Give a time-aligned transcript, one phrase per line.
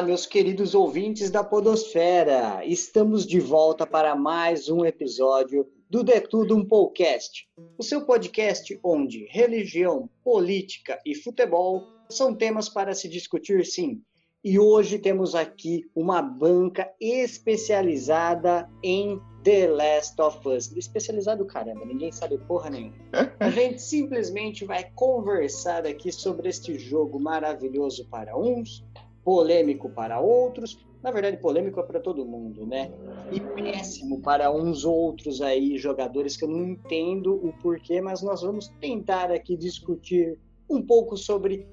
[0.00, 2.64] Olá, meus queridos ouvintes da Podosfera!
[2.64, 7.46] Estamos de volta para mais um episódio do De Tudo Um Podcast,
[7.76, 14.00] o seu podcast onde religião, política e futebol são temas para se discutir, sim.
[14.42, 20.74] E hoje temos aqui uma banca especializada em The Last of Us.
[20.74, 22.96] Especializado, caramba, ninguém sabe porra nenhuma.
[23.38, 28.82] A gente simplesmente vai conversar aqui sobre este jogo maravilhoso para uns,
[29.30, 30.84] polêmico para outros.
[31.00, 32.90] Na verdade, polêmico é para todo mundo, né?
[33.30, 38.42] E péssimo para uns outros aí, jogadores que eu não entendo o porquê, mas nós
[38.42, 40.36] vamos tentar aqui discutir
[40.68, 41.64] um pouco sobre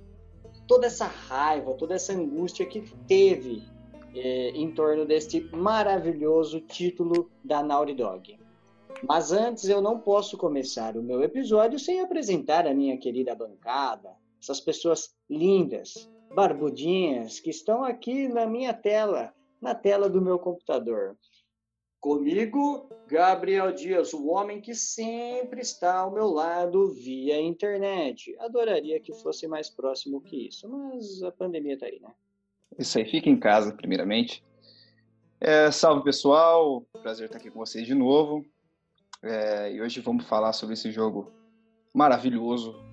[0.68, 3.64] toda essa raiva, toda essa angústia que teve
[4.14, 8.40] é, em torno deste maravilhoso título da Naughty Dog.
[9.02, 14.12] Mas antes eu não posso começar o meu episódio sem apresentar a minha querida bancada,
[14.40, 21.18] essas pessoas lindas, barbudinhas que estão aqui na minha tela, na tela do meu computador.
[22.00, 28.36] Comigo, Gabriel Dias, o homem que sempre está ao meu lado via internet.
[28.40, 32.14] Adoraria que fosse mais próximo que isso, mas a pandemia está aí, né?
[32.78, 34.44] Isso aí, fica em casa, primeiramente.
[35.40, 38.46] É, salve pessoal, prazer estar aqui com vocês de novo.
[39.24, 41.32] É, e hoje vamos falar sobre esse jogo
[41.94, 42.87] maravilhoso.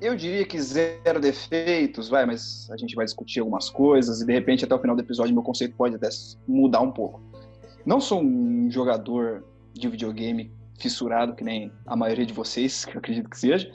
[0.00, 4.32] Eu diria que zero defeitos, vai, mas a gente vai discutir algumas coisas e de
[4.32, 6.08] repente até o final do episódio meu conceito pode até
[6.46, 7.20] mudar um pouco.
[7.84, 12.98] Não sou um jogador de videogame fissurado, que nem a maioria de vocês, que eu
[12.98, 13.72] acredito que seja,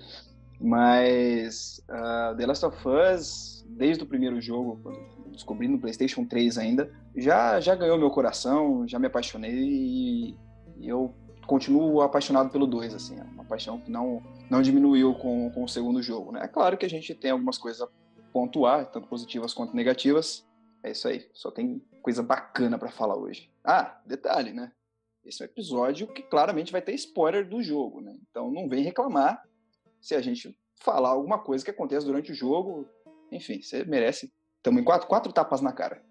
[0.59, 4.99] mas uh, The Last of Us, desde o primeiro jogo, quando
[5.31, 10.37] descobri no PlayStation 3 ainda, já, já ganhou meu coração, já me apaixonei e,
[10.83, 11.13] eu
[11.45, 15.67] continuo apaixonado pelo 2, assim, é uma paixão que não, não diminuiu com, com o
[15.67, 16.41] segundo jogo, né?
[16.43, 17.87] É claro que a gente tem algumas coisas a
[18.31, 20.47] pontuar, tanto positivas quanto negativas,
[20.83, 23.51] é isso aí, só tem coisa bacana para falar hoje.
[23.63, 24.71] Ah, detalhe, né?
[25.23, 28.17] Esse é um episódio que claramente vai ter spoiler do jogo, né?
[28.29, 29.43] Então não vem reclamar
[29.99, 32.87] se a gente falar alguma coisa que acontece durante o jogo.
[33.31, 34.33] Enfim, você merece.
[34.57, 36.03] Estamos em quatro, quatro tapas na cara.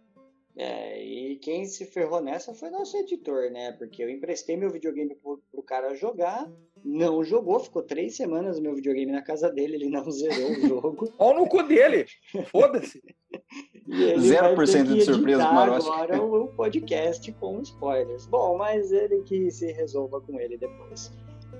[0.57, 1.05] É,
[1.41, 3.73] quem se ferrou nessa foi nosso editor, né?
[3.73, 6.51] Porque eu emprestei meu videogame pro, pro cara jogar,
[6.85, 10.61] não jogou, ficou três semanas o meu videogame na casa dele, ele não zerou o
[10.69, 11.13] jogo.
[11.19, 12.07] Olha no cu dele!
[12.47, 13.03] Foda-se!
[13.91, 15.89] 0% de surpresa Marotti.
[15.89, 18.27] agora o podcast com spoilers.
[18.27, 21.11] Bom, mas ele que se resolva com ele depois.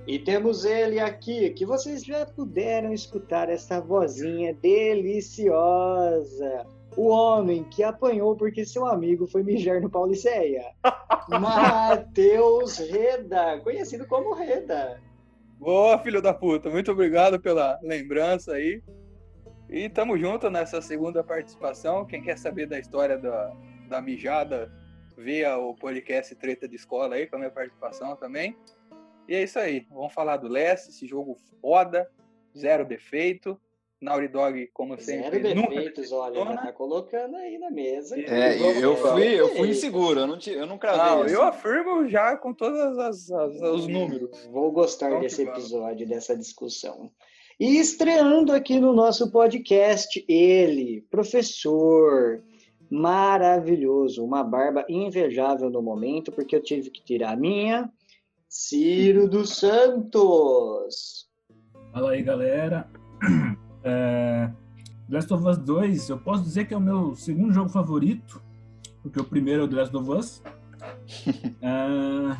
[0.07, 5.35] E temos ele aqui, que vocês já puderam escutar essa vozinha deliciosa.
[6.95, 10.73] O homem que apanhou porque seu amigo foi mijar no Pauliceia.
[11.29, 15.01] Matheus Reda, conhecido como Reda.
[15.57, 16.69] Boa, filho da puta.
[16.69, 18.81] Muito obrigado pela lembrança aí.
[19.69, 22.05] E tamo junto nessa segunda participação.
[22.05, 23.55] Quem quer saber da história da,
[23.87, 24.69] da mijada,
[25.15, 28.57] via o podcast Treta de Escola aí, com a minha participação também.
[29.27, 29.87] E é isso aí.
[29.89, 32.09] Vamos falar do Leste, esse jogo foda,
[32.57, 33.57] zero defeito.
[34.01, 38.19] Naughty Dog, como sempre, Zero defeitos, olha, já tá colocando aí na mesa.
[38.19, 41.01] É, eu fui, eu fui inseguro, eu não, te, eu não cravei.
[41.01, 41.33] Não, assim.
[41.35, 44.47] eu afirmo já com todos as, as, os números.
[44.47, 47.11] Vou gostar Vamos desse episódio, dessa discussão.
[47.59, 52.43] E estreando aqui no nosso podcast, ele, professor
[52.89, 57.89] maravilhoso, uma barba invejável no momento, porque eu tive que tirar a minha,
[58.49, 61.29] Ciro dos Santos.
[61.93, 62.89] Fala aí, galera.
[63.83, 64.49] É,
[65.09, 68.41] Last of Us 2, eu posso dizer que é o meu segundo jogo favorito,
[69.01, 70.43] porque o primeiro é o The Last of Us.
[71.61, 72.37] É,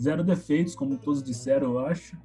[0.00, 2.16] zero defeitos, como todos disseram, eu acho.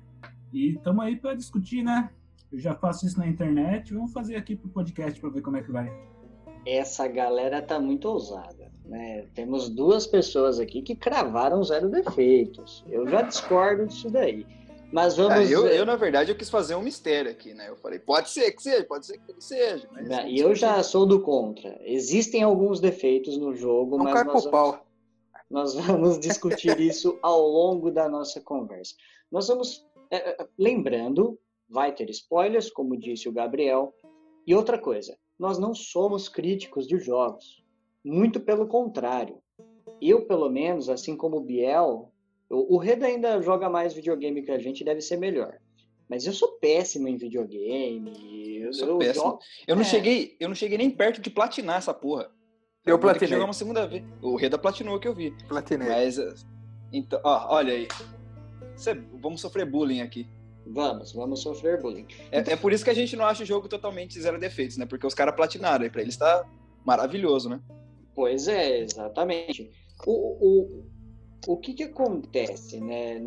[0.51, 2.09] E estamos aí para discutir, né?
[2.51, 5.61] Eu já faço isso na internet, vamos fazer aqui pro podcast para ver como é
[5.61, 5.91] que vai.
[6.65, 9.27] Essa galera tá muito ousada, né?
[9.33, 12.83] Temos duas pessoas aqui que cravaram zero defeitos.
[12.89, 14.45] Eu já discordo disso daí.
[14.91, 17.69] Mas vamos Ah, eu, eu, na verdade, eu quis fazer um mistério aqui, né?
[17.69, 19.87] Eu falei, pode ser que seja, pode ser que não seja.
[19.91, 21.79] Mas Né, E eu já sou do contra.
[21.83, 24.85] Existem alguns defeitos no jogo, Não mas nós vamos, pau.
[25.49, 28.95] nós vamos discutir isso ao longo da nossa conversa.
[29.31, 29.87] Nós vamos.
[30.09, 31.39] é, é, lembrando,
[31.69, 33.93] vai ter spoilers, como disse o Gabriel.
[34.45, 37.63] E outra coisa, nós não somos críticos de jogos.
[38.03, 39.37] Muito pelo contrário.
[40.01, 42.11] Eu, pelo menos, assim como o Biel,
[42.51, 45.57] o o Reda ainda joga mais videogame que a gente, deve ser melhor.
[46.09, 48.59] Mas eu sou péssimo em videogame.
[48.61, 49.25] Eu, sou eu péssimo.
[49.25, 49.85] jogo- Eu não, É.
[49.85, 52.29] cheguei, eu não cheguei nem perto de platinar essa porra.
[52.85, 53.29] Eu que platinei.
[53.29, 54.03] jogar uma segunda vez.
[54.21, 55.31] O Reda platinou que eu vi.
[55.47, 55.87] Platinei.
[55.87, 56.33] Mas, eh,
[56.91, 57.87] então, ó, olha aí.
[58.75, 60.27] Cê- vamos sofrer bullying aqui.
[60.65, 62.05] Vamos, vamos sofrer bullying.
[62.31, 64.85] É, é por isso que a gente não acha o jogo totalmente zero defeitos, né?
[64.85, 65.85] Porque os caras platinaram.
[65.85, 66.45] E pra eles tá
[66.85, 67.59] maravilhoso, né?
[68.15, 69.69] Pois é, exatamente.
[70.05, 70.85] O, o,
[71.47, 73.19] o que, que acontece, né?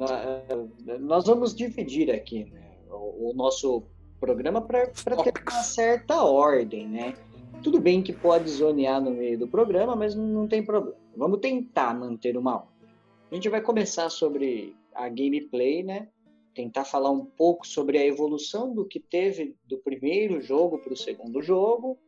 [1.01, 3.83] Nós vamos dividir aqui né, o, o nosso
[4.21, 7.15] programa para ter uma certa ordem, né?
[7.63, 10.97] Tudo bem que pode zonear no meio do programa, mas não tem problema.
[11.17, 12.89] Vamos tentar manter uma ordem.
[13.31, 16.09] A gente vai começar sobre a gameplay, né?
[16.55, 20.97] Tentar falar um pouco sobre a evolução do que teve do primeiro jogo para o
[20.97, 21.99] segundo jogo.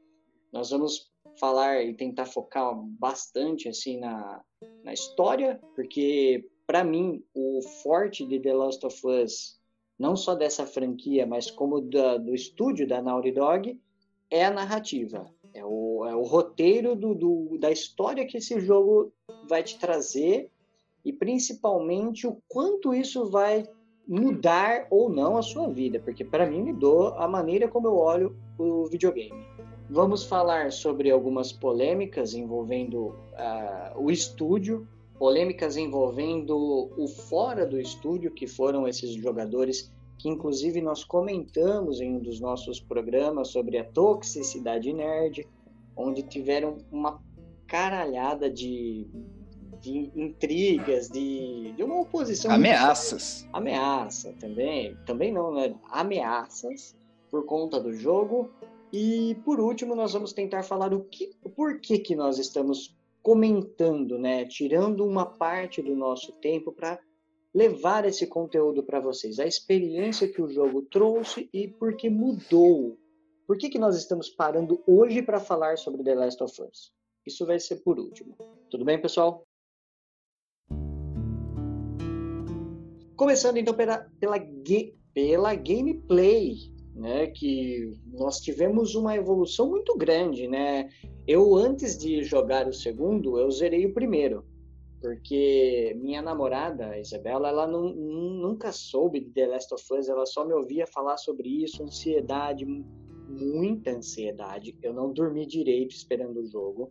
[0.52, 4.42] Nós vamos falar e tentar focar bastante assim na,
[4.84, 9.58] na história, porque para mim o forte de The Last of Us,
[9.98, 13.80] não só dessa franquia, mas como da, do estúdio da Naughty Dog,
[14.30, 19.12] é a narrativa, é o, é o roteiro do, do, da história que esse jogo
[19.48, 20.50] vai te trazer
[21.04, 23.64] e principalmente o quanto isso vai
[24.06, 28.36] mudar ou não a sua vida, porque para mim mudou a maneira como eu olho
[28.58, 29.44] o videogame.
[29.88, 34.86] Vamos falar sobre algumas polêmicas envolvendo uh, o estúdio,
[35.16, 42.16] polêmicas envolvendo o fora do estúdio, que foram esses jogadores que inclusive nós comentamos em
[42.16, 45.46] um dos nossos programas sobre a toxicidade nerd,
[45.96, 47.20] onde tiveram uma
[47.66, 49.06] caralhada de,
[49.80, 52.50] de intrigas, de, de uma oposição.
[52.50, 53.46] Ameaças.
[53.52, 54.96] Ameaça também.
[55.06, 55.74] Também não, né?
[55.90, 56.96] Ameaças
[57.30, 58.50] por conta do jogo.
[58.98, 64.18] E por último, nós vamos tentar falar o que, por que que nós estamos comentando,
[64.18, 66.98] né, tirando uma parte do nosso tempo para
[67.54, 72.96] levar esse conteúdo para vocês, a experiência que o jogo trouxe e por que mudou.
[73.46, 76.90] Por que que nós estamos parando hoje para falar sobre The Last of Us?
[77.26, 78.34] Isso vai ser por último.
[78.70, 79.46] Tudo bem, pessoal?
[83.14, 84.38] Começando então pela, pela,
[85.12, 90.88] pela gameplay né, que nós tivemos uma evolução muito grande, né?
[91.26, 94.44] Eu antes de jogar o segundo, eu zerei o primeiro,
[95.00, 100.24] porque minha namorada, a Isabela, ela não, nunca soube de The Last of Us, ela
[100.24, 102.64] só me ouvia falar sobre isso, ansiedade,
[103.28, 104.74] muita ansiedade.
[104.82, 106.88] Eu não dormi direito esperando o jogo.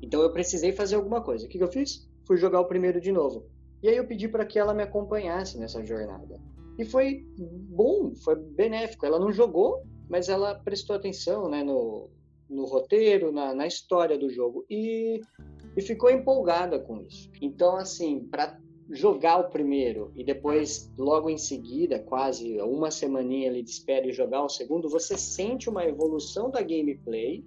[0.00, 1.44] Então eu precisei fazer alguma coisa.
[1.44, 2.08] O que, que eu fiz?
[2.26, 3.44] Fui jogar o primeiro de novo.
[3.82, 6.40] E aí eu pedi para que ela me acompanhasse nessa jornada.
[6.78, 9.04] E foi bom, foi benéfico.
[9.04, 12.08] Ela não jogou, mas ela prestou atenção né, no,
[12.48, 14.64] no roteiro, na, na história do jogo.
[14.70, 15.20] E,
[15.76, 17.30] e ficou empolgada com isso.
[17.42, 18.58] Então, assim, para
[18.90, 24.12] jogar o primeiro e depois, logo em seguida, quase uma semaninha ali de espera e
[24.12, 27.44] jogar o segundo, você sente uma evolução da gameplay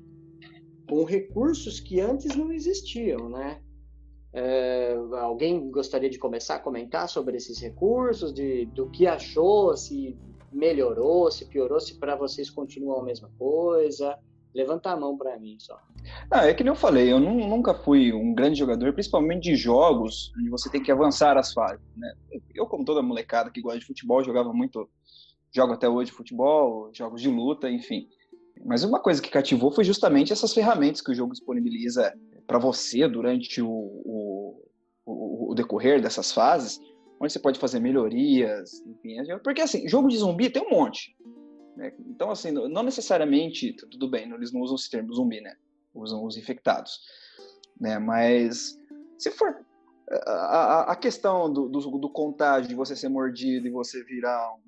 [0.88, 3.62] com recursos que antes não existiam, né?
[4.34, 10.18] É, alguém gostaria de começar a comentar sobre esses recursos, de, do que achou, se
[10.52, 14.18] melhorou, se piorou, se para vocês continuam a mesma coisa?
[14.54, 15.78] Levanta a mão para mim só.
[16.30, 20.32] Ah, é que nem eu falei, eu nunca fui um grande jogador, principalmente de jogos
[20.38, 21.86] onde você tem que avançar as fases.
[21.96, 22.14] Né?
[22.54, 24.90] Eu, como toda molecada que gosta de futebol, jogava muito,
[25.54, 28.08] jogo até hoje futebol, jogos de luta, enfim.
[28.66, 32.14] Mas uma coisa que cativou foi justamente essas ferramentas que o jogo disponibiliza
[32.52, 34.62] para você durante o, o,
[35.06, 36.82] o, o, decorrer dessas fases,
[37.18, 39.16] onde você pode fazer melhorias, enfim.
[39.42, 41.16] Porque, assim, jogo de zumbi tem um monte.
[41.78, 41.94] Né?
[42.10, 45.56] Então, assim, não necessariamente, tudo bem, eles não usam esse termo zumbi, né?
[45.96, 47.00] Usam os infectados.
[47.80, 47.98] Né?
[47.98, 48.78] Mas,
[49.18, 49.66] se for
[50.28, 54.56] a, a, a questão do, do, do, contágio, de você ser mordido e você virar
[54.56, 54.60] um.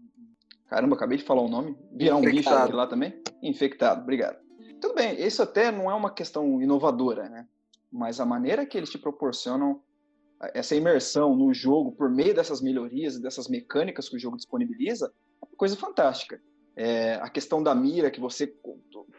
[0.69, 1.77] Caramba, acabei de falar o nome.
[1.91, 2.61] Virar infectado.
[2.61, 3.21] um bicho lá também?
[3.41, 4.37] Infectado, obrigado.
[4.79, 7.45] Tudo bem, isso até não é uma questão inovadora, né?
[7.93, 9.79] Mas a maneira que eles te proporcionam
[10.53, 15.45] essa imersão no jogo por meio dessas melhorias dessas mecânicas que o jogo disponibiliza é
[15.45, 16.41] uma coisa fantástica.
[16.75, 18.51] É, a questão da mira, que você.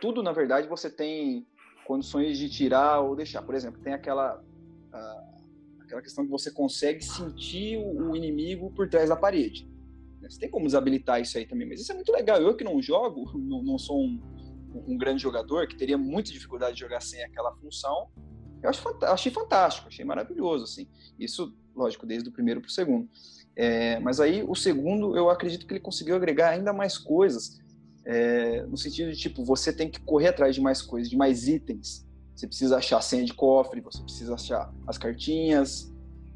[0.01, 1.47] Tudo, na verdade, você tem
[1.87, 3.43] condições de tirar ou deixar.
[3.43, 4.43] Por exemplo, tem aquela.
[5.81, 9.71] aquela questão que você consegue sentir o, inimigo por trás da parede.
[10.23, 12.43] Você tem como desabilitar isso aí também, mas isso é muito legal.
[12.43, 14.21] Eu que não jogo, não, não sou um,
[14.89, 18.09] um grande jogador, que teria muita dificuldade de jogar sem aquela função,
[18.65, 20.89] eu acho, achei fantástico, achei maravilhoso, assim.
[21.19, 23.09] Isso, lógico, desde o primeiro para o segundo.
[23.55, 27.61] É, mas aí, o segundo, eu acredito que ele conseguiu agregar ainda mais coisas,
[28.05, 31.47] é, no sentido de, tipo, você tem que correr atrás de mais coisas, de mais
[31.47, 32.07] itens.
[32.35, 35.93] Você precisa achar senha de cofre, você precisa achar as cartinhas,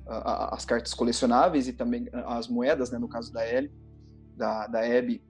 [0.07, 3.73] a, a, as cartas colecionáveis e também as moedas, né, no caso da Ellie,
[4.37, 5.21] da, da Abby,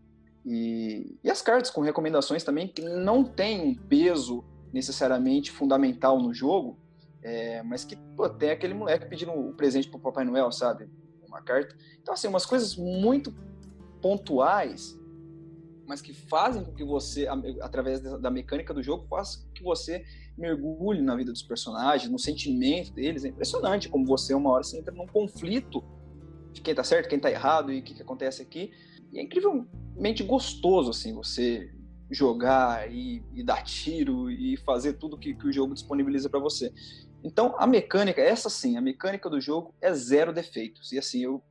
[0.45, 6.33] e, e as cartas com recomendações também, que não tem um peso necessariamente fundamental no
[6.33, 6.79] jogo,
[7.23, 10.89] é, mas que pô, tem aquele moleque pedindo o um presente pro Papai Noel, sabe?
[11.27, 11.77] Uma carta.
[12.01, 13.35] Então, assim, umas coisas muito
[14.01, 14.99] pontuais
[15.89, 17.27] mas que fazem com que você,
[17.63, 20.05] através da mecânica do jogo, faça com que você
[20.37, 23.25] mergulhe na vida dos personagens, no sentimento deles.
[23.25, 25.83] É impressionante como você, uma hora, você entra num conflito
[26.53, 28.71] de quem tá certo, quem tá errado e o que, que acontece aqui.
[29.11, 31.73] E é incrivelmente gostoso, assim, você
[32.11, 36.71] jogar e, e dar tiro e fazer tudo que, que o jogo disponibiliza para você.
[37.23, 40.93] Então, a mecânica, essa sim, a mecânica do jogo é zero defeitos.
[40.93, 41.43] E assim, eu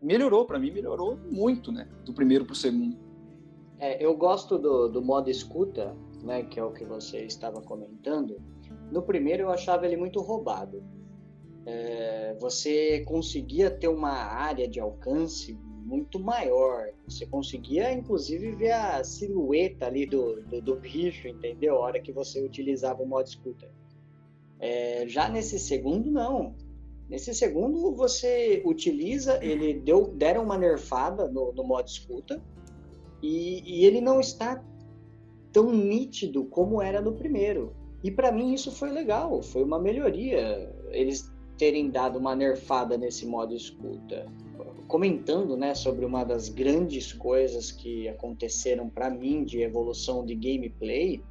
[0.00, 2.96] melhorou para mim, melhorou muito, né, do primeiro pro segundo.
[3.78, 8.40] É, eu gosto do, do modo escuta, né, que é o que você estava comentando.
[8.90, 10.82] No primeiro eu achava ele muito roubado.
[11.64, 15.58] É, você conseguia ter uma área de alcance
[15.90, 16.90] muito maior.
[17.08, 21.76] Você conseguia, inclusive, ver a silhueta ali do, do, do bicho, entendeu?
[21.76, 23.68] A hora que você utilizava o modo escuta.
[24.60, 26.54] É, já nesse segundo, não.
[27.08, 32.40] Nesse segundo, você utiliza, ele deu, deram uma nerfada no, no modo escuta,
[33.22, 34.62] e, e ele não está
[35.52, 37.74] tão nítido como era no primeiro.
[38.04, 43.26] E para mim isso foi legal, foi uma melhoria eles terem dado uma nerfada nesse
[43.26, 44.26] modo escuta
[44.90, 51.22] comentando né, sobre uma das grandes coisas que aconteceram para mim de evolução de gameplay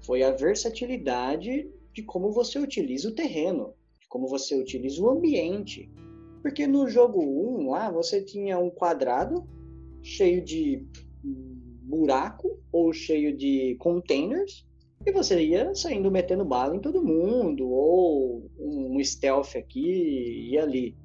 [0.00, 5.90] foi a versatilidade de como você utiliza o terreno, de como você utiliza o ambiente.
[6.42, 9.46] Porque no jogo 1 lá você tinha um quadrado
[10.02, 10.84] cheio de
[11.22, 14.66] buraco ou cheio de containers
[15.04, 20.96] e você ia saindo metendo bala em todo mundo ou um stealth aqui e ali.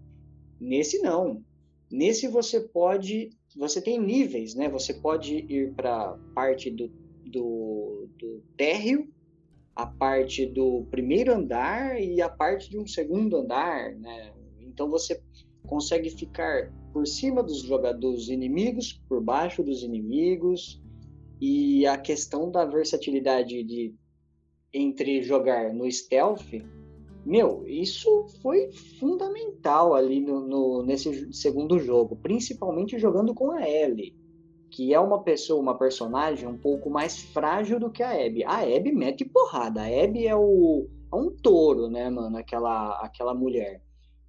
[0.60, 1.44] Nesse não.
[1.92, 4.70] Nesse você pode, você tem níveis, né?
[4.70, 6.90] Você pode ir para parte do,
[7.26, 9.08] do, do térreo,
[9.78, 14.34] a parte do primeiro andar e a parte de um segundo andar, né?
[14.60, 15.22] Então você
[15.68, 20.82] consegue ficar por cima dos jogadores inimigos, por baixo dos inimigos,
[21.40, 23.94] e a questão da versatilidade de
[24.74, 26.56] entre jogar no stealth
[27.24, 34.16] meu, isso foi fundamental ali no, no, nesse segundo jogo, principalmente jogando com a Ellie,
[34.78, 38.44] que é uma pessoa, uma personagem um pouco mais frágil do que a Abby.
[38.44, 43.34] A Abby mete porrada, a Abby é, o, é um touro, né, mano, aquela, aquela
[43.34, 43.82] mulher.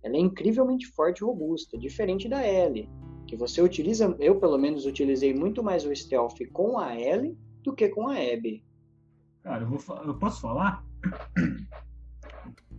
[0.02, 2.88] Ela é incrivelmente forte e robusta, diferente da Ellie,
[3.26, 7.75] que você utiliza, eu pelo menos utilizei muito mais o stealth com a Ellie do
[7.75, 8.64] que com a Abby.
[9.43, 10.83] Cara, eu, vou, eu posso falar?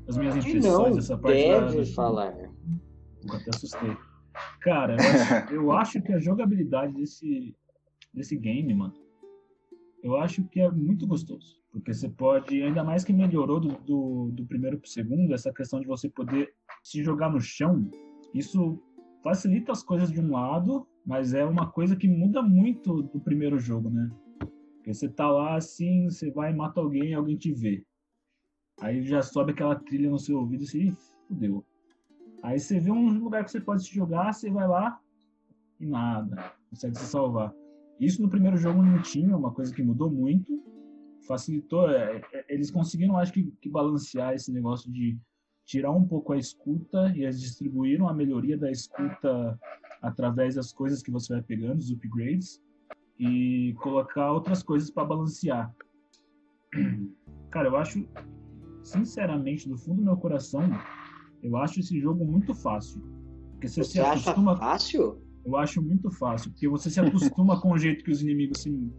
[0.07, 1.37] as minhas impressões dessa parte.
[1.37, 1.85] Deve da...
[1.93, 2.35] falar.
[2.35, 2.51] Eu
[3.31, 3.95] até assustei.
[4.61, 7.55] Cara, eu acho, eu acho, que a jogabilidade desse,
[8.13, 8.93] desse game, mano,
[10.01, 11.59] eu acho que é muito gostoso.
[11.71, 15.79] Porque você pode, ainda mais que melhorou do, do, do primeiro pro segundo, essa questão
[15.79, 17.89] de você poder se jogar no chão,
[18.33, 18.81] isso
[19.23, 23.59] facilita as coisas de um lado, mas é uma coisa que muda muito do primeiro
[23.59, 24.09] jogo, né?
[24.75, 27.85] Porque você tá lá assim, você vai e mata alguém e alguém te vê.
[28.81, 30.91] Aí já sobe aquela trilha no seu ouvido você,
[31.27, 31.65] fudeu.
[32.41, 34.99] Aí você vê um lugar que você pode se jogar, você vai lá
[35.79, 37.53] e nada, consegue se salvar.
[37.99, 40.63] Isso no primeiro jogo não tinha, uma coisa que mudou muito,
[41.27, 41.89] facilitou.
[41.89, 45.17] É, é, eles conseguiram, acho que, que balancear esse negócio de
[45.65, 49.59] tirar um pouco a escuta e eles distribuíram a melhoria da escuta
[50.01, 52.61] através das coisas que você vai pegando, os upgrades,
[53.19, 55.75] e colocar outras coisas para balancear.
[57.51, 58.07] Cara, eu acho
[58.83, 60.63] sinceramente, do fundo do meu coração,
[61.43, 63.01] eu acho esse jogo muito fácil.
[63.51, 64.53] Porque você, você se acostuma...
[64.53, 65.21] acha fácil?
[65.45, 68.91] Eu acho muito fácil, porque você se acostuma com o jeito que os inimigos se...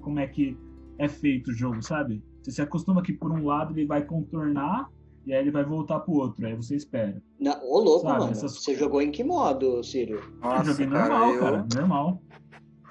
[0.00, 0.56] Como é que
[0.98, 2.22] é feito o jogo, sabe?
[2.42, 4.88] Você se acostuma que por um lado ele vai contornar
[5.26, 7.20] e aí ele vai voltar pro outro, aí você espera.
[7.40, 7.60] Na...
[7.62, 8.20] Ô, louco, sabe?
[8.20, 8.32] mano.
[8.32, 8.54] Essas...
[8.56, 10.20] Você jogou em que modo, Círio?
[10.40, 11.40] Nossa, eu joguei cara, normal, eu...
[11.40, 12.22] cara, normal.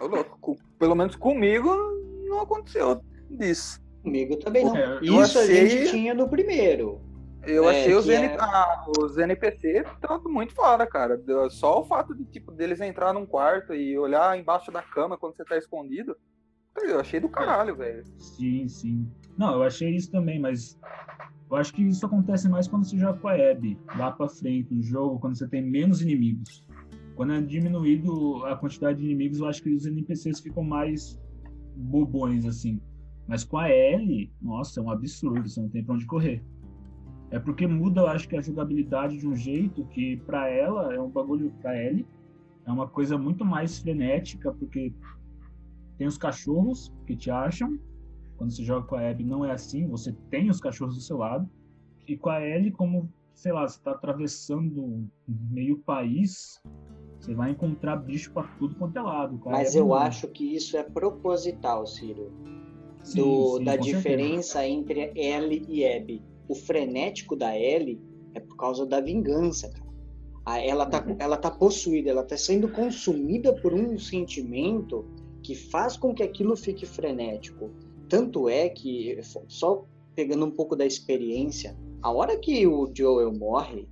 [0.01, 0.57] Ô, louco.
[0.77, 1.69] Pelo menos comigo
[2.27, 3.81] não aconteceu disso.
[4.03, 4.75] Comigo também não.
[4.75, 5.61] É, Isso achei...
[5.61, 7.01] a gente tinha no primeiro.
[7.45, 8.15] Eu é, achei os, é...
[8.15, 8.37] NP...
[8.39, 11.21] ah, os NPC tanto muito fora, cara.
[11.49, 15.35] Só o fato de tipo deles entrar num quarto e olhar embaixo da cama quando
[15.35, 16.15] você tá escondido.
[16.83, 18.03] Eu achei do caralho, velho.
[18.17, 19.09] Sim, sim.
[19.37, 20.77] Não, eu achei isso também, mas
[21.49, 24.73] eu acho que isso acontece mais quando você joga com a Abby, lá pra frente
[24.73, 26.65] no jogo, quando você tem menos inimigos.
[27.15, 31.17] Quando é diminuído a quantidade de inimigos, eu acho que os NPCs ficam mais
[31.75, 32.81] bobões, assim.
[33.27, 36.43] Mas com a L, nossa, é um absurdo, você não tem pra onde correr.
[37.35, 41.01] É porque muda, eu acho que a jogabilidade de um jeito que para ela é
[41.01, 42.07] um bagulho para L
[42.65, 44.93] é uma coisa muito mais frenética, porque
[45.97, 47.77] tem os cachorros que te acham.
[48.37, 51.17] Quando você joga com a Abby não é assim, você tem os cachorros do seu
[51.17, 51.45] lado.
[52.07, 56.61] E com a L, como, sei lá, você tá atravessando meio país,
[57.19, 59.41] Você vai encontrar bicho pra tudo quanto é lado.
[59.45, 62.31] Mas eu muito- acho que isso é proposital, Ciro.
[63.03, 63.97] Sim, do- sim, da com certeza.
[63.97, 66.21] diferença entre L e Abby.
[66.47, 67.99] O frenético da L
[68.33, 69.85] é por causa da vingança, cara.
[70.63, 71.15] Ela tá, Uhum.
[71.19, 75.05] ela tá possuída, ela tá sendo consumida por um sentimento
[75.41, 77.71] que faz com que aquilo fique frenético.
[78.07, 79.85] Tanto é que, só
[80.15, 83.87] pegando um pouco da experiência, a hora que o Joel morre,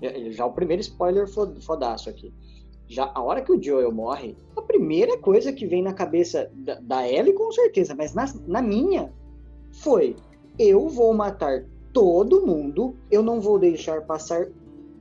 [0.00, 2.32] é- já o primeiro spoiler fo- fodaço aqui.
[2.86, 6.78] Já a hora que o Joel morre, a primeira coisa que vem na cabeça da,
[6.80, 9.12] da Ellie, com certeza, mas na, na minha,
[9.82, 10.14] foi:
[10.58, 14.46] eu vou matar todo mundo, eu não vou deixar passar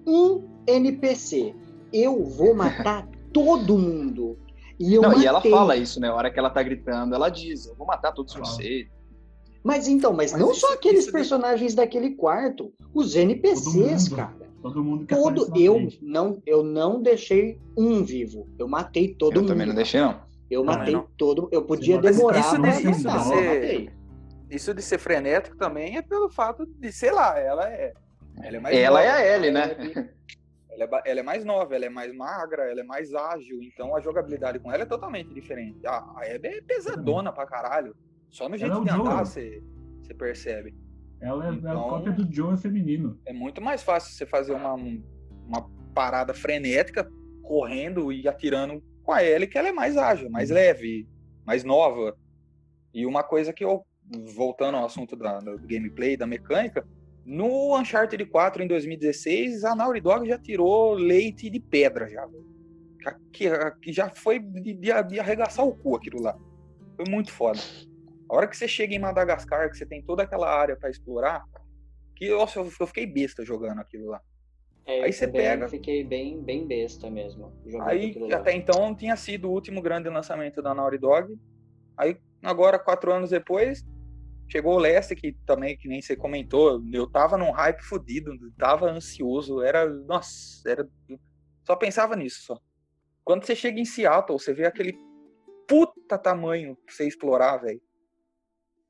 [0.05, 1.53] um NPC.
[1.91, 4.37] Eu vou matar todo mundo.
[4.79, 5.23] E eu Não, matei.
[5.23, 6.09] e ela fala isso, né?
[6.09, 8.87] A hora que ela tá gritando, ela diz: Eu vou matar todos vocês.
[9.63, 13.21] Mas então, mas, Mas não isso- só aqueles isso de- personagens daquele quarto, os Todo
[13.21, 14.15] NPCs, mundo.
[14.17, 14.43] cara.
[14.61, 15.99] Todo mundo que Todo eu frente.
[16.01, 18.47] não, eu não deixei um vivo.
[18.57, 19.49] Eu matei todo eu mundo.
[19.49, 20.19] também não deixei, não.
[20.49, 21.05] Eu Não, matei não.
[21.17, 21.47] todo.
[21.51, 23.89] Eu podia demorar isso de- isso matar, ser- eu matei.
[24.53, 27.93] Isso de ser frenético também é pelo fato de, sei lá, ela é.
[28.41, 29.61] Ela é mais Ela nova, é a Ellie, né?
[29.71, 30.23] é-
[30.75, 33.95] Ela é, ela é mais nova, ela é mais magra, ela é mais ágil, então
[33.95, 35.79] a jogabilidade com ela é totalmente diferente.
[35.85, 37.95] Ah, a Abby é pesadona pra caralho.
[38.29, 39.61] Só no jeito é de andar você,
[40.01, 40.75] você percebe.
[41.21, 43.19] Ela é, é a Então- cópia do Joe feminino.
[43.25, 47.07] É muito mais fácil você fazer uma, uma parada frenética,
[47.43, 51.07] correndo e atirando com a Ellie, que ela é mais ágil, mais leve,
[51.45, 52.17] mais nova.
[52.91, 53.85] E uma coisa que eu,
[54.35, 56.85] voltando ao assunto da, do gameplay, da mecânica,
[57.25, 62.27] no Uncharted 4 em 2016, a Naughty Dog já tirou leite de pedra já.
[63.31, 63.45] Que,
[63.81, 66.37] que já foi de, de- arregaçar o cu aquilo lá.
[66.95, 67.59] Foi muito foda.
[68.29, 71.43] A hora que você chega em Madagascar, que você tem toda aquela área pra explorar,
[72.15, 74.21] que nossa, eu eu fiquei besta jogando aquilo lá.
[74.85, 77.53] É, Aí você pega- Fiquei bem, bem besta mesmo.
[77.81, 78.37] Aí aquilo lá.
[78.37, 81.37] até então tinha sido o último grande lançamento da Naughty Dog.
[81.97, 83.85] Aí agora, quatro anos depois,
[84.47, 88.89] chegou o Leste, que também, que nem você comentou, eu tava num hype fodido, tava
[88.89, 89.85] ansioso, era.
[89.85, 90.89] Nossa, era.
[91.65, 92.59] Só pensava nisso só.
[93.23, 94.97] Quando você chega em Seattle, você vê aquele
[95.67, 97.81] puta tamanho pra você explorar, velho.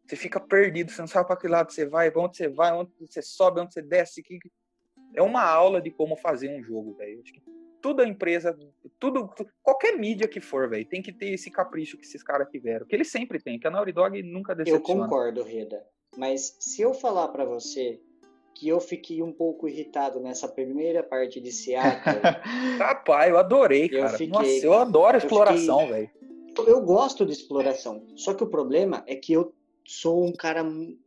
[0.06, 2.74] Você fica perdido, você não sabe pra que lado você vai, pra onde você vai,
[2.74, 4.22] onde você sobe, onde você desce.
[4.22, 4.38] Que...
[5.16, 7.22] É uma aula de como fazer um jogo, velho.
[7.84, 8.58] Toda empresa,
[8.98, 9.30] tudo,
[9.62, 12.86] qualquer mídia que for, velho, tem que ter esse capricho que esses caras tiveram.
[12.86, 15.04] Que eles sempre têm, que a Naughty Dog nunca Eu decepciona.
[15.04, 15.86] concordo, Reda.
[16.18, 18.00] Mas se eu falar pra você
[18.56, 22.22] que eu fiquei um pouco irritado nessa primeira parte de Seattle,
[22.80, 24.10] Rapaz, eu adorei, Eu cara.
[24.18, 26.10] fiquei, Nossa, eu adoro Eu exploração, fiquei- velho.
[26.70, 28.06] eu gosto de exploração.
[28.16, 29.54] Só que o problema é que eu
[29.86, 30.64] sou um cara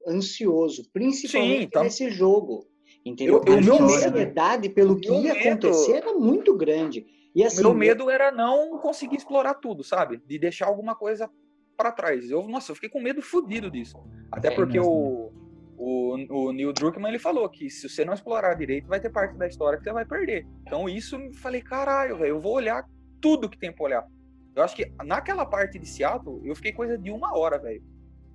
[0.07, 2.67] ansioso, principalmente Sim, então- nesse jogo.
[3.07, 3.37] Entendeu?
[3.37, 7.07] Eu- eu- a minha meu medo- ansiedade pelo que ia medo- acontecer era muito grande.
[7.35, 10.21] E assim, Meu medo era não conseguir explorar tudo, sabe?
[10.27, 11.31] De deixar alguma coisa
[11.77, 12.31] pra trás.
[12.31, 13.97] Eu, nossa, eu fiquei com medo fudido disso.
[14.33, 15.31] Até É porque mesmo,
[15.77, 19.11] o, o, o Neil Druckmann ele falou que se você não explorar direito, vai ter
[19.11, 20.47] parte da história que você vai perder.
[20.67, 22.85] Então isso eu falei, caralho, velho, eu vou olhar
[23.21, 24.07] tudo que tem pra olhar.
[24.55, 27.83] Eu acho que naquela parte de Seattle, eu fiquei coisa de uma hora, velho.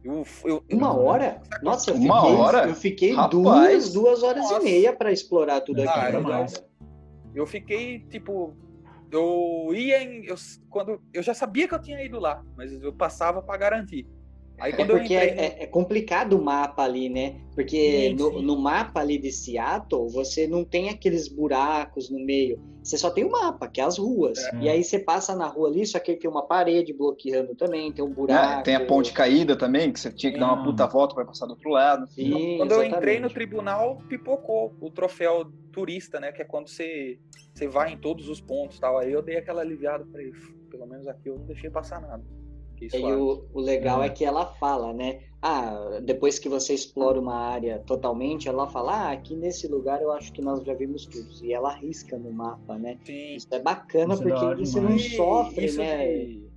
[0.03, 1.41] Eu, eu, Uma hora?
[1.61, 2.67] Nossa, eu Uma fiquei, hora?
[2.67, 3.31] eu fiquei Rapaz.
[3.31, 4.61] duas, duas horas Nossa.
[4.61, 6.23] e meia pra explorar tudo Ah, aquilo.
[6.23, 6.37] cara.
[6.39, 6.63] mais.
[7.35, 8.55] Eu fiquei, tipo,
[9.11, 10.25] eu ia em.
[10.25, 10.35] Eu,
[10.69, 14.07] quando, eu já sabia que eu tinha ido lá, mas eu passava pra garantir.
[14.59, 15.29] Aí É quando eu porque entrei.
[15.29, 17.41] é, é- é complicado o mapa ali, né?
[17.55, 18.41] Porque Sim, no, sim.
[18.45, 22.59] no mapa ali de Seattle, você não tem aqueles buracos no meio.
[22.83, 24.39] Você só tem o mapa, que é as ruas.
[24.39, 24.57] É.
[24.61, 28.03] E aí você passa na rua ali, só que tem uma parede bloqueando também, tem
[28.03, 28.59] um buraco.
[28.61, 31.25] É, tem a ponte caída também, que você tinha que dar uma puta volta pra
[31.25, 32.07] passar do outro lado.
[32.07, 33.33] Sim, Quando eu entrei no exatamente.
[33.33, 36.31] tribunal, pipocou o troféu turista, né?
[36.31, 37.19] Que é quando você,
[37.53, 38.97] você vai em todos os pontos e tal.
[38.97, 40.39] Aí eu dei aquela aliviada, falei, "Uf,
[40.71, 42.23] pelo menos aqui eu não deixei passar nada.
[42.81, 43.21] Fiquei E suave.
[43.21, 44.07] o, o legal É.
[44.07, 45.21] é que ela fala, né?
[45.41, 50.11] Ah, depois que você explora uma área totalmente, ela fala, ah, aqui nesse lugar eu
[50.11, 51.29] acho que nós já vimos tudo.
[51.43, 52.97] E ela risca no mapa, né?
[53.05, 53.35] Sim.
[53.35, 56.07] Isso é bacana Isso é porque você não sofre, isso né?
[56.07, 56.51] De,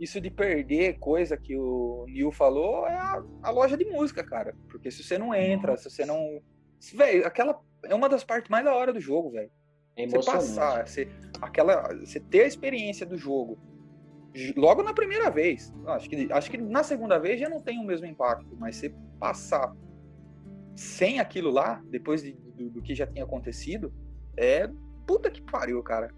[0.00, 4.54] isso de perder coisa que o Neil falou é a, a loja de música, cara.
[4.70, 6.40] Porque se você não entra, se você não.
[6.94, 9.50] Velho, aquela é uma das partes mais da hora do jogo, velho.
[9.96, 11.08] É Você passar, você,
[11.40, 13.58] aquela, você ter a experiência do jogo
[14.56, 15.72] logo na primeira vez.
[15.86, 18.92] Acho que, acho que na segunda vez já não tem o mesmo impacto, mas você
[19.18, 19.72] passar
[20.76, 23.92] sem aquilo lá, depois de- do, do que já tinha acontecido,
[24.36, 24.68] é
[25.06, 26.10] puta que pariu, cara.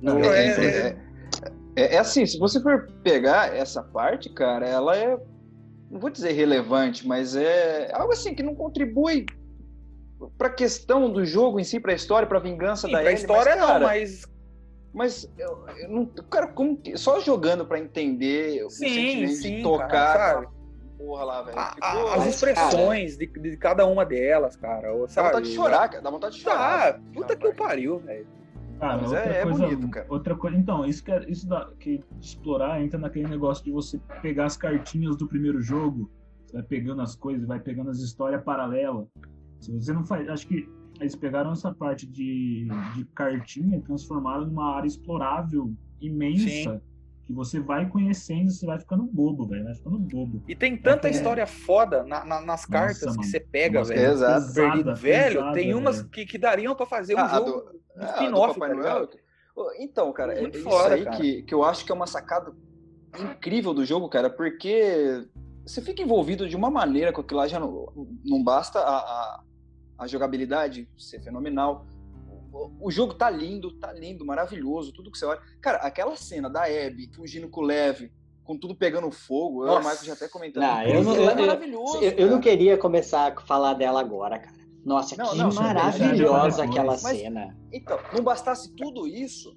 [0.00, 0.96] Não, Não, é, é- é-
[1.76, 5.16] É, assim, se você for pegar essa parte, cara, ela é.
[5.90, 9.24] Não vou dizer relevante, mas é algo assim que não contribui
[10.36, 13.52] pra questão do jogo em si, pra história, pra vingança Sim, da pra Ellie, história
[13.56, 14.22] mas, cara, não, mas
[14.98, 19.62] Mas eu, eu não, cara, como, só jogando para entender sim, o sentimento sim, de
[19.62, 20.48] tocar cara,
[20.98, 21.56] porra lá, velho.
[21.56, 24.92] A, Ficou, a, as Mas, expressões de, de cada uma delas, cara.
[24.92, 25.28] ou, dá Sabe?
[25.28, 26.02] vontade de chorar, cara.
[26.02, 26.94] Dá vontade de chorar.
[26.94, 28.26] Tá, puta que eu pariu, velho.
[28.80, 30.06] Cara, Mas outra é- é coisa, bonito, cara.
[30.08, 30.56] outra coisa.
[30.56, 34.56] Então, isso que é- isso da, que explorar entra naquele negócio de você pegar as
[34.56, 36.10] cartinhas do primeiro jogo,
[36.44, 39.06] você vai pegando as coisas, vai pegando as histórias paralelas.
[39.60, 40.68] Se você não faz, acho que
[41.00, 46.48] eles pegaram essa parte de, de cartinha e transformaram numa área explorável imensa.
[46.74, 46.80] Sim.
[47.26, 49.64] Que você vai conhecendo, você vai ficando bobo, velho.
[49.64, 50.42] Vai ficando bobo.
[50.48, 51.10] E tem tanta É.
[51.10, 53.20] história foda na- na- nas cartas mano.
[53.20, 54.06] que você pega, Nossa, velho.
[54.06, 54.54] é exato.
[54.54, 54.84] Perdido.
[54.84, 56.08] pesada, Velho, pesada, tem umas velho.
[56.08, 59.10] que, que dariam pra fazer um Ah, jogo do- do spin-off, tá ligado?
[59.78, 61.16] Então, cara, é Muito isso foda, aí cara.
[61.18, 62.50] que, que eu acho que é uma sacada
[63.18, 65.26] incrível do jogo, cara, porque
[65.66, 67.92] você fica envolvido de uma maneira com aquilo lá, já não,
[68.24, 69.40] não basta a, a,
[69.98, 71.86] a jogabilidade ser fenomenal.
[72.80, 75.40] O, jogo tá lindo, tá lindo, maravilhoso, tudo que você olha.
[75.60, 78.10] Cara, aquela cena da Abby fugindo com o Leve,
[78.42, 79.88] com tudo pegando fogo, eu e o Nossa.
[79.90, 80.62] Michael já até comentando.
[80.62, 81.98] Não, eu não- é eu- maravilhoso.
[81.98, 84.56] Eu, eu não queria começar a falar dela agora, cara.
[84.84, 86.70] Nossa, Não, que não, maravilhosa depois.
[86.70, 87.56] aquela Mas- cena.
[87.70, 89.54] Então, não bastasse tudo isso,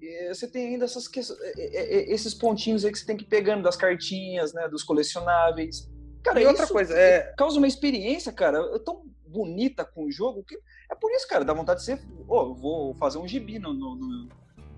[0.00, 1.24] eh, você tem ainda essas que- eh,
[1.56, 5.90] eh, esses pontinhos aí que você tem que ir pegando das cartinhas, né, dos colecionáveis.
[6.22, 10.42] Cara, E outra isso coisa, é- causa uma experiência, cara, tão bonita com o jogo
[10.44, 10.56] que
[10.90, 13.72] é por isso, cara, dá vontade de ser, oh, eu vou fazer um gibi no,
[13.74, 14.28] no, no-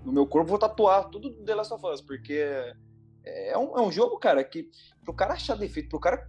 [0.05, 2.43] no meu corpo, vou tatuar tudo do The Last of Us, porque
[3.23, 4.67] é um, é um jogo, cara, que
[5.03, 6.25] pro cara achar defeito, pro cara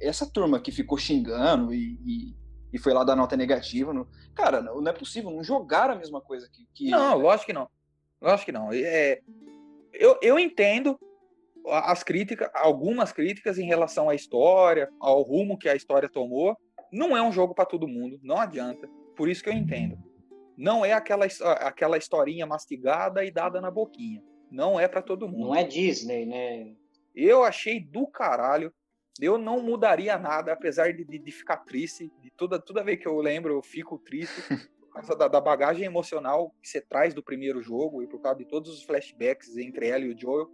[0.00, 2.36] essa turma que ficou xingando e, e,
[2.72, 5.98] e foi lá dar nota negativa, no, cara, não não é possível, não jogaram a
[5.98, 7.68] mesma coisa que, que Não, lógico que não.
[8.20, 8.72] Lógico que não.
[8.72, 9.20] É,
[9.92, 10.98] eu, eu entendo
[11.68, 16.56] as críticas, algumas críticas em relação à história, ao rumo que a história tomou.
[16.96, 18.88] Não é um jogo para todo mundo, não adianta.
[19.14, 19.98] Por isso que eu entendo.
[20.56, 21.26] Não é aquela,
[21.60, 24.24] aquela historinha mastigada e dada na boquinha.
[24.50, 25.48] Não é para todo mundo.
[25.48, 26.74] Não é Disney, né?
[27.14, 28.72] Eu achei do caralho.
[29.20, 32.10] Eu não mudaria nada, apesar de, de, de ficar triste.
[32.22, 34.40] De toda, toda vez que eu lembro, eu fico triste.
[34.80, 38.38] Por causa da, da bagagem emocional que você traz do primeiro jogo e por causa
[38.38, 40.50] de todos os flashbacks entre ela e o Joel.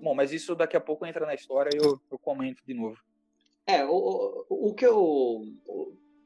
[0.00, 2.96] Bom, mas isso daqui a pouco entra na história e eu, eu comento de novo.
[3.66, 5.42] É, o, o, que eu.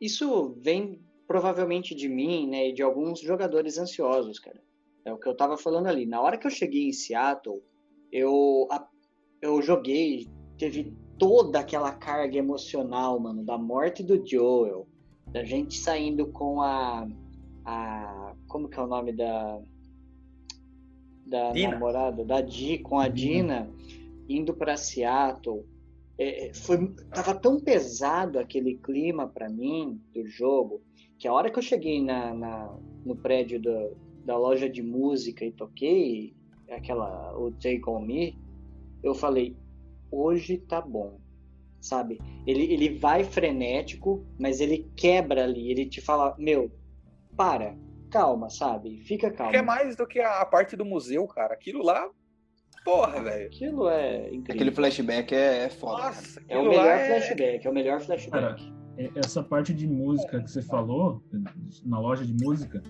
[0.00, 4.60] Isso vem provavelmente de mim, né, e de alguns jogadores ansiosos, cara.
[5.04, 6.06] É o que eu tava falando ali.
[6.06, 7.62] Na hora que eu cheguei em Seattle,
[8.10, 8.88] eu, a-
[9.42, 10.26] eu joguei,
[10.58, 14.86] teve toda aquela carga emocional, mano, da morte do Joel,
[15.32, 17.06] da gente saindo com a.
[17.64, 19.60] a como que é o nome da.
[21.26, 21.72] Da Dina.
[21.72, 22.24] namorada?
[22.24, 23.68] Da Di, com a Dina,
[24.28, 25.64] indo pra Seattle
[26.18, 30.82] é, foi tava tão pesado aquele clima para mim do jogo
[31.18, 33.88] que a hora que eu cheguei na, na- no prédio da,
[34.24, 36.34] da loja de música e toquei
[36.70, 38.38] aquela o Take On Me
[39.02, 39.56] eu falei
[40.10, 41.20] hoje tá bom
[41.80, 42.20] sabe?
[42.46, 46.70] Ele, ele vai frenético mas ele quebra ali ele te fala meu
[47.36, 47.76] para
[48.10, 48.98] calma sabe?
[49.00, 51.52] Fica calma é mais do que a parte do museu, cara.
[51.52, 52.08] Aquilo lá,
[52.86, 53.46] porra, velho.
[53.46, 55.96] aquilo é incrível aquele flashback é, é foda.
[56.02, 56.14] cara.
[56.14, 60.40] Nossa, é o melhor é- flashback é o melhor flashback É- Essa parte de música
[60.42, 61.22] que você falou,
[61.84, 62.82] na loja de música,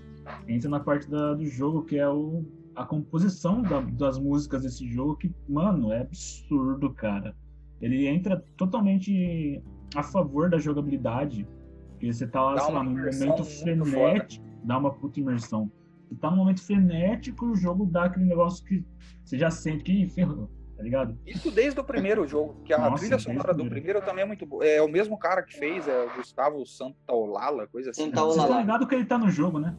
[0.47, 2.45] entra na parte da- do jogo, que é o,
[2.77, 7.35] a composição da- das músicas desse jogo, que, mano, é absurdo, cara.
[7.81, 9.61] Ele entra totalmente
[9.97, 11.45] a favor da jogabilidade,
[11.91, 15.71] porque você tá lá, Dá sei lá, num momento frenético, dá uma puta imersão.
[16.09, 18.85] Você tá num momento frenético, o jogo dá aquele negócio que
[19.25, 21.19] você já sente que ferrou, tá ligado?
[21.27, 24.01] Isso desde o primeiro jogo, que a Nossa, trilha sonora do primeiro.
[24.03, 24.65] também é muito boa.
[24.65, 28.05] É o mesmo cara que fez, é o Gustavo Santaolala, coisa assim.
[28.05, 28.39] Santaolala.
[28.41, 28.61] Estão lá.
[28.61, 29.77] ligados que ele tá no jogo, né?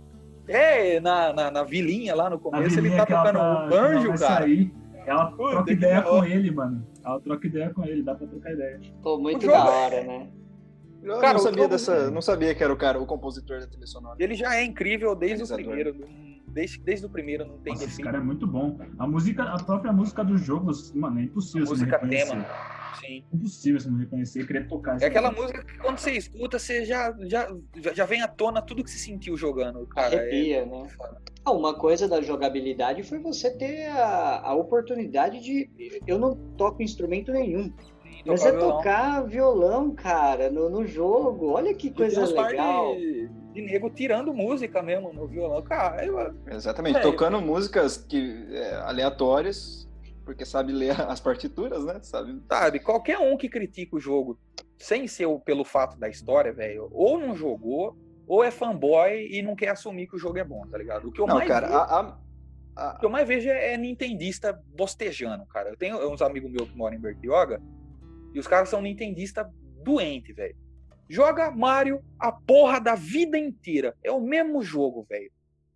[0.48, 4.18] É, na, na, na vilinha lá no começo, ele vizinha tá tocando tá- um vai
[4.18, 4.18] cara.
[4.18, 4.74] sair,
[5.06, 6.88] ela Puta, troca ideia com ele, mano.
[7.04, 8.80] Ela troca ideia com ele, dá pra trocar ideia.
[9.02, 10.30] Pô, muito da é- hora, né?
[11.04, 13.88] Eu Cara, não sabia dessa, não sabia que era o cara, o compositor da trilha
[13.88, 14.16] sonora.
[14.20, 15.94] Ele já é incrível desde o primeiro.
[15.94, 18.80] não- Desde, desde o primeiro não tem Nossa, esse cara é muito bom.
[18.98, 22.32] A música, a própria música do jogo, mano, é impossível você não música reconhecer.
[22.32, 22.46] tema.
[23.00, 23.24] Sim.
[23.32, 25.00] Impossível você não reconhecer e querer tocar.
[25.00, 25.60] É aquela música.
[25.60, 27.48] música que quando você escuta, você já, já,
[27.94, 29.86] já- vem à tona tudo que você sentiu jogando.
[29.88, 30.88] Cara, é Arrepia, né?
[31.46, 35.70] Ah, uma coisa da jogabilidade foi você ter a, a oportunidade de.
[36.08, 37.72] Eu não toco instrumento nenhum.
[38.26, 38.78] Mas é violão.
[38.78, 41.52] tocar violão, cara, no, no jogo.
[41.52, 42.96] Olha que tem coisa legal.
[42.96, 45.62] de, de nego tirando música mesmo no violão.
[45.62, 46.17] Cara, eu,
[46.48, 47.02] Exatamente, É.
[47.02, 49.88] tocando músicas que, é, aleatórias,
[50.26, 52.00] porque sabe ler as partituras, né?
[52.02, 52.41] Sabe?
[52.50, 54.38] sabe, qualquer um que critica o jogo
[54.78, 57.96] sem ser o- pelo fato da história, velho, ou não jogou,
[58.28, 61.08] ou é fanboy e não quer assumir que o jogo é bom, tá ligado?
[61.08, 62.17] O que eu Não, mais cara, vi- a,
[62.76, 65.70] a, O que eu mais vejo é, é nintendista bostejando, cara.
[65.70, 67.60] Eu tenho uns amigos meus que moram em Bertioga
[68.38, 69.52] e os caras são nintendista
[69.84, 70.56] doente, velho.
[71.10, 73.95] Joga Mario a porra da vida inteira.
[74.04, 75.32] É o mesmo jogo, velho.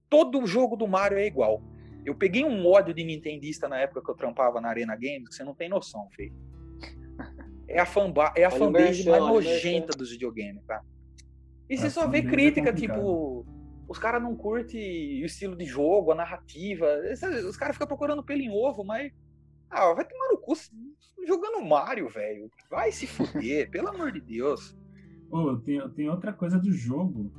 [0.08, 1.64] Todo jogo do Mario é igual.
[2.06, 5.34] Eu peguei um ódio de nintendista na época que eu trampava na Arena Games, que
[5.36, 6.36] você não tem noção, feio.
[7.68, 10.84] É a, fanba é a fanbase mais nojenta dos videogames, tá?
[11.68, 13.44] E você só vê crítica, é tipo,
[13.88, 16.86] os caras não curtem o estilo de jogo, a narrativa.
[17.50, 19.12] Os caras ficam procurando pelo em ovo, mas.
[19.72, 20.54] Ah, vai tomar no cu
[21.26, 22.50] jogando Mario, velho.
[22.70, 24.78] Vai se fuder, pelo amor de Deus.
[25.30, 27.32] Oh, tem, tem outra coisa do jogo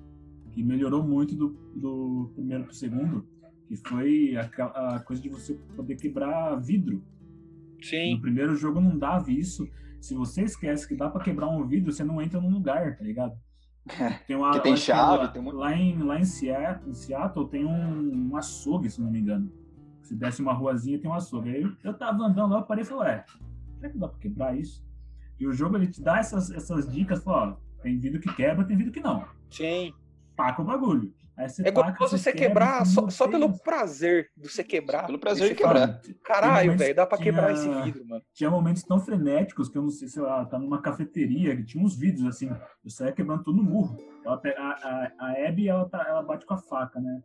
[0.51, 3.27] que melhorou muito do, do primeiro pro segundo,
[3.67, 7.03] que foi a, a coisa de você poder quebrar vidro.
[7.83, 8.15] Sim.
[8.15, 9.69] No primeiro jogo não dava isso.
[10.01, 13.05] Se você esquece que dá para quebrar um vidro, você não entra num lugar, tá
[13.05, 13.37] ligado?
[14.27, 15.57] Tem uma, que tem chave, lá, tem muito...
[15.57, 19.53] lá, em, lá em Seattle, em Seattle tem um, um açougue, se não me engano.
[20.13, 21.49] Se desce uma ruazinha, tem um açougue.
[21.49, 23.25] Aí eu, eu tava andando lá, eu parei e falei, ué,
[23.79, 24.85] será que dá pra quebrar isso?
[25.41, 28.63] E o jogo, ele te dá essas, essas dicas, fala, ó, tem vidro que quebra,
[28.63, 29.25] tem vidro que não.
[29.49, 29.95] Sim.
[30.37, 31.15] Taca o bagulho.
[31.65, 35.07] é gostoso você quebrar só, só pelo prazer de você quebrar.
[35.07, 35.99] Pelo prazer de quebrar.
[36.23, 38.23] Caralho, velho, dá pra tinha, quebrar esse vidro, mano.
[38.35, 41.83] Tinha momentos tão frenéticos que eu não sei se lá, tá numa cafeteria, que tinha
[41.83, 42.51] uns vidros assim,
[42.85, 43.97] eu saía quebrando tudo no murro.
[44.27, 47.23] Ela, a, a, a Abby, ela, tá, ela bate com a faca, né?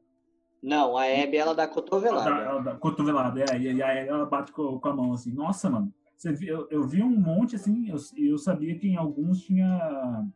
[0.61, 2.29] Não, a Abby, ela dá cotovelada.
[2.29, 5.31] Ela dá, ela dá cotovelada, é, e aí ela bate com, com a mão, assim.
[5.31, 5.93] Nossa, mano.
[6.15, 10.27] Você, eu, eu vi um monte, assim, eu, eu sabia que em alguns tinha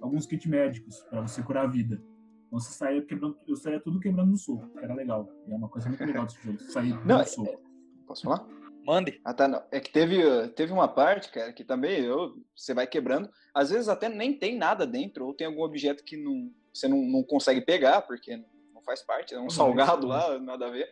[0.00, 2.00] alguns kits médicos para você curar a vida.
[2.46, 5.28] Então você saía quebrando, eu saía tudo quebrando no soco, era legal.
[5.46, 7.48] E é uma coisa muito legal desse jogo, sair não, no soco.
[7.48, 7.58] É,
[8.06, 8.46] posso falar?
[8.84, 9.20] Mande.
[9.24, 9.62] Ah, tá, não.
[9.70, 13.28] É que teve, teve uma parte, cara, que também eu, você vai quebrando.
[13.54, 17.02] Às vezes até nem tem nada dentro, ou tem algum objeto que não, você não,
[17.02, 18.42] não consegue pegar, porque
[18.90, 20.88] faz parte, é um salgado lá, nada a ver.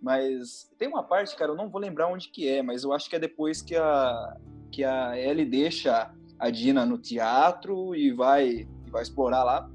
[0.00, 3.08] Mas tem uma parte, cara, eu não vou lembrar onde que é, mas eu acho
[3.08, 4.36] que é depois que a,
[4.72, 9.70] que a Ellie deixa a Dina no teatro e vai, e vai explorar lá.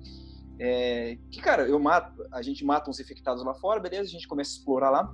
[0.59, 4.27] É, que, cara, eu mato, a gente mata uns infectados lá fora, beleza, a gente
[4.27, 5.13] começa a explorar lá.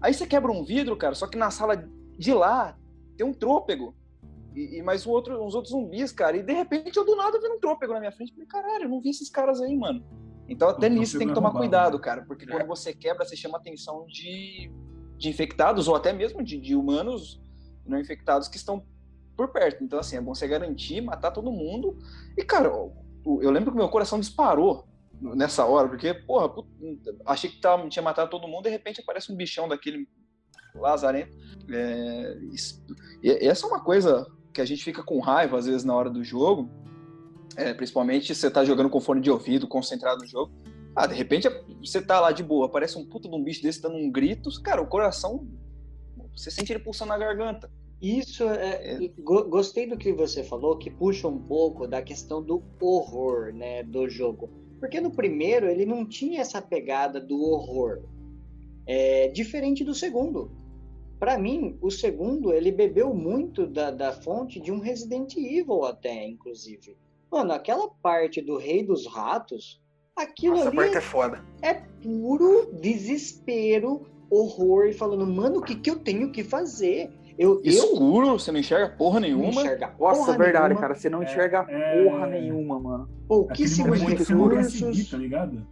[0.00, 2.78] Aí você quebra um vidro, cara, só que na sala de lá
[3.16, 3.96] tem um trôpego.
[4.54, 6.36] E, e mais um outro, uns outros zumbis, cara.
[6.36, 8.32] E de repente eu do nada vi um trôpego na minha frente.
[8.32, 10.02] Falei, caralho, eu não vi esses caras aí, mano.
[10.48, 12.22] Então até nisso tem que tomar cuidado, cara.
[12.22, 12.48] Porque é.
[12.48, 14.70] quando você quebra, você chama a atenção de,
[15.16, 17.40] de infectados, ou até mesmo de, de humanos
[17.84, 18.84] não infectados que estão
[19.36, 19.84] por perto.
[19.84, 21.98] Então, assim, é bom você garantir, matar todo mundo.
[22.36, 24.88] E, cara, eu lembro que meu coração disparou
[25.20, 26.52] nessa hora, porque, porra,
[27.24, 30.08] achei que tava, tinha matado todo mundo, de repente aparece um bichão daquele
[30.74, 31.36] lazarento.
[31.70, 32.38] É,
[33.22, 36.10] e essa é uma coisa que a gente fica com raiva, às vezes, na hora
[36.10, 36.70] do jogo,
[37.56, 40.52] é, principalmente se você tá jogando com fone de ouvido, concentrado no jogo.
[40.94, 41.48] Ah, de repente
[41.80, 44.50] você tá lá de boa, aparece um puto de um bicho desse dando um grito,
[44.62, 45.46] cara, o coração,
[46.34, 47.70] você sente ele pulsando na garganta.
[48.00, 49.08] Isso é, é.
[49.18, 54.08] gostei do que você falou, que puxa um pouco da questão do horror, né, do
[54.08, 54.50] jogo.
[54.78, 58.02] Porque no primeiro ele não tinha essa pegada do horror.
[58.86, 60.50] É diferente do segundo.
[61.18, 66.26] Para mim, o segundo ele bebeu muito da, da fonte de um Resident Evil até,
[66.26, 66.96] inclusive.
[67.30, 69.80] Mano, aquela parte do Rei dos Ratos,
[70.16, 71.44] aquilo Essa ali parte é, foda.
[71.62, 77.10] é puro desespero, horror, e falando, mano, o que, que eu tenho que fazer?
[77.38, 79.44] Eu, Escuro, eu, você não enxerga porra nenhuma.
[79.44, 80.80] Não enxerga porra Nossa, verdade, nenhuma.
[80.80, 80.94] cara.
[80.94, 83.08] Você não enxerga é, porra nenhuma, mano.
[83.28, 85.10] Pouquíssimos recursos.
[85.10, 85.66] Tá ligado?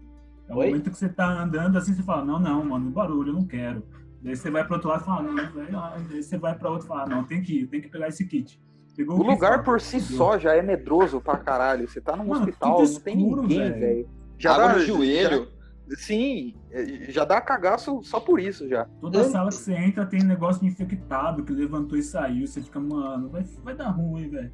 [0.46, 0.66] É o Oi?
[0.66, 3.82] momento que você tá andando assim, você fala, não, não, mano, barulho, eu não quero.
[4.20, 5.68] Daí você vai pro outro lado e fala, não, velho.
[6.10, 8.26] Daí você vai pra outro e fala, não, tem que ir, tem que pegar esse
[8.26, 8.60] kit.
[8.96, 11.88] Pegou o, lugar por si só já é medroso pra caralho.
[11.88, 14.08] Você tá num mano, hospital, escuro, não tem ninguém, velho.
[14.38, 15.48] Já Água dá, no joelho.
[15.48, 15.54] Já
[15.96, 18.86] Sim, é, já dá cagaço só por isso já.
[19.00, 19.32] Toda Antes...
[19.32, 22.46] sala que você entra tem negócio de infectado que levantou e saiu.
[22.46, 24.50] Você fica, mano, vai, vai dar ruim, velho.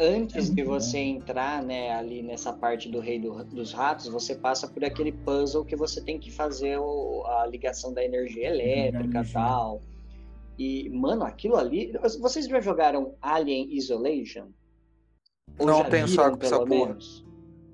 [0.00, 1.16] Antes é de você bom.
[1.16, 5.64] entrar, né, ali nessa parte do Rei do, dos Ratos, você passa por aquele puzzle
[5.64, 9.80] que você tem que fazer o, a ligação da energia elétrica e tal.
[10.58, 11.92] E, mano, aquilo ali.
[12.20, 14.48] Vocês já jogaram Alien Isolation?
[15.58, 16.98] Ou não tenho saco pra essa porra.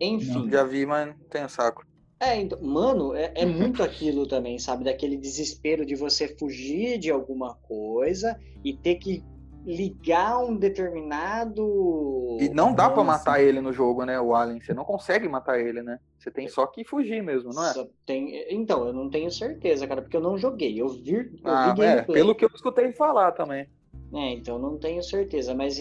[0.00, 0.44] Enfim.
[0.44, 0.50] Não.
[0.50, 1.86] Já vi, mas não tenho saco.
[2.20, 4.84] É, então, mano, é, é muito aquilo também, sabe?
[4.84, 9.22] Daquele desespero de você fugir de alguma coisa e ter que
[9.64, 12.36] ligar um determinado.
[12.40, 14.20] E não dá para matar ele no jogo, né?
[14.20, 14.60] O Alien.
[14.60, 15.98] Você não consegue matar ele, né?
[16.18, 17.72] Você tem só que fugir mesmo, não é?
[18.04, 18.44] Tem...
[18.50, 20.80] Então, eu não tenho certeza, cara, porque eu não joguei.
[20.80, 23.66] Eu vi, eu ah, vi é, pelo que eu escutei falar também.
[24.12, 25.76] É, então não tenho certeza, mas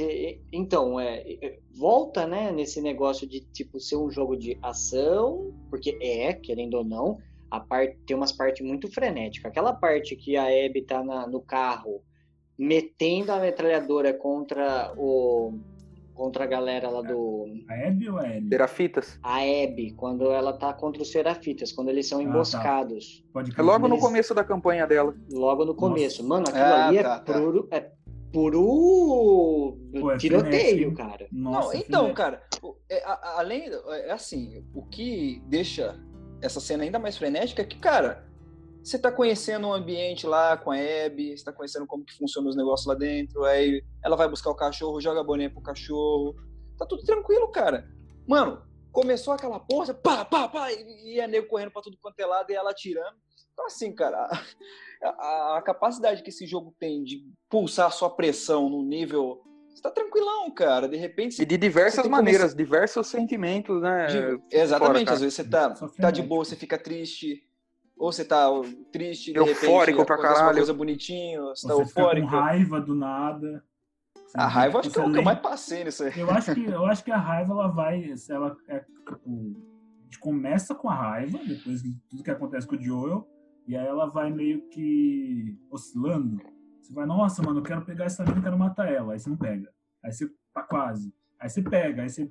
[0.51, 6.33] então é volta, né, nesse negócio de tipo ser um jogo de ação, porque é,
[6.33, 7.19] querendo ou não,
[7.51, 9.51] a parte tem umas partes muito frenéticas.
[9.51, 12.01] Aquela parte que a Abby tá na, no carro
[12.57, 15.53] metendo a metralhadora contra o
[16.13, 18.47] contra a galera lá do A Abby ou a Ellie?
[18.49, 19.19] Serafitas.
[19.23, 22.23] a Abby, quando ela tá contra os Serafitas, quando eles são tá.
[22.23, 25.15] emboscados, Pode É logo no começo da campanha dela.
[25.31, 26.23] logo no começo.
[26.23, 27.33] Mano, aquilo Ah, ali tá, é tá.
[27.39, 27.91] puro é
[28.31, 31.27] puro Pô, é tiroteio, cara.
[31.31, 32.13] Nossa, não, então, filé.
[32.15, 33.65] cara, o- é, a- a- além,
[34.05, 35.99] é assim, o que deixa
[36.41, 38.23] essa cena ainda mais frenética é que, cara,
[38.83, 42.49] você tá conhecendo um ambiente lá com a Abby, você tá conhecendo como que funciona
[42.49, 46.35] os negócios lá dentro, aí ela vai buscar o cachorro, joga a bolinha pro cachorro,
[46.77, 47.87] tá tudo tranquilo, cara.
[48.27, 52.19] Mano, começou aquela porra, pá, pá, pá, e, e a nego correndo pra tudo quanto
[52.19, 53.15] é lado e ela atirando.
[53.53, 54.17] Então, assim, cara,
[55.01, 59.41] a, a- a capacidade que esse jogo tem de pulsar a sua pressão no nível.
[59.73, 60.87] Você tá tranquilão, cara.
[60.89, 64.07] De repente E de diversas maneiras, diversos sentimentos, né?
[64.07, 65.69] De- exatamente, fora, às vezes você tá,
[66.01, 67.43] tá de boa, você fica triste,
[67.97, 68.47] ou você tá
[68.91, 70.57] triste, de Eufórico repente pra caralho.
[70.57, 72.27] coisa bonitinho, você tá Você fica com eufórico.
[72.27, 73.63] raiva do nada.
[74.35, 76.19] A raiva acho que é o que eu mais passei nisso aí.
[76.19, 78.17] Eu acho que, eu acho que a raiva ela vai.
[78.17, 79.55] se Ela é, tipo,
[80.01, 83.27] a gente começa com a raiva, depois de tudo que acontece com o Joel,
[83.67, 86.41] e aí ela vai meio que oscilando.
[86.81, 89.13] Você vai, nossa, mano, eu quero pegar essa mina, eu quero matar ela.
[89.13, 89.69] Aí você não pega.
[90.03, 91.13] Aí você tá quase.
[91.39, 92.01] Aí você pega.
[92.01, 92.29] Aí você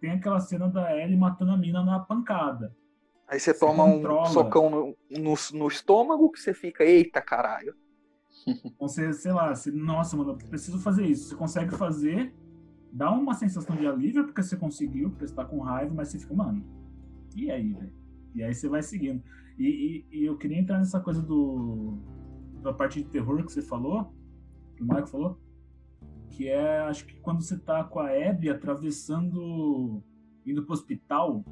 [0.00, 2.74] tem aquela cena da Ellie matando a mina na pancada.
[3.28, 4.26] Aí você Você toma um controla.
[4.26, 7.74] socão no, no, no estômago que você fica, eita caralho.
[8.78, 11.28] Você, sei lá, você, nossa, mano, eu preciso fazer isso.
[11.28, 12.34] Você consegue fazer,
[12.92, 16.18] dá uma sensação de alívio porque você conseguiu, porque você tá com raiva, mas você
[16.18, 16.62] fica, mano,
[17.34, 17.92] e aí, velho?
[18.34, 19.22] E aí você vai seguindo.
[19.58, 21.98] E, e- e eu queria entrar nessa coisa do
[22.62, 24.12] da parte de terror que você falou,
[24.76, 25.38] que o Marco falou,
[26.30, 30.02] que é, acho que quando você tá com a Abby atravessando,
[30.46, 31.44] indo pro hospital,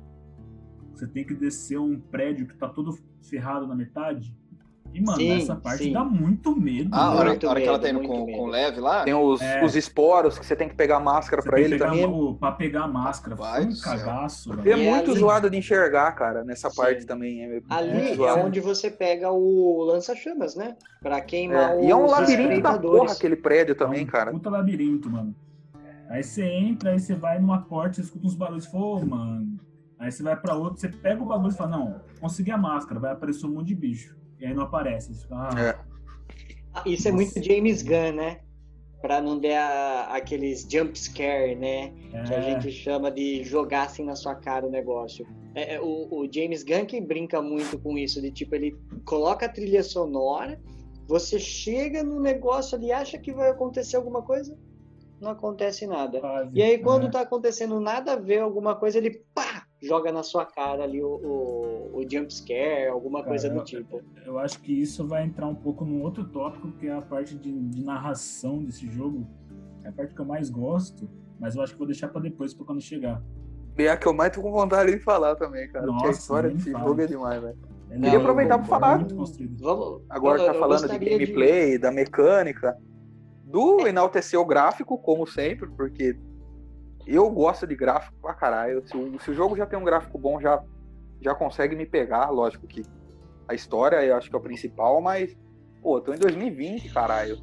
[0.94, 4.34] você tem que descer um prédio que tá todo ferrado na metade.
[4.94, 5.92] E, mano, Sim, essa parte sim.
[5.94, 6.90] dá muito medo.
[6.92, 7.16] Ah, a né?
[7.16, 8.36] hora, hora que ela medo, tá indo com, medo.
[8.38, 9.64] com o Leve lá, Tem os, É.
[9.64, 12.04] os esporos que você tem que pegar a máscara tem ele também.
[12.04, 13.34] o- pra pegar a máscara.
[13.34, 14.82] Vai um cagaço, É velho.
[14.82, 16.76] E muito ali- zoado de enxergar, cara, nessa Sim.
[16.76, 17.42] parte também.
[17.42, 18.46] É Ali é zoado.
[18.46, 20.76] onde você pega o lança-chamas, né?
[21.00, 24.30] Pra queimar É, E é um labirinto da porra aquele prédio também, É um cara.
[24.30, 25.34] Puta labirinto, mano.
[26.10, 29.06] Aí você entra, aí você vai numa porta, você escuta uns barulhos, você fala, ô,
[29.06, 29.58] mano.
[30.02, 32.98] Aí você vai pra outro, você pega o bagulho e fala, não, consegui a máscara,
[32.98, 34.16] vai aparecer um monte de bicho.
[34.40, 35.14] E aí não aparece.
[35.14, 35.92] Fica, ah, É.
[36.90, 38.40] Isso é muito James Gunn, né?
[39.00, 41.92] Pra não dar aqueles jump scare, né?
[42.10, 45.24] Que a é, gente chama de jogar assim na sua cara o negócio.
[45.54, 49.46] É, é, o, o James Gunn que brinca muito com isso, de tipo, ele coloca
[49.46, 50.58] a trilha sonora,
[51.06, 54.56] você chega no negócio ali, acha que vai acontecer alguma coisa,
[55.20, 56.18] não acontece nada.
[56.20, 56.50] quase.
[56.54, 57.10] E aí, quando É.
[57.10, 59.51] tá acontecendo nada a ver alguma coisa, ele pá!
[59.82, 64.00] Joga na sua cara ali o, o, o jump scare, alguma coisa Cara, do tipo.
[64.24, 67.34] Eu acho que isso vai entrar um pouco num outro tópico, que é a parte
[67.36, 69.26] de, de narração desse jogo.
[69.82, 72.54] É a parte que eu mais gosto, mas eu acho que vou deixar pra depois,
[72.54, 73.20] pra quando chegar.
[73.76, 75.86] E é a que eu mais tô com vontade de falar também, cara.
[75.86, 76.84] porque a Nossa, história desse fala.
[76.84, 77.58] jogo é demais, velho.
[77.90, 79.56] É Queria aproveitar pra é falar- muito construído.
[79.62, 82.76] Vamos, Agora eu- tá eu falando de gameplay, da mecânica,
[83.44, 86.16] do enaltecer o gráfico, como sempre, porque
[87.06, 88.86] eu gosto de gráfico pra caralho.
[88.86, 90.62] Se o, se o jogo já tem um gráfico bom, já,
[91.20, 92.30] já consegue me pegar.
[92.30, 92.82] Lógico que
[93.48, 95.36] a história eu acho que é o principal, mas,
[95.82, 97.38] pô, tô em 2020, caralho.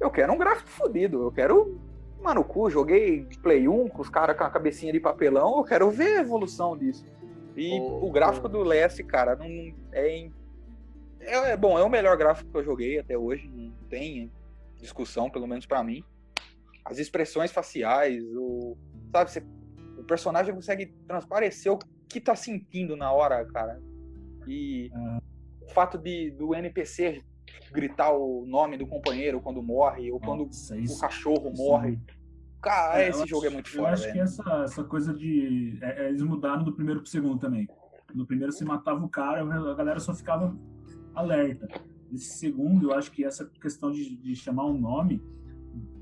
[0.00, 1.22] Eu quero um gráfico fodido.
[1.22, 1.80] Eu quero.
[2.20, 5.56] Mano, cu, joguei Play 1 com os caras com a cabecinha de papelão.
[5.58, 7.04] Eu quero ver a evolução disso.
[7.56, 9.46] E O- o gráfico do Leste, cara, não
[9.92, 10.32] é, em-
[11.20, 14.30] é, é bom, é o melhor gráfico que eu joguei até hoje, não tem
[14.76, 16.04] discussão, pelo menos pra mim.
[16.84, 18.76] As expressões faciais, o
[19.12, 19.46] sabe, você-
[19.98, 23.80] o personagem consegue transparecer o que tá sentindo na hora, cara.
[24.46, 24.90] E
[25.60, 27.22] o fato de do NPC
[27.72, 31.98] gritar o nome do companheiro quando morre ou quando Nossa, o isso- cachorro isso morre.
[32.62, 34.22] Cara, É, eu esse acho- jogo é muito Eu foda, acho que velho.
[34.22, 35.78] essa, essa coisa de.
[35.80, 37.68] é, é, eles mudaram do primeiro pro segundo também.
[38.14, 40.56] No primeiro você matava o cara, a galera só ficava
[41.14, 41.68] alerta.
[42.10, 45.22] Nesse segundo, eu acho que essa questão de, de chamar um nome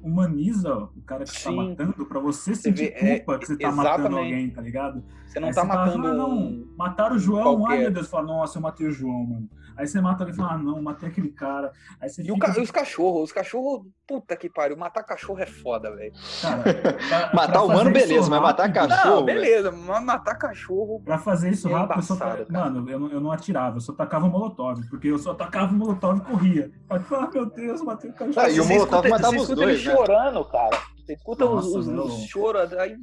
[0.07, 1.57] humaniza o cara que está Sim.
[1.57, 4.19] matando pra você Você sentir vê, é, culpa que você tá matando exatamente.
[4.33, 5.05] alguém, tá ligado?
[5.27, 7.79] Você não Aí tá você fala, matando ah, não, mataram o João, ai qualquer.
[7.83, 9.51] meu Deus, fala, nossa, eu matei o João, mano.
[9.77, 11.71] Aí você mata ele e fala, ah, não, matei aquele cara.
[12.01, 15.03] Aí você E, o fica, ca- e os cachorros, os cachorros, puta que pariu, matar
[15.03, 16.13] cachorro é foda, velho.
[17.35, 19.17] Matar humano, beleza, mas matar cachorro.
[19.17, 21.01] Não, beleza, mas matar cachorro.
[21.05, 22.17] Pra fazer isso É rápido, eu só,
[22.51, 26.19] mano, eu não, eu não atirava, eu só tacava molotov, porque eu só tacava molotov
[26.19, 26.71] e corria.
[26.89, 28.35] Aí, ah, meu Deus, matei o cachorro.
[28.47, 29.93] Ah, e o Você Molotov matava você os dois, né?
[29.97, 30.83] Chorando, cara.
[30.99, 32.97] Você escuta os, Nossa, os, os choros, aí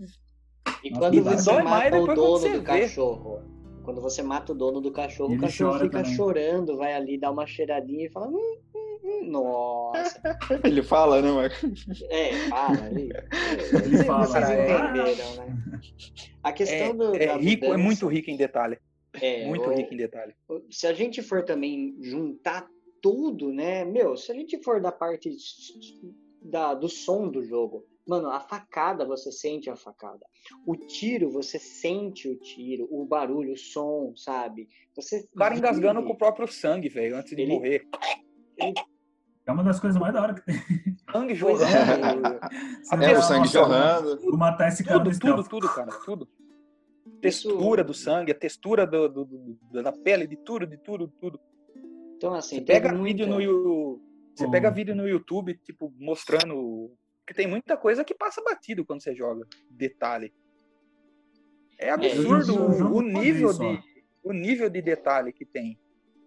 [0.83, 2.61] E quando e você mata mais o dono do vê.
[2.61, 3.41] cachorro,
[3.83, 6.15] Quando você mata o dono do cachorro, Ele o cachorro fica também.
[6.15, 8.27] chorando, vai ali, dá uma cheiradinha e fala.
[8.27, 10.21] "Hum, hum, hum." Nossa.
[10.63, 11.55] Ele fala, né, Marco?
[12.09, 13.09] É, fala ali.
[13.85, 15.57] Ele Vocês fala, entenderam, né?
[16.43, 17.15] A questão É, do.
[17.15, 18.77] é rico, é muito rico em detalhe.
[19.21, 20.33] é, Muito o- rico em detalhe.
[20.69, 22.67] se a gente for também juntar
[23.01, 23.83] tudo, né?
[23.85, 25.29] Meu, se a gente for da parte
[26.43, 30.25] da, do som do jogo, mano, a facada você sente a facada.
[30.65, 34.67] O tiro você sente o tiro, o barulho, o som, sabe?
[34.95, 37.87] Você O cara engasgando com o próprio sangue, velho, antes de Ele- morrer.
[39.45, 40.55] É uma das coisas mais da hora que tem.
[41.11, 42.27] Sangue Pois jorrando.
[43.01, 43.11] é.
[43.11, 44.37] É, o sangue jorrando.
[44.37, 46.27] Matar esse cara Tudo, do tudo, tudo, cara, tudo.
[47.21, 51.39] Textura do sangue, a textura do, do- do- da pele, de tudo, de tudo, tudo.
[52.15, 53.41] Então, assim, Você pega muita- vídeo no
[54.35, 56.91] Você pega vídeo no YouTube, tipo, mostrando.
[57.25, 59.47] Porque tem muita coisa que passa batido quando você joga.
[59.69, 60.33] Detalhe.
[61.79, 63.79] É eu absurdo joguei o nível de.
[64.23, 65.77] O nível de detalhe que tem.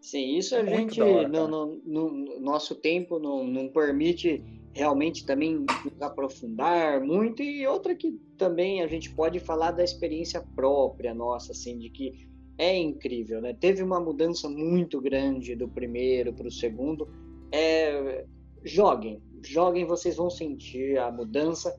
[0.01, 3.69] Sim, isso a Muito gente, da hora, no, no- no- no nosso tempo, não, não
[3.69, 4.43] permite
[4.75, 5.65] realmente também
[6.01, 7.43] aprofundar muito.
[7.43, 12.29] E outra que também a gente pode falar da experiência própria nossa, assim, de que
[12.59, 13.55] é incrível, né?
[13.55, 17.09] Teve uma mudança muito grande do primeiro para o segundo.
[17.57, 18.25] É,
[18.65, 21.75] joguem, joguem, vocês vão sentir a mudança.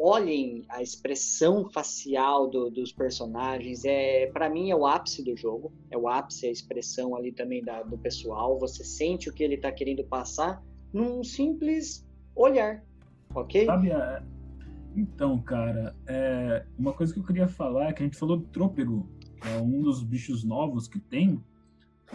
[0.00, 3.84] Olhem a expressão facial do- dos personagens.
[3.84, 5.72] É, para mim é o ápice do jogo.
[5.90, 8.58] É o ápice, a expressão ali também da- do pessoal.
[8.58, 12.84] Você sente o que ele está querendo passar num simples olhar,
[13.34, 13.64] ok?
[13.64, 14.22] Sabe, a-
[14.94, 18.46] então, cara, é, uma coisa que eu queria falar é que a gente falou do
[18.46, 19.08] trôpego,
[19.42, 21.42] é um dos bichos novos que tem,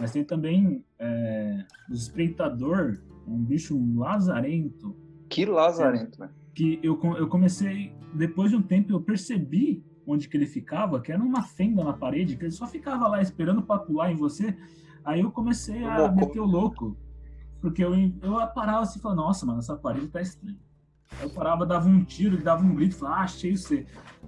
[0.00, 4.96] mas tem também é, o espreitador, um bicho lazarento,
[5.28, 6.30] Que lazarento, né?
[6.54, 11.12] que eu, eu comecei, depois de um tempo, eu percebi onde que ele ficava, que
[11.12, 14.56] era uma fenda na parede, que ele só ficava lá esperando pra pular em você.
[15.04, 16.16] Aí eu comecei a Louco.
[16.16, 16.96] meter o louco.
[17.60, 20.58] Porque eu, eu parava assim e falava, nossa, mano, essa parede tá estranha.
[21.12, 23.86] Aí eu parava, dava um tiro, ele dava um grito, falava, ah, achei você.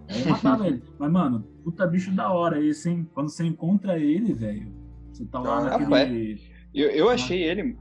[0.09, 0.83] Aí eu matava ele.
[0.99, 3.09] Mas, mano, puta bicho da hora esse, hein?
[3.13, 4.71] Quando você encontra ele, velho,
[5.13, 6.41] você tá lá Ah, naquele.
[6.75, 7.79] Eu, eu achei ele.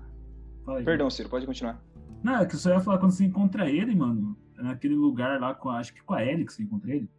[0.68, 0.84] Aí.
[0.84, 1.82] Perdão, Ciro, pode continuar.
[2.24, 5.56] Não, é que eu só ia falar quando você encontra ele, mano, naquele lugar lá,
[5.56, 7.10] com a- acho que com a Ellie que você encontra ele.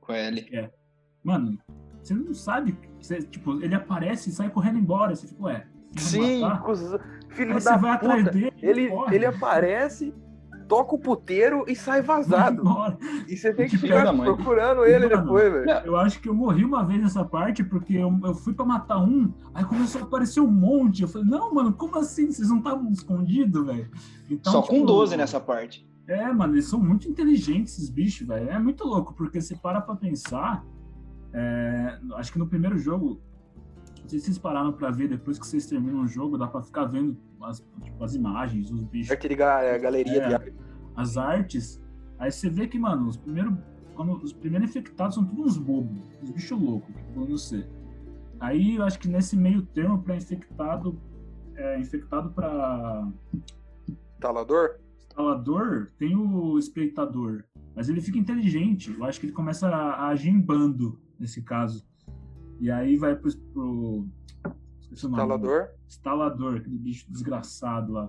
[0.00, 0.70] Com ele.
[1.22, 1.58] Mano,
[2.02, 2.76] você não sabe.
[3.00, 5.14] Você, tipo, ele aparece e sai correndo embora.
[5.16, 5.66] Você fica, ué.
[5.96, 6.98] Sim, cuzão.
[7.30, 8.32] filho Aí da você vai atrás puta.
[8.32, 8.52] dele.
[8.60, 10.12] Ele, ele aparece,
[10.68, 12.62] toca o puteiro e sai vazado.
[13.28, 14.24] E você tem que ficar mãe.
[14.24, 15.70] procurando ele Mano, depois, velho.
[15.84, 18.98] Eu acho que eu morri uma vez nessa parte porque eu, eu fui pra matar
[18.98, 21.02] um, aí começou a aparecer um monte.
[21.02, 22.30] Eu falei, não, mano, como assim?
[22.30, 23.90] Vocês não estavam escondidos, velho?
[24.30, 25.86] Então, Só com tipo, 12 nessa parte.
[26.06, 28.50] É, mano, eles são muito inteligentes, esses bichos, velho.
[28.50, 30.64] É muito louco, porque você para pra pensar.
[31.32, 33.20] é, acho que no primeiro jogo,
[34.02, 36.62] não sei se vocês pararam pra ver, depois que vocês terminam o jogo, dá pra
[36.62, 40.28] ficar vendo as, tipo, as imagens, os bichos, Arte de ga- é, galeria É.
[40.28, 40.54] de arte.
[40.96, 41.82] as artes.
[42.18, 43.54] Aí você vê que, mano, os primeiros,
[43.94, 47.68] quando, os primeiros infectados são todos uns bobos, uns bichos loucos, que vão no ser.
[48.40, 51.00] Aí eu acho que nesse meio termo, pra infectado,
[51.56, 53.08] é, infectado pra
[54.14, 54.78] Instalador?
[54.98, 58.92] instalador tem o espreitador, mas ele fica inteligente.
[58.96, 61.86] Eu acho que ele começa a, a agir em bando nesse caso.
[62.60, 64.06] E aí vai pro, pro
[65.02, 65.14] nome.
[65.22, 65.68] Instalador.
[65.88, 68.08] Instalador, aquele bicho desgraçado lá,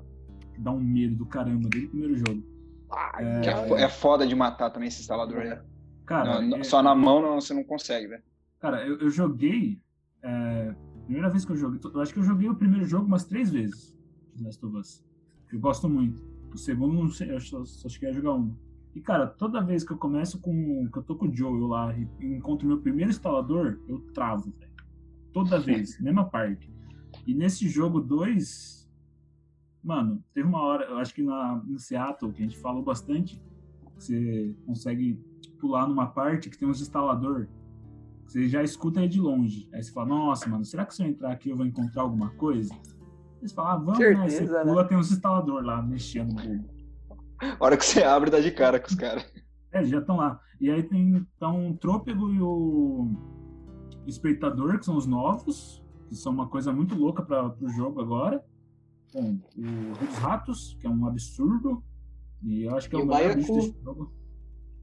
[0.54, 2.44] que dá um medo do caramba desde o primeiro jogo.
[2.92, 5.58] Ai, é, fo- é foda de matar também esse instalador aí.
[6.06, 8.24] Cara, Não, é- só na mão não, você não consegue, velho.
[8.60, 9.82] Cara, eu, eu joguei.
[10.24, 10.76] É,
[11.06, 11.80] primeira vez que eu joguei.
[11.84, 13.96] Eu acho que eu joguei o primeiro jogo umas três vezes.
[14.42, 15.04] Last of Us.
[15.52, 16.24] Eu gosto muito.
[16.54, 18.56] O segundo, não sei, eu só, só cheguei a jogar um.
[18.96, 20.88] E, cara, toda vez que eu começo com.
[20.92, 24.72] que eu tô com o Joel lá e encontro meu primeiro instalador, eu travo, velho.
[25.34, 26.72] Toda vez, mesma parte.
[27.26, 28.86] E nesse jogo 2.
[29.84, 33.40] Mano, teve uma hora, eu acho que na, em Seattle, que a gente falou bastante,
[33.96, 35.24] você consegue
[35.60, 37.48] pular numa parte que tem uns instalador.
[38.26, 39.70] Você já escuta ele de longe.
[39.74, 42.32] Aí você fala, nossa, mano, será que se eu entrar aqui eu vou encontrar alguma
[42.32, 42.74] coisa?
[43.40, 44.16] Eles falam, ah, vamos, né?
[44.24, 46.76] Você Certeza, pula, tem uns instalador lá mexendo no.
[47.40, 49.24] A hora que você abre, dá de cara com os caras.
[49.72, 50.40] É, eles já estão lá.
[50.60, 53.12] E aí tem então, o Trôpego e o
[54.08, 55.84] Espreitador, que são os novos,
[56.16, 58.44] que são uma coisa muito louca para o jogo agora.
[59.14, 61.84] Bom, o Rio dos Ratos, que é um absurdo.
[62.44, 63.38] E eu acho que é E o o melhor Baiacu.
[63.40, 64.14] bicho desse jogo.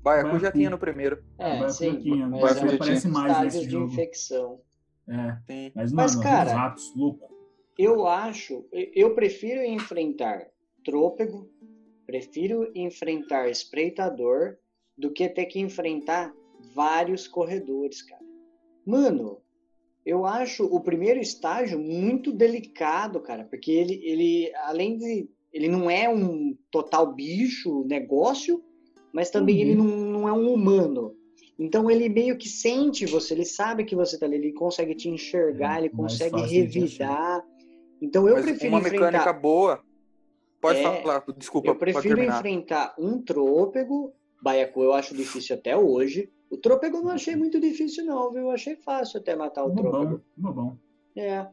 [0.03, 0.59] Baiacu já Baiacu.
[0.59, 1.22] tinha no primeiro.
[1.39, 1.93] É, sim.
[2.28, 2.74] Mas vai é pouquinho.
[2.74, 3.93] aparece mais nesse de jogo.
[3.93, 4.61] infecção.
[5.09, 5.72] É, Sim.
[5.74, 7.33] mas, Mas, mano, cara, Rio dos Ratos, louco.
[7.78, 10.47] Eu acho, eu prefiro enfrentar
[10.85, 11.51] trôpego,
[12.07, 14.57] prefiro enfrentar espreitador
[14.97, 16.33] do que ter que enfrentar
[16.74, 18.22] vários corredores, cara.
[18.87, 19.39] Mano,
[20.05, 25.28] Eu acho o primeiro estágio muito delicado, cara, porque ele, ele além de.
[25.53, 28.62] Ele não é um total bicho, negócio,
[29.12, 29.61] mas também uhum.
[29.61, 31.14] ele não, não é um humano.
[31.59, 35.09] Então ele meio que sente você, ele sabe que você tá ali, ele consegue te
[35.09, 37.44] enxergar, ele consegue revidar.
[38.00, 39.05] Então eu Mas prefiro uma enfrentar...
[39.05, 39.80] mecânica boa.
[40.61, 41.68] Pode é, falar, desculpa.
[41.68, 46.30] Eu prefiro enfrentar um trôpego, Baiacu eu acho difícil até hoje.
[46.53, 48.42] O trôpego eu não achei muito difícil não, viu?
[48.42, 50.20] Eu achei fácil até matar o muito trôpego.
[50.36, 50.76] Bom, bom.
[51.16, 51.46] É.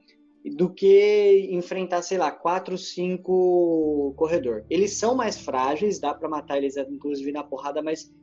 [0.56, 4.66] Do que enfrentar, sei lá, quatro, cinco corredor.
[4.70, 8.14] Eles são mais frágeis, dá para matar eles inclusive na porrada, mas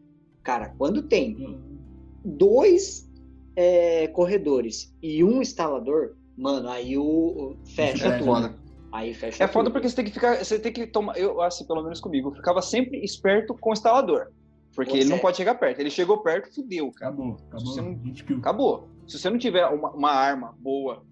[0.43, 1.79] cara, quando tem hum.
[2.25, 3.11] dois
[3.57, 7.57] é, corredores e um instalador, Mano, aí o.
[7.75, 8.27] Fecha é, tudo.
[8.27, 8.55] Foda.
[8.93, 9.73] Aí fecha É foda tudo.
[9.73, 10.45] porque você tem que ficar.
[10.45, 11.17] Você tem que tomar.
[11.19, 14.29] Eu, assim, pelo menos comigo, eu ficava sempre esperto com o instalador.
[14.77, 14.99] Porque você...
[14.99, 15.81] ele não pode chegar perto.
[15.81, 17.13] Ele chegou perto, fudeu, cara.
[17.13, 17.73] Acabou, acabou.
[17.73, 18.39] Se não...
[18.39, 18.89] Acabou.
[19.09, 21.03] Se você não tiver uma, uma arma boa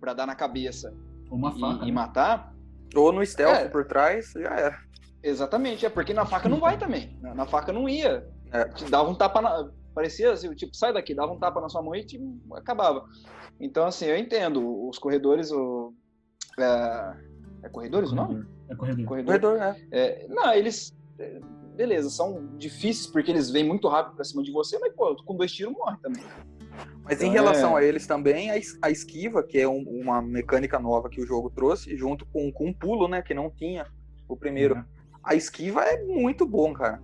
[0.00, 0.94] para dar na cabeça
[1.30, 1.92] uma e, faca, e né?
[1.92, 2.54] matar.
[2.94, 3.68] Ou no stealth é.
[3.68, 4.78] por trás, já era.
[5.22, 7.18] Exatamente, é porque na faca não vai também.
[7.20, 8.26] Na, na faca não ia.
[8.52, 8.64] É.
[8.68, 9.68] Te dava um tapa na.
[9.94, 12.20] Parecia assim, tipo, sai daqui, dava um tapa na sua mão e te...
[12.54, 13.04] acabava.
[13.58, 14.88] Então, assim, eu entendo.
[14.88, 15.92] Os corredores, o.
[16.56, 17.16] É,
[17.64, 18.12] é corredores corredor.
[18.12, 18.46] o nome?
[18.68, 19.04] É corredor.
[19.06, 19.98] Corredor, corredor é.
[20.24, 20.26] é.
[20.28, 20.96] Não, eles.
[21.78, 25.36] Beleza, são difíceis porque eles vêm muito rápido pra cima de você, mas, pô, com
[25.36, 26.24] dois tiros morre também.
[27.04, 27.80] Mas então, em relação é...
[27.80, 31.96] a eles também, a esquiva, que é um, uma mecânica nova que o jogo trouxe,
[31.96, 33.86] junto com, com um pulo, né, que não tinha
[34.26, 34.74] o primeiro.
[34.74, 34.84] Uhum.
[35.22, 37.00] A esquiva é muito bom, cara.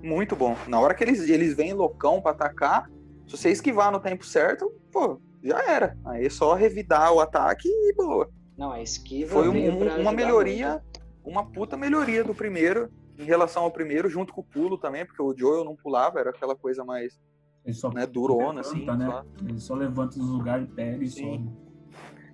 [0.00, 0.56] Muito bom.
[0.68, 2.88] Na hora que eles, eles vêm loucão pra atacar,
[3.26, 5.98] se você esquivar no tempo certo, pô, já era.
[6.04, 8.30] Aí é só revidar o ataque e boa.
[8.56, 11.02] Não, a esquiva foi um, uma melhoria, muito.
[11.24, 12.88] uma puta melhoria do primeiro
[13.22, 16.30] em relação ao primeiro, junto com o pulo também, porque o Joel não pulava, era
[16.30, 17.18] aquela coisa mais
[17.64, 18.84] ele só né, durona, levanta, assim.
[18.84, 19.06] Né?
[19.06, 19.24] Só...
[19.40, 21.50] Ele só levanta os lugares pega e sobe.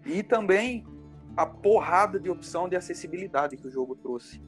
[0.06, 0.86] E também
[1.36, 4.42] a porrada de opção de acessibilidade que o jogo trouxe.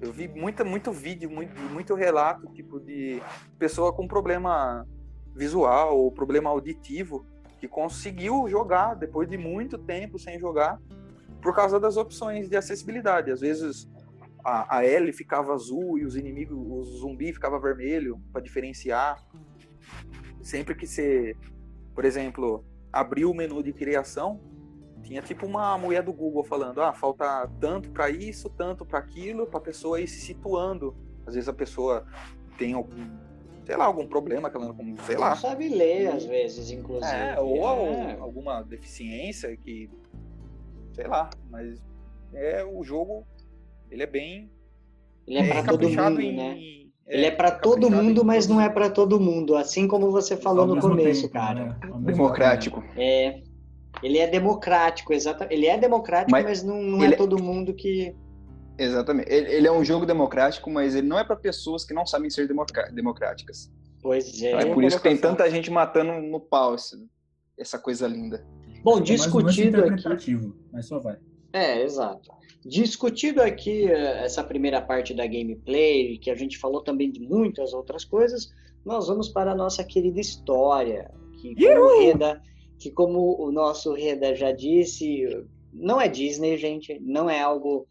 [0.00, 3.20] Eu vi muita, muito vídeo, muito, muito relato, tipo, de
[3.58, 4.86] pessoa com problema
[5.34, 7.26] visual ou problema auditivo
[7.60, 10.80] que conseguiu jogar depois de muito tempo sem jogar
[11.42, 13.30] por causa das opções de acessibilidade.
[13.30, 13.88] Às vezes
[14.46, 19.26] a, a L ficava azul e os inimigos, o zumbi ficava vermelho para diferenciar.
[20.40, 21.36] Sempre que você,
[21.92, 24.40] por exemplo, abriu o menu de criação,
[25.02, 29.48] tinha tipo uma mulher do Google falando: ah, falta tanto para isso, tanto para aquilo,
[29.48, 30.96] para a pessoa ir se situando.
[31.26, 32.06] Às vezes a pessoa
[32.56, 33.26] tem algum
[33.64, 35.30] sei lá, algum problema que ela não, sei lá.
[35.30, 37.12] Não sabe ler, às vezes, inclusive.
[37.12, 38.12] É, ou, é.
[38.20, 39.90] alguma deficiência que,
[40.92, 41.82] sei lá, mas
[42.32, 43.26] é o jogo,
[43.90, 44.50] ele é bem...
[45.26, 46.58] Ele é, é para todo mundo, em, né?
[47.06, 50.36] É, ele é para todo mundo, mas não é para todo mundo, assim como você
[50.36, 51.64] falou no começo, tempo, cara.
[51.64, 51.76] Né?
[52.00, 52.82] Democrático.
[52.96, 53.42] É,
[54.02, 55.54] ele é democrático, exatamente.
[55.54, 58.14] Ele é democrático, mas, mas não, não é, é todo mundo que
[58.78, 59.32] Exatamente.
[59.32, 62.28] Ele, ele, é um jogo democrático, mas ele não é para pessoas que não sabem
[62.28, 62.48] ser
[62.92, 63.72] democráticas.
[64.02, 64.48] Pois é.
[64.48, 66.96] Então é por isso que tem tanta gente matando no pau essa,
[67.58, 68.46] essa coisa linda.
[68.82, 70.38] Bom, discutido aqui.
[70.72, 71.16] Mas só vai.
[71.52, 72.30] É, exato.
[72.68, 77.72] Discutido aqui eh, essa primeira parte da gameplay, que a gente falou também de muitas
[77.72, 78.52] outras coisas,
[78.84, 82.42] nós vamos para a nossa querida história, que como, o Reda,
[82.76, 87.86] que como o nosso Reda já disse, não é Disney, gente, não é algo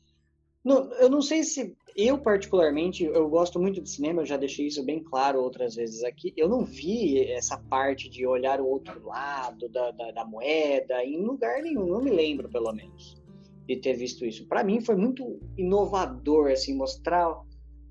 [0.62, 4.66] não, eu não sei se eu particularmente eu gosto muito de cinema, eu já deixei
[4.66, 6.34] isso bem claro outras vezes aqui.
[6.36, 11.22] Eu não vi essa parte de olhar o outro lado da, da, da moeda em
[11.22, 13.25] lugar nenhum, não me lembro pelo menos
[13.68, 14.48] de ter visto isso.
[14.48, 17.28] Para mim foi muito inovador assim mostrar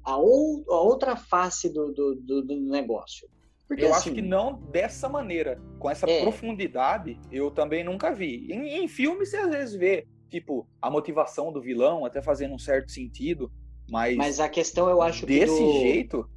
[0.04, 3.28] a, ou, a outra face do, do, do, do negócio.
[3.66, 6.20] Porque, eu assim, acho que não dessa maneira, com essa é.
[6.20, 8.46] profundidade, eu também nunca vi.
[8.52, 12.58] Em, em filme você às vezes vê tipo, a motivação do vilão até fazendo um
[12.58, 13.50] certo sentido,
[13.88, 14.16] mas.
[14.16, 15.62] Mas a questão eu acho desse que.
[15.62, 16.28] Desse jeito.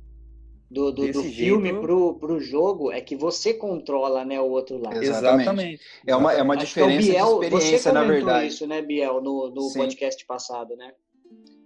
[0.69, 1.81] Do, do, do filme jeito...
[1.81, 5.01] pro, pro jogo é que você controla né, o outro lado.
[5.01, 5.81] Exatamente.
[6.05, 8.47] É uma, é uma diferença Biel, de experiência, na verdade.
[8.47, 10.91] isso, né, Biel, no, no podcast passado, né?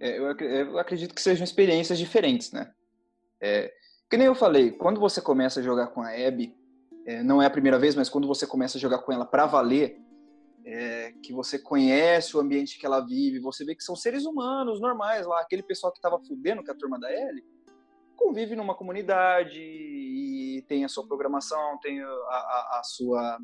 [0.00, 2.70] É, eu, eu acredito que sejam experiências diferentes, né?
[3.42, 3.72] É,
[4.08, 6.54] que nem eu falei, quando você começa a jogar com a Abby,
[7.04, 9.46] é, não é a primeira vez, mas quando você começa a jogar com ela para
[9.46, 9.96] valer,
[10.64, 14.80] é, que você conhece o ambiente que ela vive, você vê que são seres humanos
[14.80, 17.42] normais lá, aquele pessoal que estava fudendo com a turma da L,
[18.22, 23.40] convive numa comunidade e tem a sua programação, tem a, a, a sua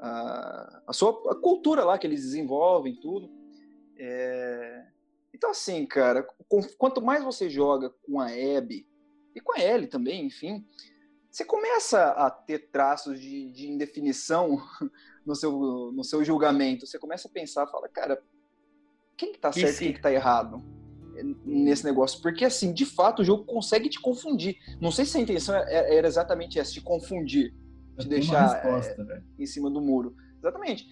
[0.00, 3.28] a, a, sua cultura lá que eles desenvolvem, tudo.
[3.98, 4.86] É...
[5.34, 8.86] Então assim, cara, com, quanto mais você joga com a Abby
[9.34, 10.64] e com a Ellie também, enfim,
[11.30, 14.58] você começa a ter traços de, de indefinição
[15.26, 15.52] no seu,
[15.92, 16.86] no seu julgamento.
[16.86, 18.22] Você começa a pensar, fala, cara,
[19.16, 20.81] quem que tá certo e quem que tá errado
[21.44, 22.20] nesse negócio?
[22.22, 24.56] Porque, assim, de fato, o jogo consegue te confundir.
[24.80, 27.54] Não sei se a intenção é, é, era exatamente essa, te confundir,
[27.98, 30.14] te deixar resposta, é, em cima do muro.
[30.38, 30.88] Exatamente.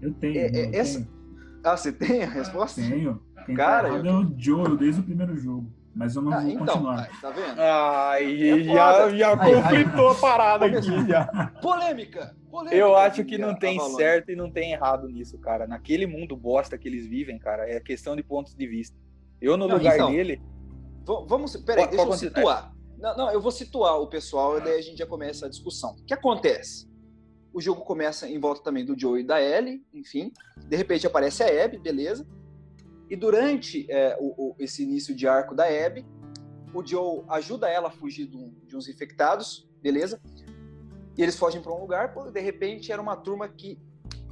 [0.00, 0.38] Eu tenho.
[0.38, 0.98] É, eu essa...
[1.00, 1.24] tenho.
[1.62, 2.80] Ah, você tem a resposta?
[2.80, 3.22] Tenho.
[3.46, 4.06] Quem Cara, tá eu...
[4.06, 5.70] é o Joe desde o primeiro jogo.
[5.94, 7.20] Mas eu não ah, vou então, continuar.
[7.20, 7.60] tá vendo?
[7.60, 11.06] Ai, é já, já conflitou a parada aqui.
[11.08, 11.52] Já.
[11.62, 12.76] Polêmica, polêmica!
[12.76, 15.68] Eu acho que não tem certo e não tem errado nisso, cara.
[15.68, 18.96] Naquele mundo bosta que eles vivem, cara, é questão de pontos de vista.
[19.44, 20.40] Eu, no não, lugar então, dele.
[21.04, 21.54] Vamos.
[21.58, 22.74] Peraí, deixa eu situar.
[22.96, 25.90] Não, não, eu vou situar o pessoal e daí a gente já começa a discussão.
[25.92, 26.88] O que acontece?
[27.52, 30.32] O jogo começa em volta também do Joe e da Ellie, enfim.
[30.66, 32.26] De repente aparece a Abby, beleza.
[33.10, 36.06] E durante é, o, o, esse início de arco da Abby,
[36.72, 40.18] o Joe ajuda ela a fugir de, um, de uns infectados, beleza?
[41.18, 43.78] E eles fogem para um lugar, pô, de repente era uma turma que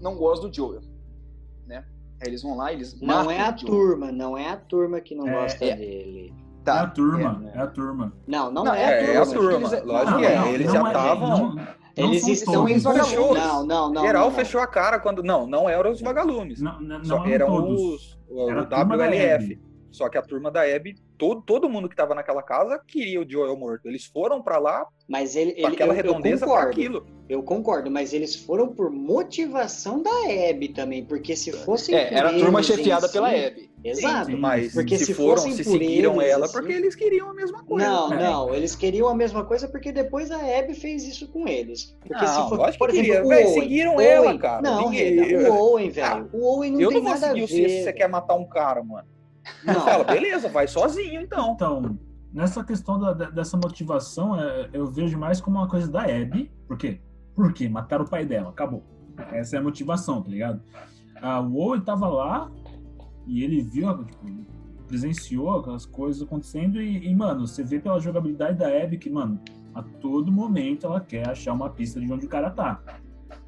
[0.00, 0.91] não gosta do Joel, né?
[2.22, 5.26] Aí eles vão lá, eles Não é a turma, não é a turma que não
[5.26, 6.32] é, gosta é, dele.
[6.64, 6.76] Tá.
[6.76, 8.12] É a turma, é, é, a turma.
[8.28, 9.52] Não, não, não é, é, a turma.
[9.52, 9.92] É a turma.
[9.92, 10.52] Lógico que é.
[10.52, 11.56] Eles já estavam.
[11.96, 13.42] Eles estão em vagalumes.
[13.42, 14.02] Não, não, não.
[14.02, 15.20] Geral não, fechou a cara quando.
[15.22, 16.62] Não, não eram os vagalumes.
[16.62, 17.80] Não, não, Só eram todos.
[17.80, 18.18] os.
[18.30, 19.60] O, Era o WLF.
[19.92, 23.30] Só que a turma da Abby, todo, todo mundo que estava naquela casa queria o
[23.30, 23.86] Joel morto.
[23.86, 27.06] Eles foram para lá mas ele, ele aquela eu, redondeza eu aquilo.
[27.28, 30.10] Eu concordo, mas eles foram por motivação da
[30.48, 33.70] Abby também, porque se fossem é, era a turma chefiada si, pela Abby.
[33.84, 34.30] Exato.
[34.30, 37.34] Sim, mas porque se, se foram, se seguiram eles, ela, assim, porque eles queriam a
[37.34, 37.86] mesma coisa.
[37.86, 38.22] Não, né?
[38.22, 41.94] não, eles queriam a mesma coisa porque depois a Abby fez isso com eles.
[42.00, 44.62] Porque não, se for, por exemplo, queria, Owen, seguiram Owen, ela, cara.
[44.62, 45.36] Não, Ninguém...
[45.46, 46.30] o Owen, velho.
[46.32, 47.46] O Owen não eu tem não nada a ver.
[47.48, 49.11] se você quer matar um cara, mano.
[49.64, 49.74] Não.
[49.74, 51.52] Fala, beleza, vai sozinho então.
[51.52, 51.98] Então,
[52.32, 56.50] nessa questão da, dessa motivação, é, eu vejo mais como uma coisa da Abby.
[56.66, 57.00] Por quê?
[57.34, 58.84] Porque mataram o pai dela, acabou.
[59.32, 60.62] Essa é a motivação, tá ligado?
[61.50, 62.50] O Owen tava lá
[63.26, 64.26] e ele viu, tipo,
[64.88, 69.40] presenciou aquelas coisas acontecendo e, e, mano, você vê pela jogabilidade da Abby que, mano,
[69.74, 72.80] a todo momento ela quer achar uma pista de onde o cara tá.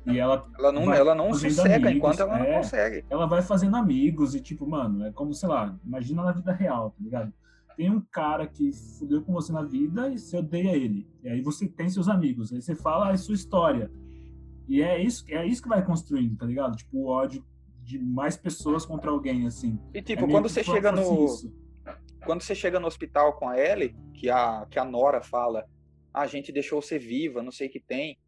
[0.06, 3.04] E ela, ela não, ela não sossega amigos, enquanto ela é, não consegue.
[3.08, 6.90] Ela vai fazendo amigos e, tipo, mano, é como, sei lá, imagina na vida real,
[6.90, 7.32] tá ligado?
[7.76, 11.08] Tem um cara que fudeu com você na vida e você odeia ele.
[11.22, 12.52] E aí você tem seus amigos.
[12.52, 13.90] Aí você fala a sua história.
[14.68, 16.76] E é isso, é isso que vai construindo, tá ligado?
[16.76, 17.44] Tipo, o ódio
[17.82, 19.78] de mais pessoas contra alguém, assim.
[19.92, 21.26] E tipo, é quando você chega no.
[22.24, 25.66] Quando você chega no hospital com a Ellie, que a, que a Nora fala,
[26.12, 28.18] ah, a gente deixou você viva, não sei o que tem.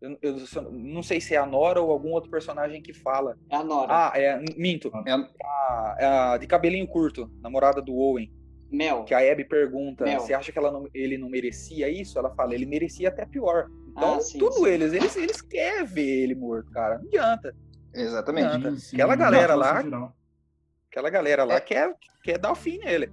[0.00, 0.36] Eu, eu,
[0.70, 3.36] não sei se é a Nora ou algum outro personagem que fala.
[3.50, 3.88] É a Nora.
[3.90, 4.38] Ah, é.
[4.56, 4.92] Minto.
[5.06, 8.30] É a, é a de cabelinho curto, namorada do Owen.
[8.70, 9.04] Mel.
[9.04, 10.20] Que a Abby pergunta, Mel.
[10.20, 12.18] você acha que ela não, ele não merecia isso?
[12.18, 13.68] Ela fala, ele merecia até pior.
[13.90, 14.66] Então, ah, sim, tudo sim.
[14.66, 16.98] eles, eles, eles querem ver ele morto, cara.
[16.98, 17.54] Não adianta.
[17.94, 18.48] Exatamente.
[18.48, 18.78] Não adianta.
[18.78, 19.82] Sim, aquela galera lá.
[20.90, 21.60] Aquela galera lá é.
[21.60, 23.10] quer, quer dar o fim nele.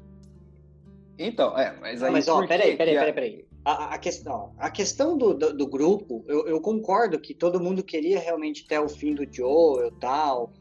[1.18, 2.12] Então, é, mas aí.
[2.12, 3.53] Mas, ó, peraí, peraí, peraí, peraí.
[3.66, 7.82] A, a, questão, a questão do, do, do grupo, eu, eu, concordo que todo mundo
[7.82, 10.52] queria realmente ter o fim do Joe e tal,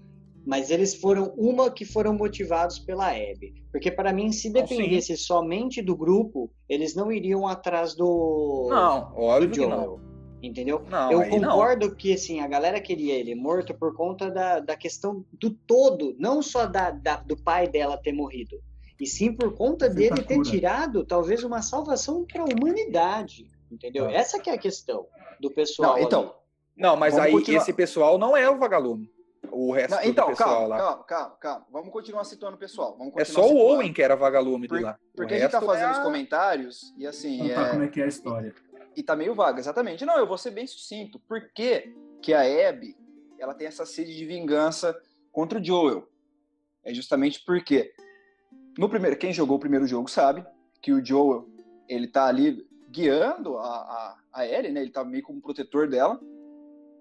[0.47, 3.55] mas eles foram uma que foram motivados pela Abby.
[3.73, 8.69] Porque para mim, se dependesse somente do grupo, eles não iriam atrás do.
[8.71, 10.13] Não, óbvio do Joel, que não.
[10.41, 10.83] Entendeu?
[10.89, 11.95] Não, eu concordo não.
[11.95, 16.41] que assim, a galera queria ele morto por conta da, da questão do todo, não
[16.41, 18.61] só da, da do pai dela ter morrido
[19.03, 24.09] e sim por conta dele ter tirado talvez uma salvação para a humanidade, entendeu?
[24.09, 24.15] É.
[24.15, 25.09] Essa que é a questão
[25.41, 25.97] do pessoal.
[25.97, 26.21] Não, então.
[26.21, 26.31] Ali.
[26.77, 27.63] Não, mas aí continuar...
[27.63, 29.13] esse pessoal não é o vagalume.
[29.51, 30.79] O resto não, então, do pessoal calma, lá.
[30.79, 31.67] Calma, calma, calma.
[31.73, 32.97] Vamos continuar citando o pessoal.
[33.17, 34.97] é só o Owen que era vagalume por, de lá.
[35.17, 35.93] Porque a gente tá fazendo é...
[35.93, 37.51] os comentários e assim.
[37.51, 37.71] Então, é...
[37.71, 38.55] como é que é a história.
[38.95, 40.05] E, e tá meio vaga, exatamente.
[40.05, 41.19] Não, eu vou ser bem sucinto.
[41.19, 41.93] Por que,
[42.23, 42.97] que a Abby
[43.37, 44.97] ela tem essa sede de vingança
[45.33, 46.09] contra o Joel?
[46.85, 47.93] É justamente porque
[48.79, 50.45] no primeiro, quem jogou o primeiro jogo sabe
[50.81, 51.49] que o Joel
[51.89, 54.83] ele tá ali guiando a, a, a Ellie, né?
[54.83, 56.20] Ele tá meio como protetor dela.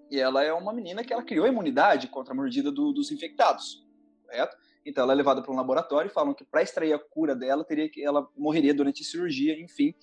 [0.09, 3.85] E ela é uma menina que ela criou imunidade contra a mordida do, dos infectados,
[4.25, 4.57] correto?
[4.85, 7.63] Então ela é levada para um laboratório e falam que para extrair a cura dela
[7.63, 9.93] teria que ela morreria durante a cirurgia, enfim.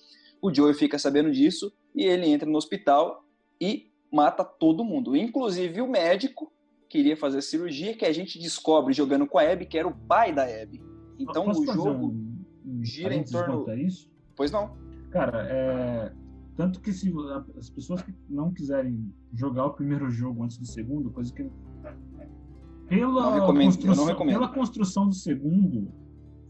[0.41, 3.23] O Joel fica sabendo disso e ele entra no hospital
[3.59, 6.51] e mata todo mundo, inclusive o médico
[6.87, 9.87] que iria fazer a cirurgia, que a gente descobre jogando com a Abby que era
[9.87, 10.88] o pai da Abby.
[11.19, 13.71] Então Posso o jogo um, um gira em torno.
[13.75, 14.09] Isso?
[14.35, 14.71] Pois não.
[15.11, 16.13] Cara, é...
[16.55, 17.13] tanto que se
[17.57, 21.49] as pessoas que não quiserem jogar o primeiro jogo antes do segundo, coisa que
[22.87, 25.91] pela construção, pela construção do segundo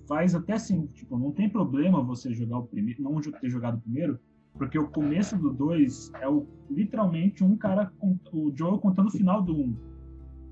[0.07, 3.81] faz até assim, tipo, não tem problema você jogar o primeiro, não ter jogado o
[3.81, 4.19] primeiro,
[4.57, 9.41] Porque o começo do 2 é o, literalmente um cara, o Joe contando o final
[9.41, 9.77] do 1, um,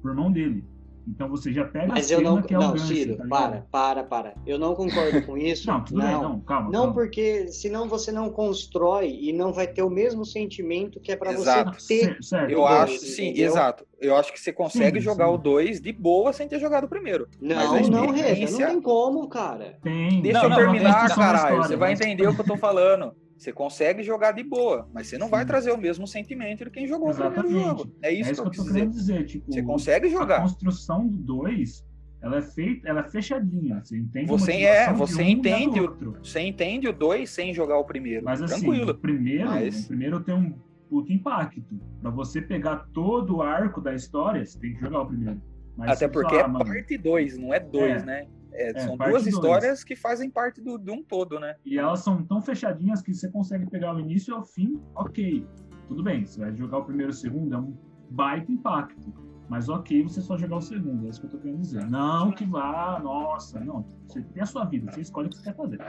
[0.02, 0.64] por mão dele.
[1.08, 4.04] Então você já pega Mas eu não, que é não, gancho, Ciro, tá para, para,
[4.04, 4.34] para.
[4.46, 5.66] Eu não concordo com isso.
[5.68, 6.70] não, tudo não, bem, não, calma.
[6.70, 6.94] Não, calma.
[6.94, 11.32] porque senão você não constrói e não vai ter o mesmo sentimento que é para
[11.32, 12.18] você ter.
[12.22, 12.52] Certo.
[12.52, 13.52] Eu acho, sim, entendeu?
[13.52, 13.88] exato.
[14.00, 15.34] Eu acho que você consegue sim, jogar sim.
[15.34, 17.28] o 2 de boa sem ter jogado o primeiro.
[17.40, 19.78] Não, não, Reza, não tem como, cara.
[19.82, 20.22] Tem.
[20.22, 21.58] Deixa não, eu terminar, caralho.
[21.58, 23.14] Você vai entender o que eu tô falando.
[23.38, 26.88] Você consegue jogar de boa, mas você não vai trazer o mesmo sentimento de quem
[26.88, 27.40] jogou Exatamente.
[27.40, 27.96] o primeiro jogo.
[28.02, 29.26] É isso, é isso que, eu, tô querendo dizer.
[29.26, 30.38] Tipo, você consegue jogar.
[30.38, 31.86] A construção do 2,
[32.22, 33.80] ela é feita, ela é fechadinha.
[33.84, 37.86] Você entende você é, você um entende o, você entende o 2 sem jogar o
[37.86, 38.26] primeiro.
[38.26, 38.92] Mas assim, Tranquilo.
[38.92, 39.84] o primeiro, mas...
[39.84, 40.54] o primeiro tem um
[40.90, 41.64] puto impacto.
[42.02, 45.40] Para você pegar todo o arco da história, você tem que jogar o primeiro.
[45.76, 48.06] Mas Até porque é parte 2, não é 2, é.
[48.06, 48.28] né?
[48.58, 51.56] É, é, são duas histórias que fazem parte do, de um todo, né?
[51.64, 55.46] E elas são tão fechadinhas que você consegue pegar o início e o fim, ok.
[55.88, 57.74] Tudo bem, você vai jogar o primeiro e o segundo, é um
[58.10, 59.14] baita impacto.
[59.48, 61.90] Mas ok você só jogar o segundo, é isso que eu tô querendo dizer.
[61.90, 63.86] Não que vá, nossa, não.
[64.06, 65.80] Você tem a sua vida, você escolhe o que você quer fazer.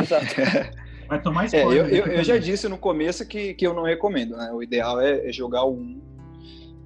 [0.00, 0.26] Exato.
[1.08, 1.86] Vai tomar spoiler.
[1.86, 4.52] É, eu, eu, eu já disse no começo que, que eu não recomendo, né?
[4.52, 6.02] O ideal é, é jogar o 1 um,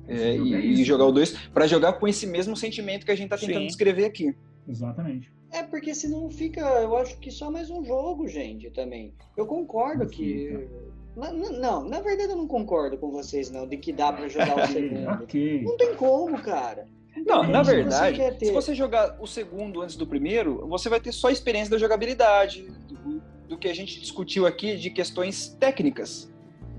[0.09, 3.29] é, e, e, jogar o 2 para jogar com esse mesmo sentimento que a gente
[3.29, 3.67] tá tentando Sim.
[3.67, 4.35] descrever aqui.
[4.69, 5.33] Exatamente.
[5.51, 9.15] É, porque senão fica, eu acho que só mais um jogo, gente, também.
[9.37, 10.69] Eu concordo que.
[11.17, 14.65] Não, não, na verdade eu não concordo com vocês, não, de que dá para jogar
[14.65, 15.25] o segundo.
[15.25, 15.63] okay.
[15.63, 16.87] Não tem como, cara.
[17.27, 21.11] Não, na verdade, você se você jogar o segundo antes do primeiro, você vai ter
[21.11, 26.31] só a experiência da jogabilidade, do, do que a gente discutiu aqui de questões técnicas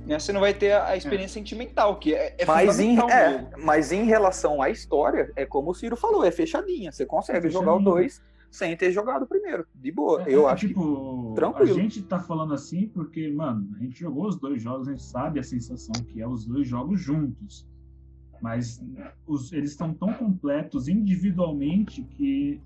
[0.09, 0.17] né?
[0.17, 1.39] Você não vai ter a experiência é.
[1.39, 5.75] sentimental, que é, é mas em, é, Mas em relação à história, é como o
[5.75, 6.91] Ciro falou, é fechadinha.
[6.91, 9.67] Você consegue é jogar o 2 sem ter jogado o primeiro.
[9.75, 10.23] De boa.
[10.23, 11.77] É, eu é, acho tipo, que tranquilo.
[11.77, 15.03] A gente tá falando assim porque, mano, a gente jogou os dois jogos, a gente
[15.03, 17.67] sabe a sensação que é os dois jogos juntos.
[18.41, 18.81] Mas
[19.27, 22.59] os, eles estão tão completos individualmente que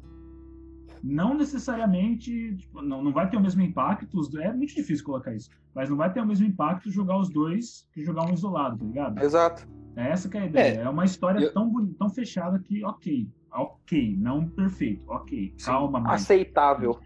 [1.03, 5.49] não necessariamente, tipo, não, não vai ter o mesmo impacto, é muito difícil colocar isso,
[5.75, 8.85] mas não vai ter o mesmo impacto jogar os dois que jogar um isolado, tá
[8.85, 9.21] ligado?
[9.21, 9.67] Exato.
[9.97, 10.79] É essa que é a ideia.
[10.79, 11.53] É, é uma história eu...
[11.53, 16.21] tão, tão fechada que, ok, ok, não perfeito, ok, Sim, calma, mas...
[16.21, 16.97] Aceitável.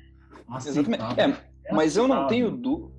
[0.47, 1.33] Aceitável.
[1.65, 2.95] É, é mas eu não tenho dúvida.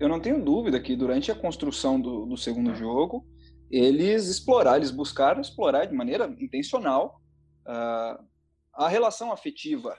[0.00, 3.24] Eu não tenho dúvida que durante a construção do, do segundo jogo,
[3.70, 7.20] eles exploraram, eles buscaram explorar de maneira intencional
[7.66, 8.24] uh,
[8.72, 9.94] a relação afetiva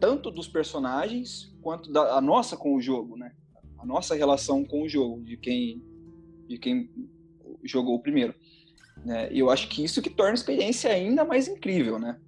[0.00, 3.34] tanto dos personagens quanto da nossa com o jogo, né?
[3.78, 5.82] A nossa relação com o jogo, de quem,
[6.48, 6.90] de quem
[7.62, 8.34] jogou o primeiro.
[9.04, 9.32] Né?
[9.32, 12.18] E eu acho que isso que torna a experiência ainda mais incrível, né?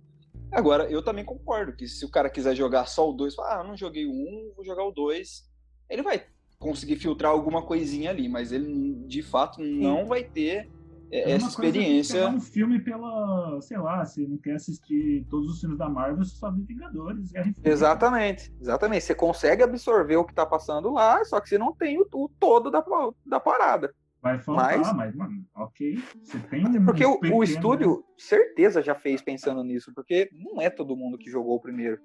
[0.51, 3.77] Agora, eu também concordo que se o cara quiser jogar só o 2, ah, não
[3.77, 5.45] joguei o 1, um, vou jogar o 2,
[5.89, 6.25] ele vai
[6.59, 10.71] conseguir filtrar alguma coisinha ali, mas ele de fato não vai ter
[11.11, 12.23] é, essa experiência.
[12.23, 16.25] Coisa um filme pela, sei lá, se não quer assistir todos os filmes da Marvel,
[16.25, 17.33] você só vê Vingadores.
[17.65, 19.05] Exatamente, exatamente.
[19.05, 22.29] Você consegue absorver o que tá passando lá, só que você não tem o, o
[22.29, 22.85] todo da,
[23.25, 23.95] da parada.
[24.27, 25.99] Vai faltar, mas, mas mano, ok.
[26.23, 30.69] Você tem um Porque o, o estúdio, certeza, já fez pensando nisso, porque não é
[30.69, 31.97] todo mundo que jogou o primeiro.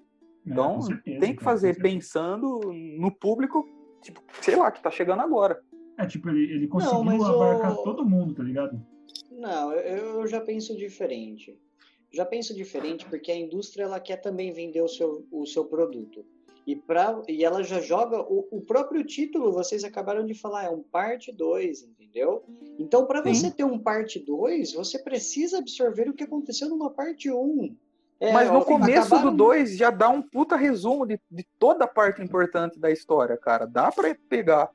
[0.46, 2.60] É, então, é, certeza, tem que fazer pensando
[3.00, 3.66] no público,
[4.04, 5.60] tipo, sei lá, que tá chegando agora.
[5.98, 7.84] É, tipo, ele, ele conseguiu não, abarcar o...
[7.84, 8.80] todo mundo, tá ligado?
[9.32, 11.58] Não, eu, eu já penso diferente.
[12.12, 16.26] Já penso diferente porque a indústria ela quer também vender o seu, o seu produto.
[16.68, 20.70] E, pra, e ela já joga o, o próprio título, vocês acabaram de falar, é
[20.70, 22.44] um parte 2, entendeu?
[22.78, 27.32] Então, para você ter um parte 2, você precisa absorver o que aconteceu numa parte
[27.32, 27.36] 1.
[27.36, 27.76] Um.
[28.20, 29.32] É, Mas no começo acabaram...
[29.32, 33.36] do 2 já dá um puta resumo de, de toda a parte importante da história,
[33.36, 33.66] cara.
[33.66, 34.70] Dá para pegar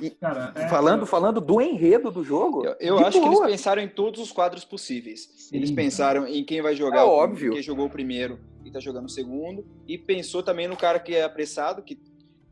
[0.00, 2.64] e Cara, é, falando, falando do enredo do jogo.
[2.64, 3.30] Eu, eu acho boa.
[3.30, 5.30] que eles pensaram em todos os quadros possíveis.
[5.36, 5.56] Sim.
[5.56, 7.52] Eles pensaram em quem vai jogar, é óbvio.
[7.52, 9.64] quem jogou o primeiro e tá jogando o segundo.
[9.86, 11.98] E pensou também no cara que é apressado, que.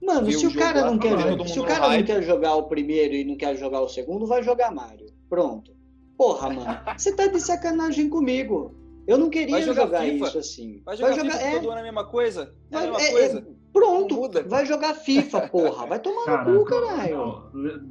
[0.01, 1.11] Mano, se o, cara não quer,
[1.47, 4.43] se o cara não quer jogar o primeiro e não quer jogar o segundo, vai
[4.43, 5.07] jogar Mario.
[5.29, 5.73] Pronto.
[6.17, 8.75] Porra, mano, você tá de sacanagem comigo.
[9.07, 10.81] Eu não queria jogar, jogar isso assim.
[10.85, 11.55] Vai jogar, vai jogar FIFA é...
[11.59, 12.55] todo ano a mesma coisa?
[12.71, 13.39] É a mesma é, coisa.
[13.39, 13.60] É...
[13.73, 15.87] Pronto, vai jogar FIFA, porra.
[15.87, 17.43] Vai tomar Cara, no cu, caralho.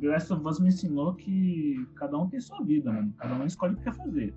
[0.01, 3.13] Last of Us me ensinou que cada um tem sua vida, mano.
[3.17, 4.33] Cada um escolhe o que quer fazer.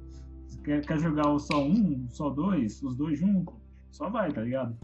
[0.46, 3.54] Se quer, quer jogar só um, só dois, os dois juntos,
[3.90, 4.76] só vai, tá ligado?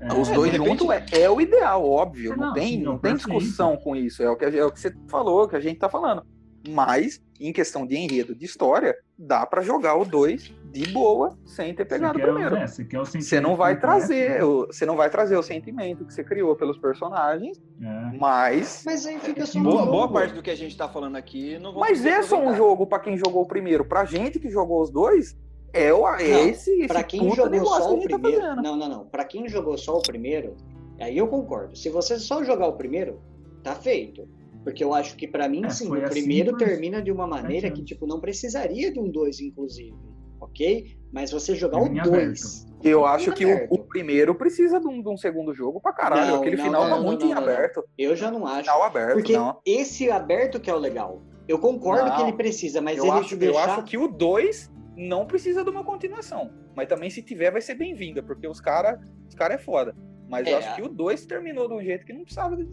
[0.00, 2.36] É, os dois juntos é, é, o ideal, óbvio.
[2.36, 4.22] Não, não tem, sim, não tem discussão com isso.
[4.22, 6.24] É o, que, é o que você falou, que a gente tá falando.
[6.68, 11.74] Mas, em questão de enredo, de história, dá para jogar o 2 de boa, sem
[11.74, 12.56] ter pegado primeiro.
[12.56, 15.42] Quer, é, você, quer o você não vai trazer, o, você não vai trazer o
[15.42, 18.18] sentimento que você criou pelos personagens, é.
[18.18, 18.82] mas.
[18.86, 21.74] Mas aí fica só boa, boa parte do que a gente tá falando aqui não
[21.74, 23.84] Mas é só um jogo para quem jogou o primeiro.
[23.84, 25.36] Pra gente que jogou os dois,
[25.72, 28.40] é, o, é não, esse, Pra quem jogou só o tá primeiro.
[28.40, 29.04] Tá não, não, não.
[29.06, 30.56] Pra quem jogou só o primeiro,
[30.98, 31.76] aí eu concordo.
[31.76, 33.20] Se você só jogar o primeiro,
[33.62, 34.26] tá feito.
[34.64, 37.70] Porque eu acho que para mim, é, sim, o assim primeiro termina de uma maneira
[37.70, 39.96] que, tipo, não precisaria de um 2, inclusive.
[40.42, 40.96] Ok?
[41.12, 42.66] Mas você jogar o 2.
[42.82, 46.32] Eu acho que o, o, primeiro precisa de um, de um, segundo jogo pra caralho.
[46.32, 47.84] Não, Aquele não, final não, tá muito em aberto.
[47.96, 48.62] Eu já não acho.
[48.62, 49.34] Final aberto, porque
[49.64, 51.22] esse aberto que é o legal.
[51.46, 53.54] Eu concordo que ele precisa, mas eu ele acho, deixar...
[53.54, 56.50] Eu acho que o 2 não precisa de uma continuação.
[56.74, 59.94] Mas também, se tiver, vai ser bem-vinda, porque os caras os cara é foda.
[60.28, 62.68] Mas é, eu acho que o 2 terminou de um jeito que não precisava de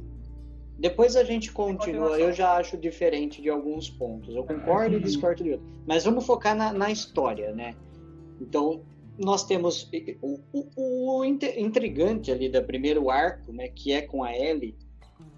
[0.80, 2.18] depois a gente continua.
[2.18, 4.34] Eu já acho diferente de alguns pontos.
[4.34, 5.70] Eu concordo e discordo de outros.
[5.86, 7.76] Mas vamos focar na, na história, né?
[8.40, 8.82] Então,
[9.18, 13.68] nós temos o, o, o, intrigante ali do primeiro arco, né?
[13.68, 14.74] Que é com a Ellie.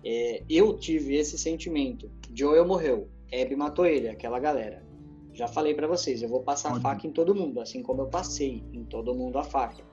[0.06, 2.12] É, eu tive esse sentimento.
[2.34, 3.10] Joel morreu.
[3.34, 4.86] Abby matou ele, aquela galera.
[5.34, 8.08] Já falei para vocês, eu vou passar a faca em todo mundo, assim como eu
[8.08, 9.84] passei em todo mundo a faca.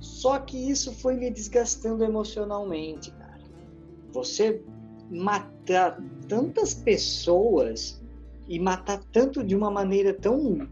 [0.00, 3.38] Só que isso foi me desgastando emocionalmente, cara.
[4.12, 4.62] Você
[5.10, 5.98] matar
[6.28, 8.02] tantas pessoas
[8.46, 10.68] e matar tanto de uma maneira tão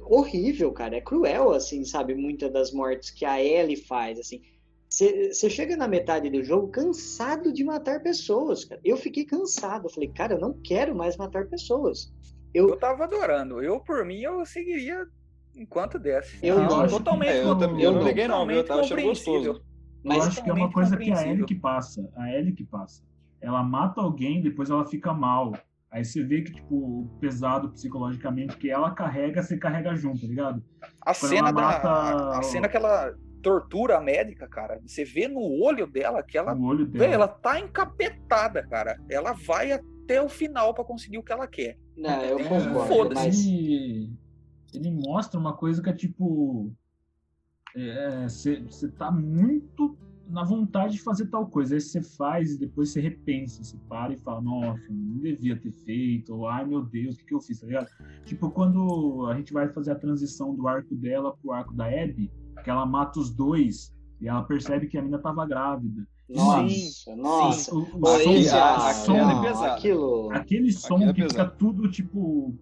[0.00, 0.96] horrível, cara.
[0.96, 2.14] É cruel, assim, sabe?
[2.14, 4.42] Muitas das mortes que a Ellie faz, assim.
[4.88, 8.80] Você chega na metade do jogo cansado de matar pessoas, cara.
[8.84, 9.86] Eu fiquei cansado.
[9.86, 12.12] Eu falei, cara, eu não quero mais matar pessoas.
[12.54, 13.62] Eu, eu tava adorando.
[13.62, 15.06] Eu, por mim, eu seguiria
[15.54, 16.38] enquanto desse.
[16.42, 17.30] Eu não, totalmente.
[17.30, 19.60] É, eu, eu, eu não peguei, não, Eu tava achando gostoso.
[20.02, 22.08] Mas eu acho que é uma coisa que a Ellie que passa.
[22.14, 23.02] A Ellie que passa
[23.40, 25.52] ela mata alguém, depois ela fica mal.
[25.90, 30.62] Aí você vê que, tipo, pesado psicologicamente que ela carrega, você carrega junto, tá ligado?
[31.00, 31.88] A Quando cena mata...
[31.88, 32.38] da.
[32.38, 34.80] A cena que ela tortura a médica, cara.
[34.84, 36.54] Você vê no olho dela que ela.
[36.54, 37.06] No olho dela.
[37.06, 39.00] Vê, ela tá encapetada, cara.
[39.08, 41.78] Ela vai até o final para conseguir o que ela quer.
[41.96, 42.86] Não, eu é, concordo.
[42.86, 43.48] Foda-se.
[43.48, 44.12] Ele,
[44.74, 46.72] ele mostra uma coisa que é tipo.
[48.24, 49.96] Você é, tá muito
[50.28, 51.74] na vontade de fazer tal coisa.
[51.74, 55.70] Aí você faz e depois você repensa, você para e fala, nossa, não devia ter
[55.70, 57.88] feito, ou ai meu Deus, o que, que eu fiz, tá ligado?
[58.24, 62.30] Tipo, quando a gente vai fazer a transição do arco dela pro arco da Abby,
[62.62, 66.06] que ela mata os dois e ela percebe que a menina tava grávida.
[66.28, 67.70] Nossa, sim, nossa.
[67.70, 70.32] Sim, o, som, som aquilo...
[70.32, 72.52] aquele som é que fica tudo tipo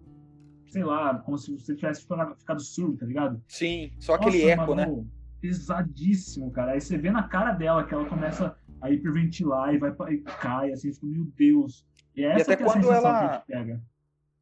[0.75, 3.41] sei lá, como se você tivesse ficado surdo, tá ligado?
[3.47, 5.05] Sim, só aquele Nossa, eco, mano, né?
[5.45, 6.73] Pesadíssimo, cara.
[6.73, 10.71] Aí você vê na cara dela que ela começa a hiperventilar e vai e cai,
[10.71, 11.85] assim, fica, meu Deus.
[12.15, 13.81] E, essa e até é quando ela pega.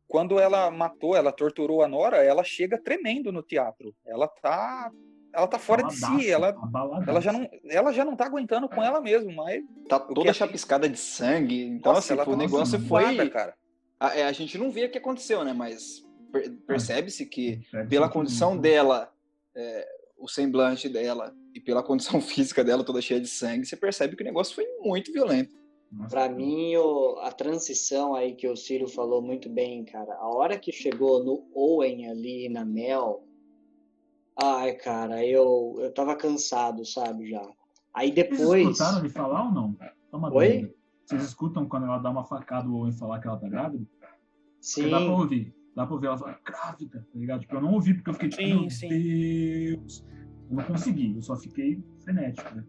[0.07, 3.95] Quando ela matou, ela torturou a Nora, ela chega tremendo no teatro.
[4.05, 4.91] Ela tá
[5.33, 6.55] ela tá fora de si, ela,
[7.07, 9.63] ela, já não, ela já não tá aguentando com ela mesmo, mas...
[9.89, 13.29] Tá toda chapiscada de sangue, então Nossa, assim, o tá negócio foi...
[13.31, 13.55] cara.
[13.99, 16.05] A, é, a, gente não vê o que aconteceu, né, mas
[16.67, 19.11] percebe-se que pela condição dela,
[19.55, 19.87] é,
[20.23, 24.23] o semblante dela e pela condição física dela toda cheia de sangue, você percebe que
[24.23, 25.61] o negócio foi muito violento.
[26.09, 30.57] Para mim, o, a transição aí que o Ciro falou muito bem, cara, a hora
[30.57, 33.23] que chegou no Owen ali na Mel,
[34.41, 37.47] ai, cara, eu, eu tava cansado, sabe, já.
[37.93, 38.39] Aí depois.
[38.39, 39.77] Vocês escutaram ele falar ou não?
[40.09, 40.53] Toma Oi?
[40.53, 40.73] Dúvida.
[41.05, 43.85] Vocês escutam quando ela dá uma facada o Owen falar que ela tá grávida?
[44.59, 44.89] Sim.
[44.89, 45.53] Dá pra ouvir.
[45.75, 47.41] Dá pra ouvir ela falar grávida, tá ligado?
[47.41, 48.89] Tipo, eu não ouvi porque eu fiquei tipo, sim, meu sim.
[48.89, 50.05] Deus.
[50.49, 52.63] Eu não consegui, eu só fiquei frenético, né?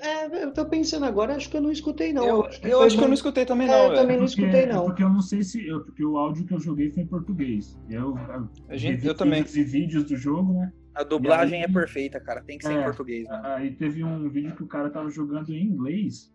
[0.00, 2.24] É, eu tô pensando agora, acho que eu não escutei, não.
[2.24, 3.76] Eu, acho que, eu, acho que eu não escutei também, é, não.
[3.76, 4.84] É, eu também não porque, escutei, não.
[4.84, 5.66] Porque eu não sei se.
[5.66, 7.78] Eu, porque o áudio que eu joguei foi em português.
[7.88, 9.42] Eu, eu, a gente, eu também.
[9.42, 10.72] E vídeos do jogo, né?
[10.94, 12.42] A dublagem aí, é perfeita, cara.
[12.42, 13.46] Tem que ser é, em português, mano.
[13.48, 16.32] Aí teve um vídeo que o cara tava jogando em inglês.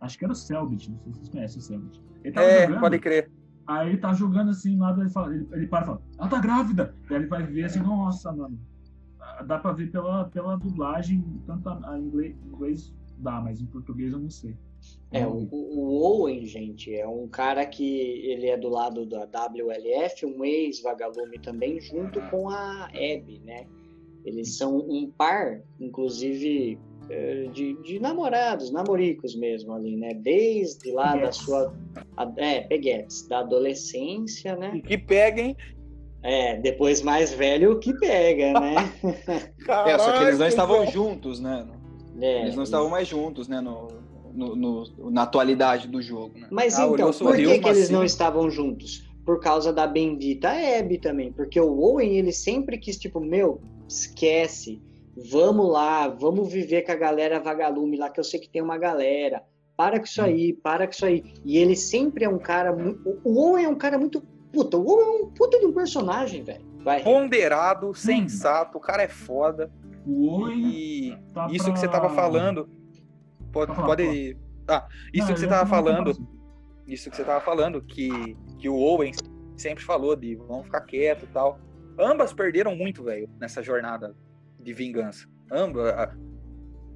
[0.00, 2.02] Acho que era o Selbit, não sei se vocês conhecem o Selbit.
[2.24, 3.30] Ele tava é, jogando, pode crer.
[3.70, 6.40] Aí ele tá jogando assim, nada, ele, fala, ele, ele para e fala, ela tá
[6.40, 6.94] grávida.
[7.08, 8.58] Aí ele vai ver assim, nossa, mano.
[9.46, 14.12] Dá pra ver pela, pela dublagem, tanto a, a inglês, inglês dá, mas em português
[14.12, 14.56] eu não sei.
[15.12, 20.26] É, o, o, Owen, gente, é um cara que ele é do lado da WLF,
[20.26, 23.68] um ex-vagalume também, junto com a Abby, né?
[24.24, 26.76] Eles são um par, inclusive
[27.52, 30.14] de, de, namorados, namoricos mesmo ali, né?
[30.14, 31.74] Desde lá da sua.
[32.36, 34.80] É, peguetes, da adolescência, né?
[34.86, 35.56] Que peguem.
[36.22, 38.74] É, depois mais velho que pega, né?
[39.86, 41.66] é, só que eles não estavam juntos, né?
[42.20, 43.60] É, eles não estavam mais juntos, né?
[43.60, 43.88] No,
[44.32, 46.38] no, no, na atualidade do jogo.
[46.38, 46.46] Né?
[46.50, 49.10] Mas ah, então, por que, que eles não estavam juntos?
[49.24, 54.80] por causa da bendita Abby também, porque o Owen ele sempre quis tipo, meu, esquece,
[55.30, 58.78] vamos lá, vamos viver com a galera vagalume lá que eu sei que tem uma
[58.78, 59.42] galera.
[59.76, 61.22] Para com isso aí, para com isso aí.
[61.44, 63.18] E ele sempre é um cara muito.
[63.24, 64.20] O Owen é um cara muito.
[64.52, 66.64] Puta, o Owen é um puta de um personagem, velho.
[67.04, 69.70] Ponderado, sensato, o cara é foda.
[70.06, 72.68] O Owen E tá isso pra- que você tava falando.
[73.52, 73.66] Pode.
[73.66, 74.36] Pode falar, pode...
[74.68, 76.28] Ah, isso Não, que você tava falando.
[76.86, 79.12] Isso que você tava falando, que, que o Owen
[79.56, 81.58] sempre falou de vamos ficar quieto e tal.
[81.98, 84.14] Ambas perderam muito, velho, nessa jornada
[84.62, 85.26] de vingança.
[85.50, 85.92] Ambas.
[85.92, 86.14] A,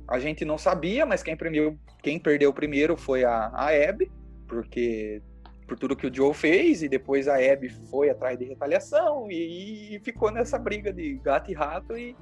[0.09, 4.11] a gente não sabia, mas quem, premiou, quem perdeu primeiro foi a, a Abby,
[4.47, 5.23] porque
[5.67, 9.97] por tudo que o Joe fez, e depois a Abby foi atrás de retaliação e,
[9.97, 12.15] e ficou nessa briga de gato e rato e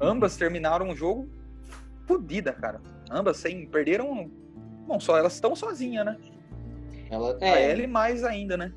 [0.00, 1.28] ambas terminaram o jogo
[2.06, 2.80] fodida, cara.
[3.10, 4.30] Ambas sem perderam.
[4.86, 6.16] Bom, só elas estão sozinhas, né?
[7.10, 8.72] Ela, A é, Ellie mais ainda, né?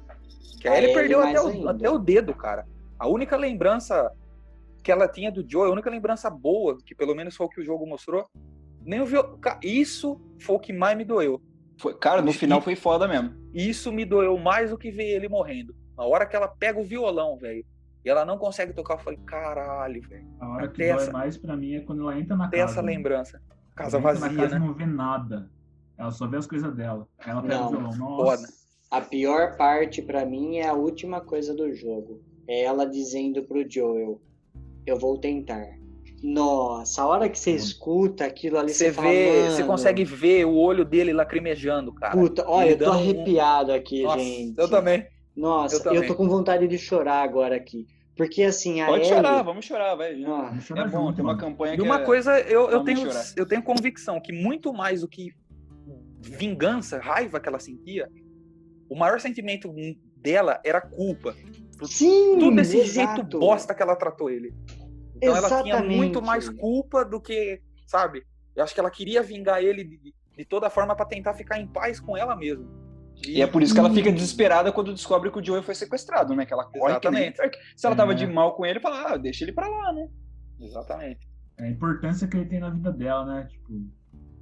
[0.60, 1.72] Que a, A Ellie Ellie perdeu até o, ainda.
[1.72, 2.66] até o dedo, cara.
[2.98, 4.12] A única lembrança
[4.90, 7.62] que ela tinha do Joe, a única lembrança boa, que pelo menos foi o que
[7.62, 8.26] o jogo mostrou,
[8.84, 9.38] nem o viol...
[9.64, 11.40] Isso foi o que mais me doeu.
[11.80, 13.32] Foi, cara, no E- final foi foda mesmo.
[13.54, 15.76] Isso me doeu mais do que ver ele morrendo.
[15.96, 17.64] Na hora que ela pega o violão, velho,
[18.04, 20.28] e ela não consegue tocar, eu falei, caralho, velho.
[20.40, 22.72] A hora que dói essa- mais pra mim é quando ela entra na Tem casa.
[22.74, 22.92] essa né?
[22.94, 23.40] lembrança.
[23.76, 24.66] Casa Ela entra vazia, na casa né?
[24.66, 25.52] não vê nada.
[26.00, 27.08] Ela só vê as coisas dela.
[27.20, 27.92] Aí ela pega Não, o violão.
[27.94, 28.42] foda.
[28.42, 28.60] Nossa.
[28.90, 32.24] a pior parte pra mim é a última coisa do jogo.
[32.48, 34.20] É ela dizendo pro Joel:
[34.90, 35.66] Eu vou tentar.
[36.22, 40.04] Nossa, a hora que você escuta aquilo ali, você, Você fala, vê, você "Mano, consegue
[40.04, 42.12] ver o olho dele lacrimejando, cara.
[42.18, 44.60] Puta, olha, eu tô dando um- arrepiado aqui, Nossa, gente.
[44.60, 45.06] eu também.
[45.36, 46.08] Nossa, eu eu, também.
[46.08, 47.88] tô com vontade de chorar agora aqui.
[48.18, 49.16] Porque assim, a Pode Ellie...
[49.16, 50.14] chorar, vamos chorar, vai.
[50.60, 51.38] Chorar É bom, junto, tem uma mano.
[51.40, 52.04] campanha E uma é...
[52.04, 53.24] coisa, eu, eu, tenho, chorar.
[53.38, 55.30] eu tenho convicção que muito mais do que
[56.22, 58.10] vingança, raiva que ela sentia,
[58.90, 59.74] o maior sentimento
[60.18, 61.34] dela era culpa.
[61.84, 63.16] Sim, Tudo desse exato.
[63.22, 64.54] jeito bosta que ela tratou ele.
[65.22, 65.98] Então ela tinha Exatamente.
[65.98, 68.24] muito mais culpa do que, sabe?
[68.56, 71.68] Eu acho que ela queria vingar ele de, de toda forma pra tentar ficar em
[71.68, 72.66] paz com ela mesma.
[73.28, 76.34] E é por isso que ela fica desesperada quando descobre que o Joey foi sequestrado,
[76.34, 76.46] né?
[76.46, 77.58] Que ela corre que nem- Exatamente.
[77.76, 78.16] Se ela tava É.
[78.16, 80.08] de mal com ele, fala, ah, deixa ele pra lá, né?
[80.62, 81.28] Exatamente.
[81.58, 83.48] É a importância que ele tem na vida dela, né?
[83.50, 83.68] Tipo,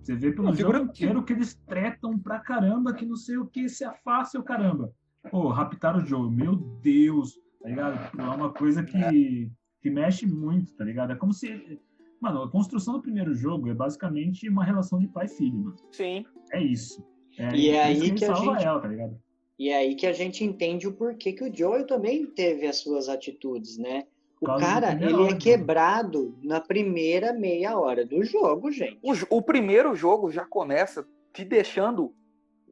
[0.02, 3.48] você vê pelo figura jogo inteiro que eles tretam pra caramba, que não sei o
[3.48, 4.92] que, se afasta o caramba.
[5.32, 8.06] Pô, raptaram o jogo, meu Deus, tá ligado?
[8.06, 9.52] Tipo, é uma coisa que,
[9.88, 11.12] que mexe muito, tá ligado?
[11.14, 11.80] É como se.
[12.20, 15.76] Mano, a construção do primeiro jogo é basicamente uma relação de pai e filho, mano.
[15.92, 16.26] Sim.
[16.52, 17.06] É isso.
[17.38, 19.18] É, E é aí que a gente- ela, tá ligado?
[19.60, 22.78] E é aí que a gente entende o porquê que o Joel também teve as
[22.78, 24.04] suas atitudes, né?
[24.42, 25.38] O cara, ele é jogo.
[25.38, 29.00] quebrado na primeira meia hora do jogo, gente.
[29.02, 32.14] O, o primeiro jogo já começa te deixando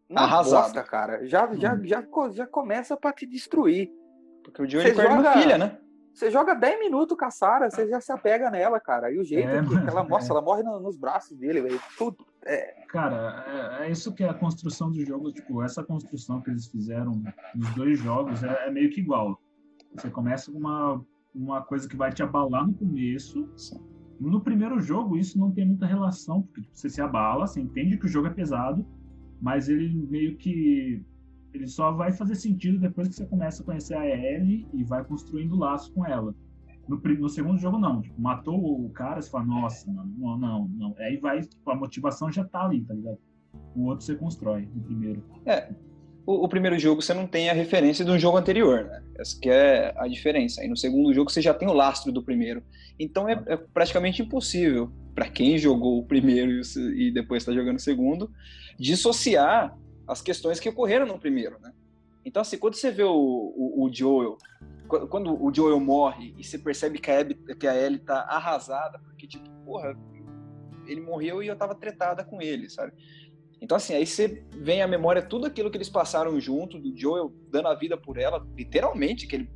[0.09, 0.63] na Arrasado.
[0.63, 1.25] bosta, cara.
[1.25, 1.85] Já, já, Uhum.
[1.85, 3.91] já, já começa pra te destruir.
[4.43, 5.79] Porque o ele perde uma joga- filha, né?
[6.15, 9.11] Você joga 10 minutos com a Sarah, você já se apega nela, cara.
[9.11, 10.37] E o jeito É, que ela mostra, é.
[10.37, 11.79] ela morre no- nos braços dele, velho.
[11.97, 12.25] Tudo.
[12.87, 15.31] Cara, é, é isso que é a construção do jogo.
[15.33, 17.21] Tipo, essa construção que eles fizeram
[17.53, 19.37] nos dois jogos é, é meio que igual.
[19.93, 23.49] Você começa com uma, uma coisa que vai te abalar no começo.
[24.17, 27.97] No primeiro jogo, isso não tem muita relação, porque tipo, você se abala, você entende
[27.97, 28.85] que o jogo é pesado,
[29.41, 31.03] mas ele meio que.
[31.55, 35.05] Ele só vai fazer sentido depois que você começa a conhecer a Ellie e vai
[35.05, 36.35] construindo laço com ela.
[36.85, 38.01] No, no segundo jogo, não.
[38.01, 40.95] Tipo, matou o cara, você fala, nossa, não, não, não.
[40.99, 43.17] Aí vai, tipo, a motivação já tá ali, tá ligado?
[43.73, 45.23] O outro você constrói no primeiro.
[46.25, 49.01] O, o primeiro jogo você não tem a referência de um jogo anterior, né?
[49.17, 50.59] Essa que é a diferença.
[50.59, 52.61] Aí no segundo jogo você já tem o lastro do primeiro.
[52.99, 57.77] Então é, é praticamente impossível para quem jogou o primeiro e e depois está jogando
[57.77, 58.29] o segundo
[58.77, 59.73] dissociar
[60.07, 61.71] as questões que ocorreram no primeiro, né?
[62.23, 64.37] Então assim, quando você vê o, o, o Joel,
[64.87, 68.21] qu- quando o Joel morre e você percebe que a, Abby, que a Ellie tá
[68.21, 69.95] arrasada, porque tipo, porra,
[70.87, 72.93] ele morreu e eu tava tretada com ele, sabe?
[73.61, 77.33] Então, assim, aí você vem à memória tudo aquilo que eles passaram junto, do Joel
[77.49, 79.49] dando a vida por ela, literalmente, que ele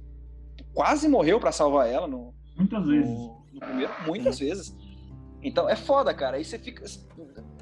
[0.74, 3.10] quase morreu pra salvar ela no, Muitas vezes.
[3.10, 4.76] no, no primeiro, muitas vezes.
[5.44, 6.38] Então é foda, cara.
[6.38, 6.84] Aí você fica.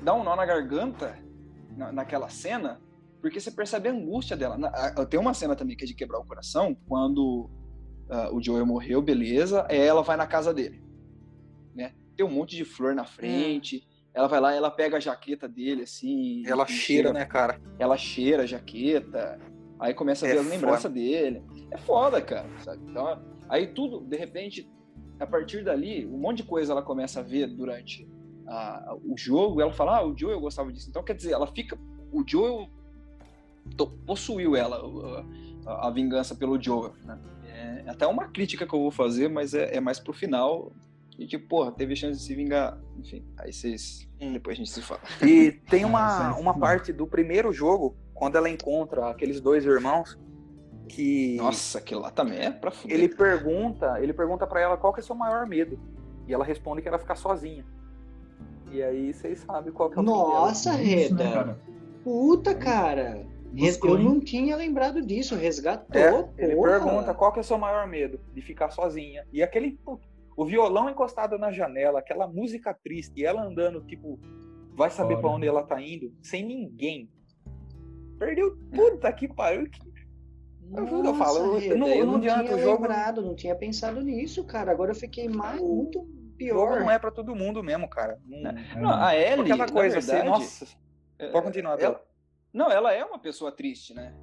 [0.01, 1.17] dá um nó na garganta
[1.77, 2.81] na, naquela cena,
[3.21, 4.57] porque você percebe a angústia dela.
[4.57, 7.49] Na- Tem uma cena também que é de quebrar o coração, quando
[8.09, 10.81] ah, o Joel morreu, beleza, ela vai na casa dele.
[11.75, 11.93] Né?
[12.15, 13.87] Tem um monte de flor na frente.
[14.13, 16.41] Ela vai lá, ela pega a jaqueta dele, assim.
[16.47, 17.61] Ela cheira, chega- né, cara?
[17.77, 19.39] ela cheira a jaqueta,
[19.79, 20.55] aí começa a É ver as foda.
[20.55, 21.43] lembranças dele.
[21.71, 22.81] É foda, cara, sabe?
[22.89, 24.67] Então, aí tudo, de repente,
[25.19, 28.07] a partir dali, um monte de coisa ela começa a ver durante
[28.47, 30.89] a- o jogo, ela fala, ah, o Joel gostava disso.
[30.89, 31.77] Então, quer dizer, ela fica,
[32.11, 32.67] o Joel
[33.75, 35.25] to- possuiu ela, o-
[35.65, 37.19] a, a vingança pelo Joel, né?
[37.85, 40.71] É até uma crítica que eu vou fazer, mas é, é mais pro final.
[41.17, 42.77] E tipo, porra, teve chance de se vingar.
[42.99, 44.07] Enfim, aí vocês.
[44.21, 44.33] Hum.
[44.33, 44.99] Depois a gente se fala.
[45.23, 50.15] E tem uma, uma parte do primeiro jogo, quando ela encontra aqueles dois irmãos,
[50.87, 52.95] que Nossa, aquilo lá também é pra fuder.
[52.95, 55.79] ele pergunta, ele pergunta para ela qual que é seu maior medo.
[56.27, 57.65] E ela responde que ela ficar sozinha.
[58.71, 60.03] E aí vocês sabem qual que é o.
[60.03, 61.33] Nossa, É isso, né, Reda.
[61.33, 61.59] cara?
[62.03, 63.25] Puta, cara.
[63.51, 64.03] Buscou, Eu hein?
[64.05, 65.35] não tinha lembrado disso.
[65.35, 65.99] Resgatou,
[66.37, 66.71] É, ele porra.
[66.79, 69.25] pergunta qual que é o seu maior medo de ficar sozinha.
[69.31, 69.79] E aquele
[70.35, 74.19] o violão encostado na janela, aquela música triste, e ela andando, tipo,
[74.75, 75.21] vai saber Fora.
[75.21, 77.09] pra onde ela tá indo, sem ninguém.
[78.19, 79.67] Perdeu puta que pariu.
[79.69, 79.79] que-
[80.69, 83.33] o que eu falo, eu- Reda, não- eu não não tinha o jogo- lembrado, não
[83.35, 84.69] tinha pensado nisso, cara.
[84.71, 86.05] Agora eu fiquei mais, O- muito
[86.39, 86.79] O jogo pior.
[86.81, 88.19] não é pra todo mundo mesmo, cara.
[88.25, 90.67] Não, Não, a Ellie, aquela coisa assim, verdade, nossa.
[91.19, 92.07] é- Pode continuar, ela- Bela.
[92.53, 94.15] Não, ela é uma pessoa triste, né?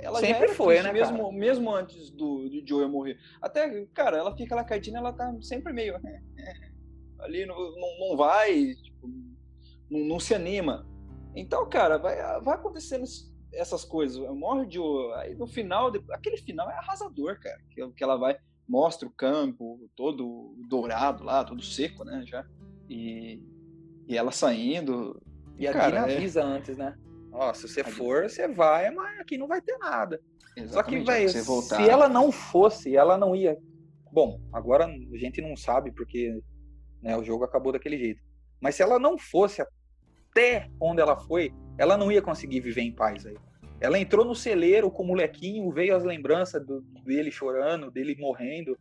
[0.00, 1.32] Ela Sempre foi, triste né, mesmo, cara?
[1.32, 3.16] mesmo antes do, do Joel morrer.
[3.40, 5.94] Até, cara, ela fica lá cartinha, ela tá sempre meio.
[7.20, 9.08] ali não, não, não vai, tipo,
[9.90, 10.86] não, não se anima.
[11.34, 13.04] Então, cara, vai, vai acontecendo
[13.52, 14.18] essas coisas.
[14.36, 17.58] Morre o Joel, aí no final, de- aquele final é arrasador, cara.
[17.70, 18.36] Que, que ela vai,
[18.68, 22.44] mostra o campo todo dourado lá, todo seco, né, já.
[22.88, 23.40] E,
[24.06, 25.20] e ela saindo.
[25.58, 26.94] E a cara, Dina é- avisa antes, né?
[27.32, 30.20] Ó, se você A for, você vai, mas aqui não vai ter nada.
[30.68, 33.58] Só que, Exatamente, velho, se ela não fosse, ela não ia.
[34.12, 36.40] Bom, agora a gente não sabe porque
[37.02, 38.22] né, o jogo acabou daquele jeito.
[38.60, 39.60] Mas se ela não fosse
[40.30, 43.36] até onde ela foi, ela não ia conseguir viver em paz aí.
[43.84, 48.78] Ela entrou no celeiro com o molequinho, veio as lembranças do- dele chorando, dele morrendo.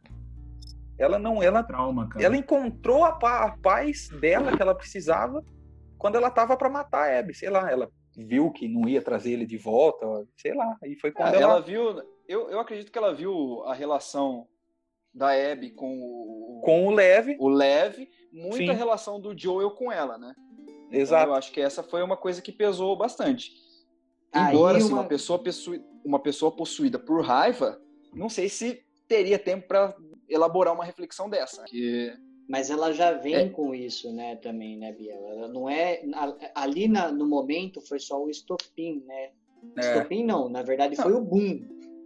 [0.97, 2.23] Ela não, ela, Trauma, cara.
[2.23, 5.43] ela encontrou a, a paz dela que ela precisava
[5.97, 9.31] quando ela tava pra matar a Abby, sei lá, ela viu que não ia trazer
[9.31, 10.05] ele de volta,
[10.37, 12.01] sei lá, e foi quando Ah, ela, ela viu.
[12.27, 14.47] Eu, eu acredito que ela viu a relação
[15.13, 18.77] da Abby com o, com o Leve, o Lev, muita Sim.
[18.77, 20.33] relação do Joel com ela, né?
[20.87, 21.29] Então, exato.
[21.29, 23.51] eu acho que essa foi uma coisa que pesou bastante.
[24.35, 25.07] Embora assim, uma- uma...
[25.07, 27.79] pessoa possui- uma pessoa possuída por raiva,
[28.13, 29.95] não sei se teria tempo para
[30.29, 31.63] elaborar uma reflexão dessa.
[31.65, 32.13] Que
[32.47, 33.49] Mas ela já vem É.
[33.49, 35.29] com isso, né, também, né, Biela?
[35.29, 36.01] Ela não é.
[36.53, 39.31] Ali na- no momento foi só o estopim, né?
[39.77, 39.79] É.
[39.79, 41.61] Estopim não, na verdade foi o boom,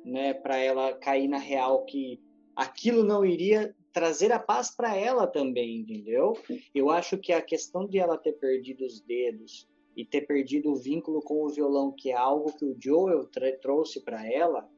[0.06, 2.20] né, para ela cair na real que
[2.56, 6.38] aquilo não iria trazer a paz para ela também, entendeu?
[6.74, 9.68] Eu acho que a questão de ela ter perdido os dedos
[9.98, 13.28] e ter perdido o vínculo com o violão, que é algo que o Joel
[13.62, 14.70] trouxe para ela,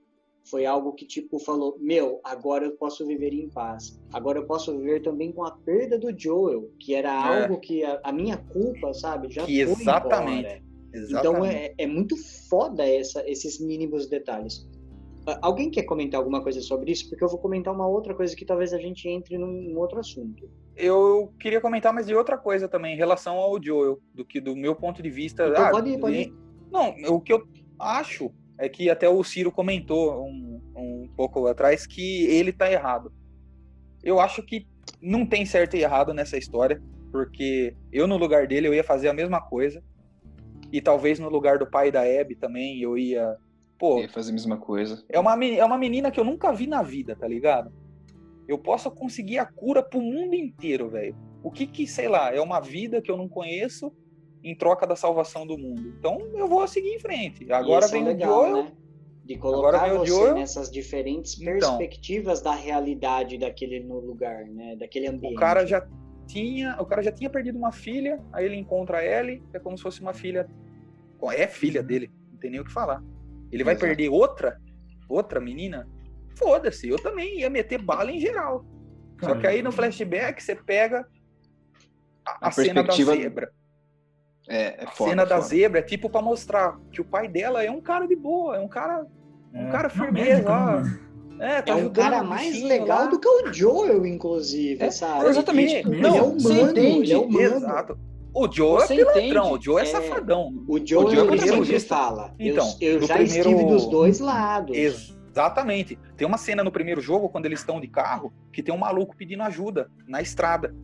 [0.46, 4.00] foi algo que tipo falou: "Meu, agora eu posso viver em paz.
[4.14, 7.44] Agora eu posso viver também com a perda do Joel, que era É.
[7.44, 10.40] algo que a, a minha culpa, sabe, já Que foi exatamente.
[10.40, 10.70] embora.
[10.92, 11.20] Exatamente.
[11.20, 12.16] Então é, é muito
[12.50, 14.68] foda essa, esses mínimos detalhes.
[15.30, 17.10] Ah, Alguém quer comentar alguma coisa sobre isso?
[17.10, 20.50] Porque eu vou comentar uma outra coisa que talvez a gente entre num, outro assunto.
[20.76, 24.56] Eu queria comentar mais de outra coisa também, em relação ao Joel, do que do
[24.56, 25.48] meu ponto de vista.
[25.48, 26.34] Então ah, pode ir, pode ir.
[26.72, 27.44] Não, o que eu
[27.80, 33.12] acho é que até o Ciro comentou um, um pouco atrás que ele tá errado.
[34.04, 34.68] Eu acho que
[35.02, 39.10] não tem certo e errado nessa história, porque eu no lugar dele eu ia fazer
[39.10, 39.84] a mesma coisa.
[40.72, 43.36] E talvez no lugar do pai da Abby também eu ia.
[43.80, 45.04] Pô, ia fazer a mesma coisa.
[45.08, 47.72] é uma, é uma menina que eu nunca vi na vida, tá ligado?
[48.48, 51.16] Eu posso conseguir a cura pro mundo inteiro, velho.
[51.42, 53.92] O que que, sei lá, é uma vida que eu não conheço
[54.44, 55.94] em troca da salvação do mundo.
[55.98, 57.52] Então eu vou seguir em frente.
[57.52, 58.64] Agora é vem legal, o Joel.
[58.64, 58.72] né?
[59.24, 60.36] De colocar Agora você Joel.
[60.36, 61.78] nessas diferentes Então.
[61.78, 64.76] perspectivas da realidade daquele no lugar, né?
[64.76, 65.36] Daquele ambiente.
[65.36, 65.88] O cara já
[66.26, 69.78] tinha, o cara já tinha perdido uma filha, aí ele encontra a Ellie, é como
[69.78, 70.50] se fosse uma filha,
[71.34, 73.04] é filha dele, não tem nem o que falar.
[73.52, 73.86] Ele vai Exato.
[73.88, 74.60] perder outra,
[75.08, 75.88] outra menina?
[76.38, 78.66] Foda-se, eu também ia meter bala em geral.
[79.22, 81.06] Só que aí no flashback você pega
[82.26, 83.52] a, A a cena da perspectiva- zebra.
[84.48, 85.10] É, é A foda.
[85.12, 85.48] cena da foda.
[85.48, 88.60] zebra é tipo pra mostrar que o pai dela é um cara de boa, é
[88.60, 89.06] um cara,
[89.54, 91.00] um É, cara não, firmeza, né?
[91.58, 93.06] é, tá É um cara mais bichinho legal lá.
[93.08, 95.26] do que o Joel, inclusive, É, sabe?
[95.28, 95.76] exatamente.
[95.76, 96.98] Tipo, Não, ele é você humano, entende.
[97.12, 97.56] ele é humano.
[97.58, 98.00] Exato.
[98.34, 99.58] O Joe Você é pilantrão, entende.
[99.58, 99.86] o Joe é, É.
[99.86, 100.64] safadão.
[100.68, 101.96] O Joel, O Joel é ele sempre contrabandista.
[101.96, 102.36] fala.
[102.40, 104.78] eu- Então, eu, no já primeiro- estive dos dois lados.
[104.78, 105.98] Exatamente.
[106.16, 109.16] Tem uma cena no primeiro jogo, quando eles estão de carro, que tem um maluco
[109.16, 110.76] pedindo ajuda na estrada.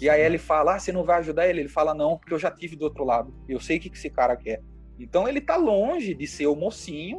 [0.00, 1.60] E aí ele fala: Ah, você não vai ajudar ele?
[1.60, 3.34] Ele fala: Não, porque eu já tive do outro lado.
[3.48, 4.60] Eu sei o que que esse cara quer.
[4.98, 7.18] Então ele tá longe de ser o mocinho.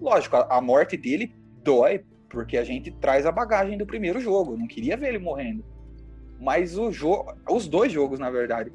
[0.00, 4.52] Lógico, a, a morte dele dói, porque a gente traz a bagagem do primeiro jogo.
[4.52, 5.64] Eu não queria ver ele morrendo.
[6.40, 8.72] Mas o jogo, os dois jogos, na verdade,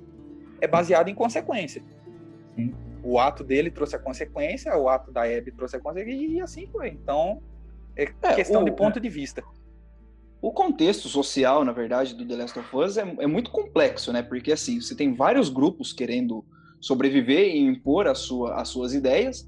[0.61, 1.83] é baseado em consequência.
[2.55, 2.73] Sim.
[3.03, 6.65] o ato dele trouxe a consequência, o ato da Abby trouxe a consequência, e assim
[6.65, 6.87] foi.
[6.89, 7.39] Então,
[7.95, 9.43] é, É, questão o- de ponto de vista.
[10.41, 14.23] O contexto social, na verdade, do The Last of Us é, é muito complexo, né?
[14.23, 16.43] Porque assim, você tem vários grupos querendo
[16.81, 19.47] sobreviver e impor a sua, as suas ideias,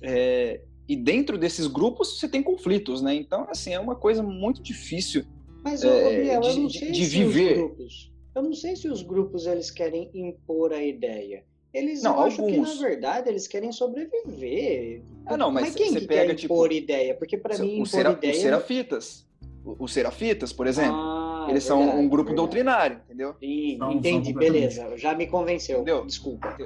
[0.00, 3.12] é, e dentro desses grupos você tem conflitos, né?
[3.14, 5.24] Então, assim, é uma coisa muito difícil.
[5.64, 7.52] Mas, É, Gabriel, eu de- não de- de viver.
[7.52, 8.12] os grupos.
[8.34, 11.44] Eu não sei se os grupos eles querem impor a ideia.
[11.72, 12.78] Eles Não, eu acho que, na alguns.
[12.80, 15.02] verdade, eles querem sobreviver.
[15.26, 17.14] Ah, não, mas quem você que pega, quer tipo, impor ideia?
[17.16, 18.32] Porque para mim, o impor Sera- ideia...
[18.32, 19.26] Os Serafitas.
[19.64, 22.36] O- Os Serafitas, por exemplo, Ah, eles é são verdade, um grupo verdade.
[22.36, 23.34] doutrinário, entendeu?
[23.40, 24.96] Entendi, beleza.
[24.96, 25.76] Já me convenceu.
[25.78, 26.04] Entendeu?
[26.04, 26.56] Desculpa.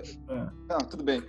[0.69, 1.23] Não, tudo bem.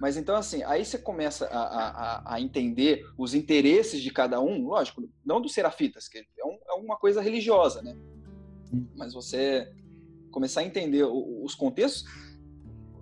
[0.00, 4.66] Mas então, assim, aí você começa a, a, a- entender os interesses de cada um,
[4.66, 7.94] lógico, não dos serafitas, que é, um- é uma coisa religiosa, né?
[8.96, 9.70] Mas você
[10.32, 12.04] começar a entender os contextos,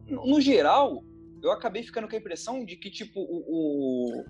[0.07, 1.02] no, geral,
[1.43, 4.24] eu acabei ficando com a impressão de que, tipo, o,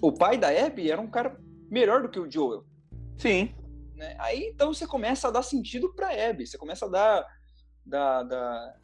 [0.00, 1.36] o, o pai da Abby era um cara
[1.70, 2.64] melhor do que o Joel.
[3.18, 3.50] Sim.
[3.96, 4.16] né?
[4.18, 7.26] Aí então você começa a dar sentido pra Abby, você começa a dar,
[7.84, 8.76] dar, dar,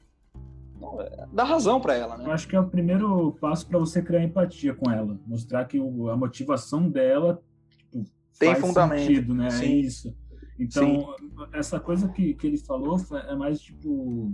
[0.80, 2.32] não, é, dar razão pra ela, Eu né?
[2.32, 5.18] acho que é o primeiro passo para você criar empatia com ela.
[5.26, 7.40] Mostrar que o- a motivação dela
[7.70, 8.04] tipo,
[8.38, 9.00] Tem faz fundamento.
[9.06, 9.46] sentido, né?
[9.46, 9.78] É Sim.
[9.78, 10.14] isso.
[10.58, 11.14] Então,
[11.52, 14.32] essa coisa que, que ele falou é mais tipo.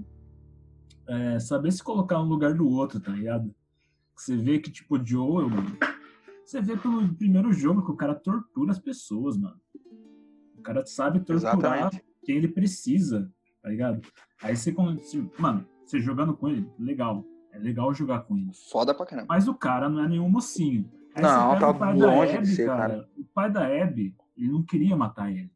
[1.09, 3.53] é, saber se colocar no lugar do outro, tá ligado?
[4.17, 5.77] Você vê que, tipo, o Joel, mano.
[6.45, 9.57] Você vê pelo primeiro jogo que o cara tortura as pessoas, mano.
[10.59, 12.05] O cara sabe torturar Exatamente.
[12.25, 13.33] quem ele precisa,
[13.63, 14.01] tá ligado?
[14.43, 14.73] Aí você,
[15.39, 17.25] mano, você jogando com ele, legal.
[17.53, 18.51] É legal jogar com ele.
[18.71, 19.27] Foda pra caramba.
[19.29, 20.91] Mas o cara não é nenhum mocinho.
[21.15, 22.81] Aí Não, tá o pai longe da de Abby, ser, cara.
[22.95, 23.09] cara.
[23.19, 25.52] O pai da Abby, ele não queria matar ele.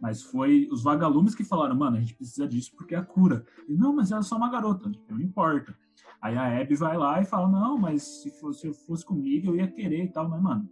[0.00, 3.44] Mas foi os vagalumes que falaram, mano, a gente precisa disso porque é a cura.
[3.68, 5.76] Ele, não, mas ela é só uma garota, tipo, não importa.
[6.22, 9.48] Aí a Abby vai lá e fala, não, mas se, fosse, se eu fosse comigo,
[9.48, 10.28] eu ia querer e tal.
[10.28, 10.68] Mas, mano,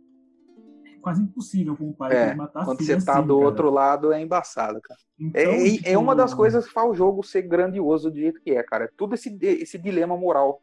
[0.87, 3.47] é quase impossível com o pai É, matar a Quando você tá assim, do cara.
[3.47, 4.99] outro lado, é embaçado, cara.
[5.19, 8.17] Então, É, é- é uma das tipo, coisas que faz o jogo ser grandioso do
[8.19, 8.85] jeito que é, cara.
[8.87, 10.63] É Tudo esse, esse dilema moral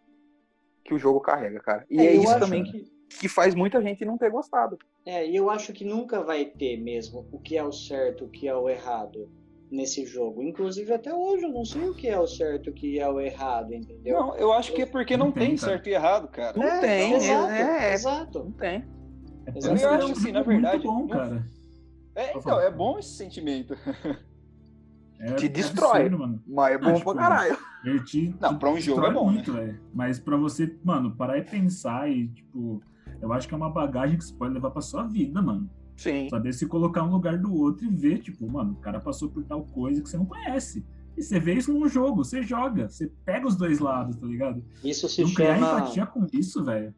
[0.83, 1.85] que o jogo carrega, cara.
[1.89, 2.87] E É, é, isso acho também que,
[3.19, 4.77] que faz muita gente não ter gostado.
[5.05, 8.29] É, e eu acho que nunca vai ter mesmo o que é o certo, o
[8.29, 9.29] que é o errado
[9.71, 10.41] nesse jogo.
[10.43, 13.19] Inclusive, até hoje eu não sei o que é o certo, o que é o
[13.19, 14.19] errado, entendeu?
[14.19, 16.57] Não, eu acho que é porque não, Não tem, tem, certo e errado, cara.
[16.57, 18.39] Não tem, exato, é- é- exato.
[18.43, 18.83] Não tem.
[19.47, 21.45] É por Eu acho é assim, na verdade, Muito bom, não- cara.
[22.15, 23.75] É, então, é bom esse sentimento.
[25.17, 26.09] É, Te é destrói.
[26.09, 26.43] mano.
[26.45, 27.57] Mas é bom Ah, pra tipo, caralho.
[27.85, 29.33] Ele te, Não, te pra um jogo é bom, né?
[29.35, 29.79] muito, velho.
[29.93, 32.81] Mas pra você, mano, parar e pensar e, tipo,
[33.21, 35.69] eu acho que é uma bagagem que você pode levar pra sua vida, mano.
[35.95, 36.27] Sim.
[36.29, 39.43] Saber se colocar um lugar do outro e ver, tipo, mano, o cara passou por
[39.45, 40.85] tal coisa que você não conhece.
[41.17, 44.61] E você vê isso num jogo, você joga, você pega os dois lados, tá ligado?
[44.83, 45.77] Isso se não criar chama.
[45.79, 46.93] empatia com isso, velho.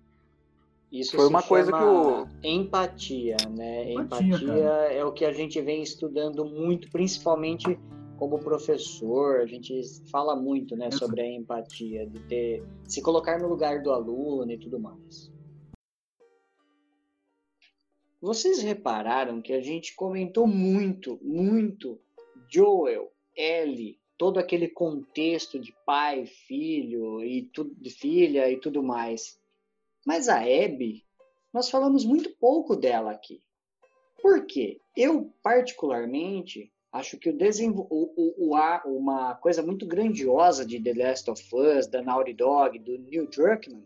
[0.91, 3.91] Isso Foi se uma coisa que o- empatia, né?
[3.93, 7.77] Empatia, Empatia, é o que a gente vem estudando muito, principalmente
[8.17, 9.41] como professor.
[9.41, 9.79] A gente
[10.09, 10.99] fala muito, né, Isso.
[10.99, 15.31] sobre a empatia, de ter se colocar no lugar do aluno e tudo mais.
[18.19, 21.99] Vocês repararam que a gente comentou muito, muito
[22.49, 27.47] Joel, Ellie, todo aquele contexto de pai, filho e
[27.79, 29.39] de filha e tudo mais.
[30.03, 31.05] Mas a Abby,
[31.53, 33.39] nós falamos muito pouco dela aqui.
[34.19, 34.81] Por quê?
[34.95, 41.29] Eu, particularmente, acho que o o, o, o, uma coisa muito grandiosa de The Last
[41.29, 43.85] of Us, da Naughty Dog, do Neil Druckmann,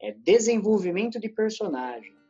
[0.00, 2.21] é desenvolvimento de personagem.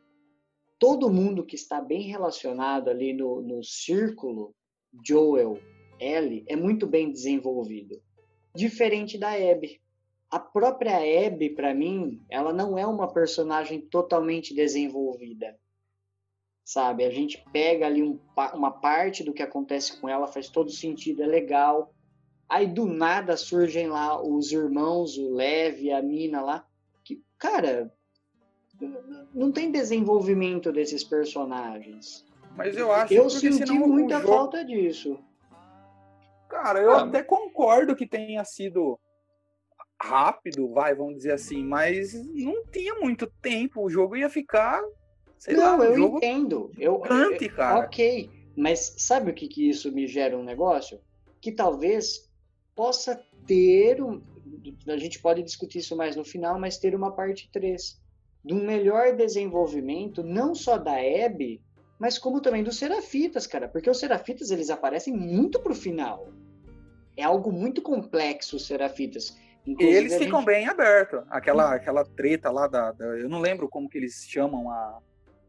[0.83, 4.53] Todo mundo que está bem relacionado ali no, no círculo
[5.05, 5.57] Joel,
[5.97, 8.01] Ellie, é muito bem desenvolvido.
[8.53, 9.81] Diferente da Abby
[10.33, 10.97] a própria
[11.27, 15.55] Abby, para mim, ela não é uma personagem totalmente desenvolvida.
[16.65, 17.05] Sabe?
[17.05, 18.19] A gente pega ali um
[18.55, 21.93] uma parte do que acontece com ela, faz todo sentido, é legal.
[22.49, 26.67] Aí do nada surgem lá os irmãos, o Lev a Mina lá.
[27.03, 27.93] Que, cara,
[29.33, 32.25] não tem desenvolvimento desses personagens.
[32.55, 35.17] Mas eu acho Eu senti muita jogo- falta disso.
[36.49, 38.99] Cara, eu Ah, até concordo que tenha sido
[40.01, 43.81] rápido, vai, vamos dizer assim, mas não tinha muito tempo.
[43.81, 44.83] O jogo ia ficar,
[45.37, 46.71] sei não, lá, eu jogo entendo.
[46.77, 47.79] Eu, gigante, cara.
[47.85, 50.99] Ok, mas sabe o que, que isso me gera um negócio?
[51.41, 52.29] Que talvez
[52.75, 54.21] possa ter um.
[54.87, 57.99] A gente pode discutir isso mais no final, mas ter uma parte 3
[58.43, 61.61] de um melhor desenvolvimento, não só da Abby,
[61.99, 63.67] mas como também dos Serafitas, cara.
[63.67, 66.27] Porque os Serafitas eles aparecem muito pro final.
[67.15, 69.37] É algo muito complexo os Serafitas.
[69.65, 71.21] Inclusive, Eles a ficam gente- bem abertos.
[71.29, 74.99] Aquela, aquela treta lá da, da- Eu não lembro como que eles chamam a,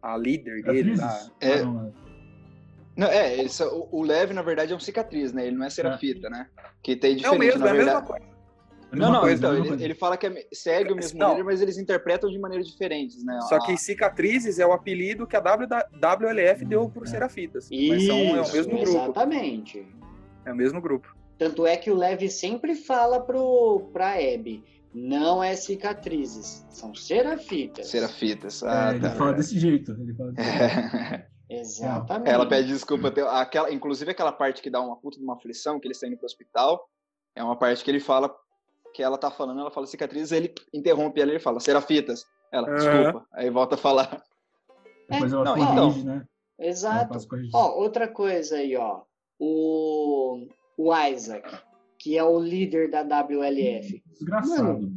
[0.00, 1.06] a líder dele lá.
[1.08, 1.32] Atrizes?
[1.40, 1.54] É.
[1.54, 1.92] Ah, não,
[2.96, 5.48] Não, é, são- o, o Lev, na verdade, é um cicatriz, né?
[5.48, 6.48] Ele não é serafita, né?
[6.80, 8.06] Que tem É o diferente, mesmo, na é a mesma verdade.
[8.06, 8.33] coisa.
[8.94, 11.30] É Não, não, coisa, então, é ele, ele fala que é- segue o mesmo Não.
[11.30, 13.38] líder, mas eles interpretam de maneiras diferentes, né?
[13.48, 17.06] Só A- que cicatrizes é o apelido que a WLF deu por É.
[17.10, 17.68] serafitas.
[17.70, 18.88] Mas são, é o Isso, mesmo grupo.
[18.98, 19.86] exatamente.
[20.46, 21.14] É o mesmo grupo.
[21.38, 24.62] Tanto é que o Lev sempre fala pro, pra Abby,
[24.94, 27.88] não é cicatrizes, são serafitas.
[27.88, 28.62] Serafitas.
[28.62, 29.10] É, Ah, ele tá.
[29.16, 29.90] fala desse jeito.
[29.92, 31.24] Ele fala desse jeito.
[31.50, 32.30] Exatamente.
[32.30, 33.08] Ela pede desculpa.
[33.40, 36.16] Aquela, inclusive aquela parte que dá uma puta de uma aflição, que eles estão indo
[36.16, 36.88] pro hospital,
[37.36, 38.34] é uma parte que ele fala,
[38.94, 42.24] que ela tá falando, ela fala cicatrizes, ele interrompe ela e ele fala, serafitas.
[42.52, 42.76] Ela, Aham.
[42.76, 43.26] desculpa.
[43.32, 44.22] Aí volta a falar.
[45.10, 46.24] Depois ela Não, corrige, né?
[46.56, 47.18] Ela Exato.
[47.52, 49.02] Ó, outra coisa aí, ó.
[49.40, 50.46] O,
[50.78, 51.50] o Isaac,
[51.98, 54.00] que é o líder da WLF.
[54.06, 54.88] Desgraçado.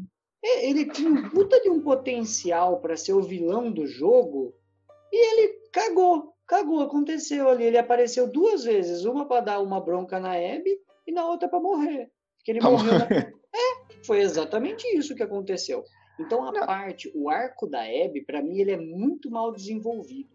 [0.44, 4.53] E- Ele tinha um puta de um potencial pra ser o vilão do jogo
[5.11, 6.34] e ele cagou.
[6.45, 7.64] Cagou, aconteceu ali.
[7.64, 11.60] Ele apareceu duas vezes, uma pra dar uma bronca na Abby e na outra pra
[11.60, 12.11] morrer.
[12.38, 13.07] Porque ele morreu na...
[13.57, 15.84] É, foi exatamente isso que aconteceu.
[16.19, 16.65] Então a Não.
[16.65, 20.29] parte, o arco da Abby, pra mim, ele é muito mal desenvolvido.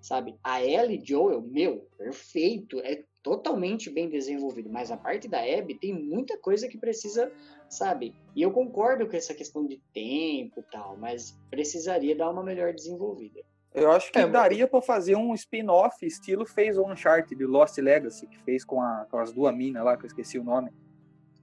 [0.00, 0.36] Sabe?
[0.42, 5.92] A Ellie Joel, meu, perfeito, é totalmente bem desenvolvido, mas a parte da Abby tem
[5.92, 7.28] muita coisa que precisa,
[7.68, 8.14] sabe?
[8.36, 12.72] E eu concordo com essa questão de tempo e tal, mas precisaria dar uma melhor
[12.72, 13.40] desenvolvida.
[13.74, 18.28] Eu acho que É, daria pra fazer um spin-off estilo fez o Uncharted, Lost Legacy,
[18.28, 20.70] que fez com, a- com as duas minas lá, que eu esqueci o nome.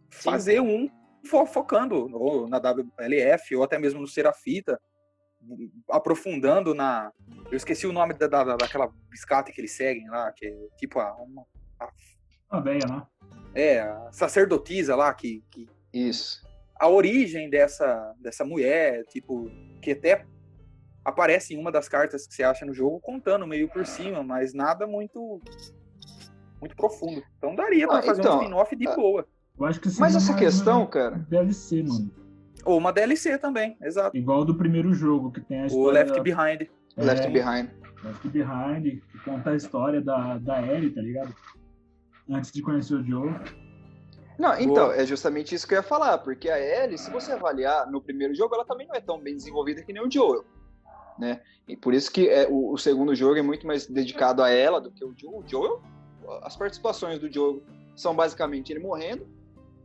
[0.09, 0.87] Fazer um
[1.25, 4.79] focando ou na WLF ou até mesmo no Serafita,
[5.89, 7.11] aprofundando na.
[7.51, 10.99] Eu esqueci o nome da, da- daquela biscate que eles seguem lá, que é tipo
[10.99, 11.13] a.
[11.15, 11.45] Uma,
[12.51, 13.05] Uma veia, né?
[13.55, 16.41] é, a sacerdotisa lá, que, que Isso.
[16.79, 19.49] a origem dessa, dessa mulher, tipo,
[19.81, 20.25] que até
[21.05, 24.53] aparece em uma das cartas que você acha no jogo, contando meio por cima, mas
[24.53, 25.41] nada muito
[26.61, 27.21] muito profundo.
[27.37, 29.27] Então daria pra Ah, fazer então, um spin-off de ah, boa.
[29.59, 31.17] Eu acho que Mas essa questão, uma cara.
[31.29, 32.11] DLC, mano.
[32.65, 34.15] Ou uma DLC também, exato.
[34.15, 36.03] Igual do primeiro jogo, que tem a O história...
[36.03, 36.61] Left Behind.
[36.97, 37.69] é, Left Behind.
[38.03, 41.35] Left Behind, que conta a história da, da Ellie, tá ligado?
[42.29, 43.33] Antes de conhecer o Joe.
[44.39, 47.89] Não, então, é justamente isso que eu ia falar, porque a Ellie, se você avaliar
[47.91, 50.43] no primeiro jogo, ela também não é tão bem desenvolvida que nem o Joel,
[51.19, 51.41] né?
[51.67, 54.81] E por isso que é, o, o segundo jogo é muito mais dedicado a ela
[54.81, 55.37] do que o Joel.
[55.37, 55.81] O Joel,
[56.41, 57.61] as participações do Joel
[57.95, 59.27] são basicamente ele morrendo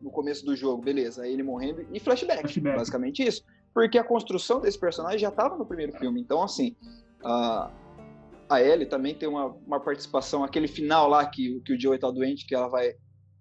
[0.01, 2.77] no começo do jogo, beleza, aí ele morrendo e flashback, Flashback.
[2.77, 3.45] basicamente isso.
[3.75, 6.77] Porque a construção desse personagem já estava no primeiro filme, então assim,
[7.25, 7.71] a,
[8.49, 12.11] a Ellie também tem uma, uma participação, aquele final lá que, que o Joel tá
[12.11, 12.95] doente, que ela vai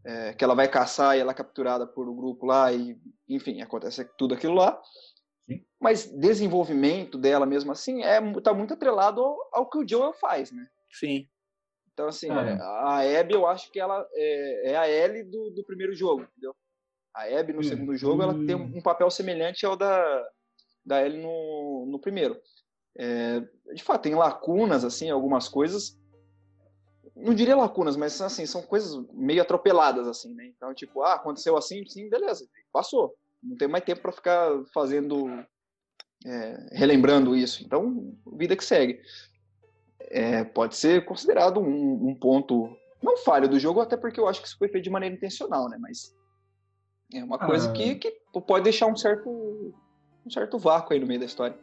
[0.08, 2.98] é, que ela vai caçar e ela é capturada por um grupo lá e,
[3.28, 4.82] enfim, acontece tudo aquilo lá.
[5.46, 5.62] Sim.
[5.82, 10.52] Mas desenvolvimento dela mesmo assim é tá muito atrelado ao, ao que o Joel faz,
[10.52, 10.66] né?
[10.92, 11.28] Sim.
[11.98, 12.62] Então assim, É.
[12.62, 16.56] a Abby eu acho que ela é, é a Ellie do, do primeiro jogo, entendeu?
[17.12, 20.28] A Abby no Hum, segundo jogo ela tem um papel semelhante ao da
[20.86, 22.40] da Ellie no, no primeiro.
[22.96, 23.40] É,
[23.74, 25.98] de fato tem lacunas assim, algumas coisas
[27.16, 30.46] não diria lacunas, mas assim, são coisas meio atropeladas, assim, né?
[30.56, 33.16] Então, tipo, ah, aconteceu assim, sim, beleza, passou.
[33.42, 35.26] Não tem mais tempo para ficar fazendo,
[36.24, 37.64] é, relembrando isso.
[37.64, 39.02] Então, vida que segue.
[40.10, 42.70] É, pode ser considerado um, um ponto,
[43.04, 45.68] não falho do jogo, até porque eu acho que isso foi feito de maneira intencional,
[45.70, 45.78] né?
[45.80, 46.16] Mas
[47.14, 47.74] é uma coisa Ah.
[47.74, 48.12] que, que
[48.48, 51.58] pode deixar um certo, um certo vácuo aí no meio da história.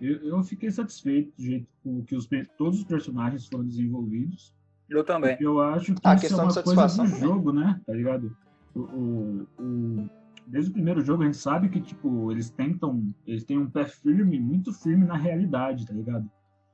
[0.00, 2.28] Eu, eu fiquei satisfeito do jeito com que os,
[2.58, 4.54] todos os personagens foram desenvolvidos.
[4.88, 5.36] Eu também.
[5.40, 7.28] Eu acho que Ah, isso é questão uma de coisa satisfação do também.
[7.28, 7.80] jogo, né?
[7.86, 8.36] Tá ligado?
[8.74, 10.10] O, o- o-
[10.46, 13.14] desde o primeiro jogo a gente sabe que, tipo, eles tentam.
[13.26, 16.28] Eles têm um pé firme, muito firme na realidade, tá ligado?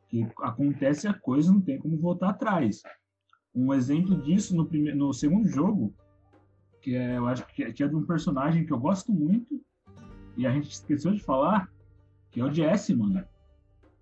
[0.09, 2.81] Que acontece a coisa, não tem como voltar atrás.
[3.55, 5.93] Um exemplo disso no, primeiro, no segundo jogo,
[6.81, 9.61] que é, eu acho que é, que é de um personagem que eu gosto muito,
[10.37, 11.69] e a gente esqueceu de falar,
[12.31, 13.23] que é o Jesse, mano.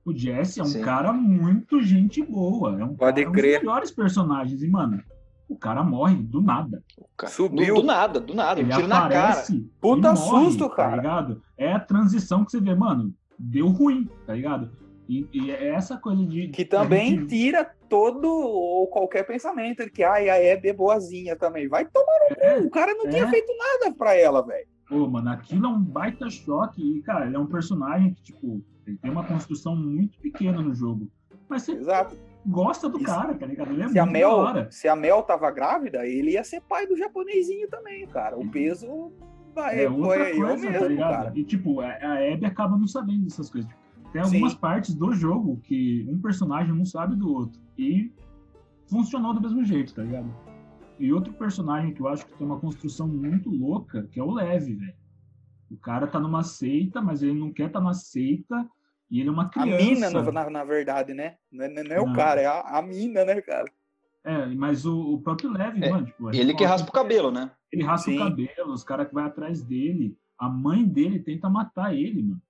[0.04, 0.82] O Jesse é um Sim.
[0.82, 2.78] cara muito gente boa.
[2.80, 3.54] É um, Pode um crer.
[3.58, 4.62] dos melhores personagens.
[4.62, 5.02] E, mano,
[5.48, 6.84] o cara morre do nada.
[7.16, 7.74] Cara, Subiu.
[7.74, 9.18] Do, do nada, do nada, um Ele tiro na cara.
[9.30, 9.68] aparece.
[9.80, 10.96] Puta e morre, susto, Tá cara.
[10.96, 11.42] ligado?
[11.56, 13.12] É a transição que você vê, mano.
[13.36, 14.70] Deu ruim, tá ligado?
[15.08, 16.48] E, e é essa coisa de.
[16.48, 21.68] Que também tira todo ou qualquer pensamento de que ai, a Hebe é boazinha também.
[21.68, 22.66] Vai tomar no É, cu.
[22.66, 23.10] O cara não é.
[23.10, 24.66] tinha feito nada pra ela, velho.
[24.88, 26.82] Pô, mano, aquilo é um baita choque.
[26.98, 30.74] E, cara, ele é um personagem que, tipo, ele tem uma construção muito pequena no
[30.74, 31.08] jogo.
[31.48, 32.16] Mas você Exato.
[32.44, 33.06] gosta do Isso.
[33.06, 33.72] cara, tá ligado?
[33.72, 36.96] Ele é Se a, Mel, se a Mel tava grávida, ele ia ser pai do
[36.96, 38.36] japonesinho também, cara.
[38.36, 39.12] O peso
[39.54, 41.10] Vai, É outra foi eu coisa, mesmo, tá ligado?
[41.12, 41.32] cara.
[41.34, 43.70] E tipo, a, a Abby acaba não sabendo dessas coisas.
[44.12, 44.58] Tem algumas Sim.
[44.58, 47.60] partes do jogo que um personagem não sabe do outro.
[47.76, 48.12] E
[48.88, 50.32] funcionou do mesmo jeito, tá ligado?
[50.98, 54.30] E outro personagem que eu acho que tem uma construção muito louca, que é o
[54.30, 54.94] Levi, velho.
[55.70, 58.66] O cara tá numa seita, mas ele não quer tá na seita.
[59.10, 59.84] E ele é uma A criança.
[59.84, 61.36] mina, na, na, na verdade, né?
[61.52, 63.70] Não é, não é o cara, é a, a mina, né, cara?
[64.24, 67.30] É, mas o, o próprio Levi, É, mano, tipo, a Ele que raspa o cabelo,
[67.30, 67.50] né?
[67.70, 68.16] Ele raspa Sim.
[68.16, 70.16] o cabelo, os caras que vai atrás dele.
[70.38, 72.42] A mãe dele tenta matar ele, mano.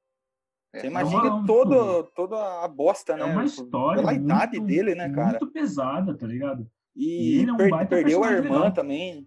[0.80, 3.22] Você É, imagina uma- todo, toda a bosta, né?
[3.22, 5.30] É uma história Pela muito, idade dele, né, cara?
[5.30, 6.66] muito pesada, tá ligado?
[6.94, 8.72] E, E ele é um per- baita perdeu a irmã legal.
[8.72, 9.26] também.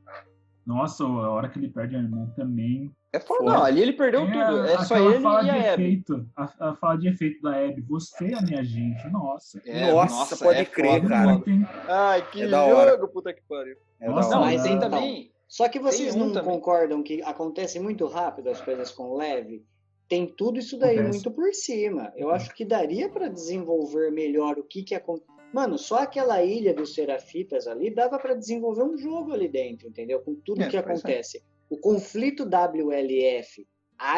[0.65, 2.91] Nossa, a hora que ele perde a irmã também.
[3.11, 3.43] É foda.
[3.43, 4.65] Não, ali ele perdeu É tudo.
[4.65, 5.83] É só ele fala e de a Abby.
[5.83, 7.81] efeito, a, a fala de efeito da Abby.
[7.89, 9.07] Você é a minha gente.
[9.09, 9.59] Nossa.
[9.65, 11.39] É, Nossa, pode crer, foda, cara.
[11.41, 13.75] Tem- Ai, que É jogo, puta que pariu.
[13.99, 15.31] É Nossa, Não, mas tem então- também.
[15.47, 19.65] Só que vocês um não concordam que acontece muito rápido as coisas com o Leve?
[20.09, 21.19] Tem tudo isso daí Acontece.
[21.19, 22.11] muito por cima.
[22.17, 25.29] Eu acho que daria pra desenvolver melhor o que que acontece.
[25.53, 30.19] Mano, só aquela ilha dos Serafitas ali dava pra desenvolver um jogo ali dentro, entendeu?
[30.19, 30.89] Com tudo É, que pois é.
[30.97, 31.43] acontece.
[31.69, 33.67] O conflito WLF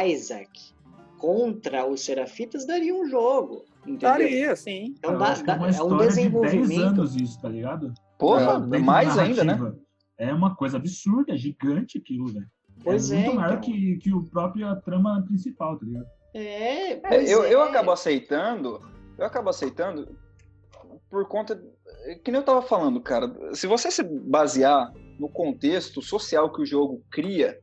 [0.07, 0.49] Isaac
[1.18, 3.99] contra os Serafitas daria um jogo, entendeu?
[4.09, 4.95] Daria, sim.
[4.97, 6.84] Então dá- é dá- uma é um história de 10 desenvolvimento.
[6.84, 7.93] anos isso, tá ligado?
[8.18, 9.73] Porra, da mais ainda, né?
[10.18, 12.47] É uma coisa absurda, é gigante aquilo, velho.
[12.83, 13.61] Pois é é, muito maior então.
[13.61, 16.05] que, que o próprio trama principal, tá ligado?
[16.33, 17.69] É, É, eu, eu é.
[17.69, 18.79] acabo aceitando,
[19.17, 20.17] eu acabo aceitando
[21.09, 21.61] por conta,
[22.23, 26.65] que nem eu tava falando, cara, se você se basear no contexto social que o
[26.65, 27.59] jogo cria,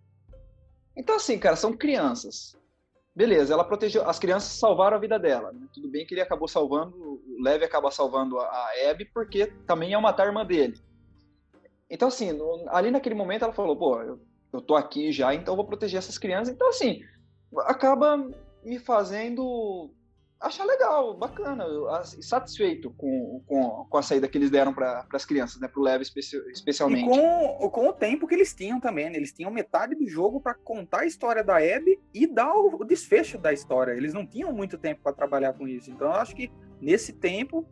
[0.96, 2.56] então assim, cara, são crianças.
[3.14, 5.66] Beleza, ela protegeu, as crianças salvaram a vida dela, né?
[5.74, 9.92] Tudo bem que ele acabou salvando, o Levi acaba salvando a, a Abby, porque também
[9.92, 10.80] é matar a irmã dele.
[11.90, 14.20] Então assim, no- ali naquele momento ela falou, pô, eu,
[14.52, 16.54] eu tô aqui já, então eu vou proteger essas crianças.
[16.54, 17.00] Então assim,
[17.66, 18.16] acaba
[18.64, 19.90] me fazendo
[20.40, 21.88] achar legal, bacana, eu,
[22.22, 26.04] satisfeito com, com, com a saída que eles deram para as crianças, né, pro Levi
[26.04, 27.04] especi- E especialmente.
[27.04, 29.16] com, com o tempo que eles tinham também, né?
[29.16, 32.84] Eles tinham metade do jogo pra contar a história da Abby e dar o, o
[32.84, 33.92] desfecho da história.
[33.92, 35.90] Eles não tinham muito tempo pra trabalhar com isso.
[35.90, 36.48] Então eu acho que
[36.80, 37.66] nesse tempo,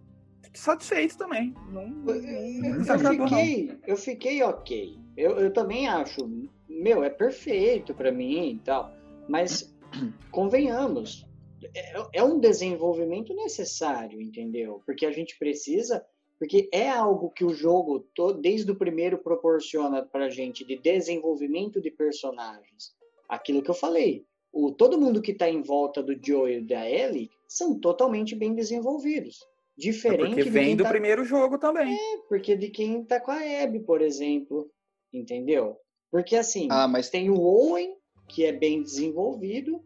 [0.52, 1.54] satisfeito também.
[1.68, 3.28] Não, não, Eu, não eu não.
[3.28, 4.98] fiquei, eu fiquei ok.
[5.16, 6.28] Eu, eu também acho,
[6.76, 8.92] meu, é perfeito pra mim e tal.
[9.28, 9.74] Mas
[10.30, 11.26] convenhamos,
[11.74, 14.82] é, é um desenvolvimento necessário, entendeu?
[14.84, 16.04] Porque a gente precisa,
[16.38, 18.06] porque é algo que o jogo
[18.40, 22.94] desde o primeiro proporciona pra gente de desenvolvimento de personagens.
[23.28, 24.24] Aquilo que eu falei.
[24.52, 28.54] O, todo mundo que tá em volta do Joe e da Ellie são totalmente bem
[28.54, 29.40] desenvolvidos.
[29.42, 31.94] É Diferente porque de vem do tá primeiro jogo também.
[32.28, 34.70] porque de quem tá com a Abby, por exemplo,
[35.12, 35.78] entendeu?
[36.16, 37.94] Porque assim, Ah, mas tem o Owen,
[38.26, 39.80] que é bem desenvolvido,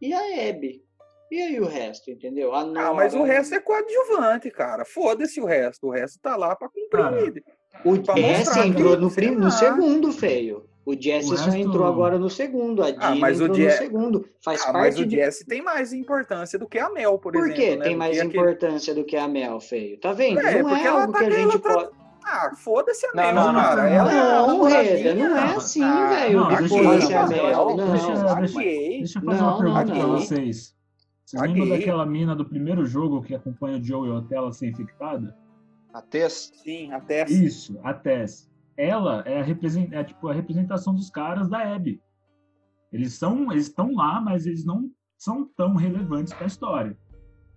[0.00, 0.82] e a Abby.
[1.30, 2.54] E aí o resto, entendeu?
[2.54, 4.84] A Ah, mas o resto é coadjuvante, cara.
[4.84, 5.88] Foda-se o resto.
[5.88, 7.42] O resto tá lá pra cumprir.
[7.42, 7.44] Cara,
[7.84, 10.64] O Jesse entrou no, prim- no segundo, feio.
[10.86, 12.82] O Jesse O só resto- entrou agora no segundo.
[12.82, 14.28] A Dina Ah, mas o entrou Je- no segundo.
[14.42, 15.16] Faz Ah, mas parte o de...
[15.16, 17.54] Jesse tem mais importância do que a Mel, por, Por exemplo.
[17.60, 17.84] que né?
[17.84, 19.98] tem mais importância do que a Mel, feio?
[19.98, 20.38] Tá vendo?
[20.40, 21.90] É, não porque é algo tá que a gente pode...
[22.28, 23.82] Ah, foda-se a Não, Mel, não, não, cara.
[23.82, 24.96] não, Ela é a Não, namoradinha.
[24.96, 26.40] Reda, não é assim, Ah, velho.
[26.40, 27.76] não, que deixa- foda-se a Mel.
[27.76, 28.16] Não, deixa- eu
[29.24, 30.08] fazer Não, uma pergunta não, pra não.
[30.18, 30.76] vocês.
[31.24, 31.60] Vocês Caguei.
[31.62, 35.36] lembram daquela mina do primeiro jogo que acompanha o Joe até ela ser infectada?
[35.94, 38.50] a Tess, Sim, até Isso, a Tess.
[38.76, 42.02] Ela é a, represen- é, tipo, a representação dos caras da Abby.
[42.92, 46.98] Eles são, eles estão lá, mas eles não são tão relevantes para a história,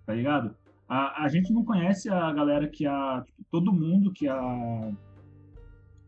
[0.06, 0.56] tá ligado?
[0.92, 4.92] A, a gente não conhece a galera que a todo mundo que a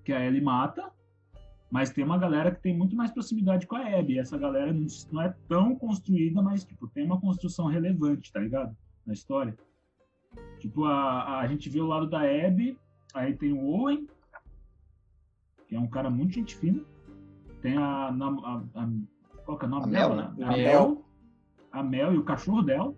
[0.04, 0.90] que a Ellie mata,
[1.70, 4.18] mas tem uma galera que tem muito mais proximidade com a Abby.
[4.18, 8.76] Essa galera não, não é tão construída, mas tipo tem uma construção relevante, tá ligado?
[9.06, 9.56] Na história.
[10.58, 12.76] Tipo a, a gente vê o lado da Abby,
[13.14, 14.08] aí tem o Owen,
[15.68, 16.82] que é um cara muito gente fina.
[17.60, 18.88] Tem a, nam- a, a
[19.44, 20.14] qual que é o nome A dela?
[20.16, 20.44] Mel, né?
[20.44, 20.56] A Mel.
[20.56, 21.04] Mel.
[21.70, 22.92] A Mel e o cachorro dela.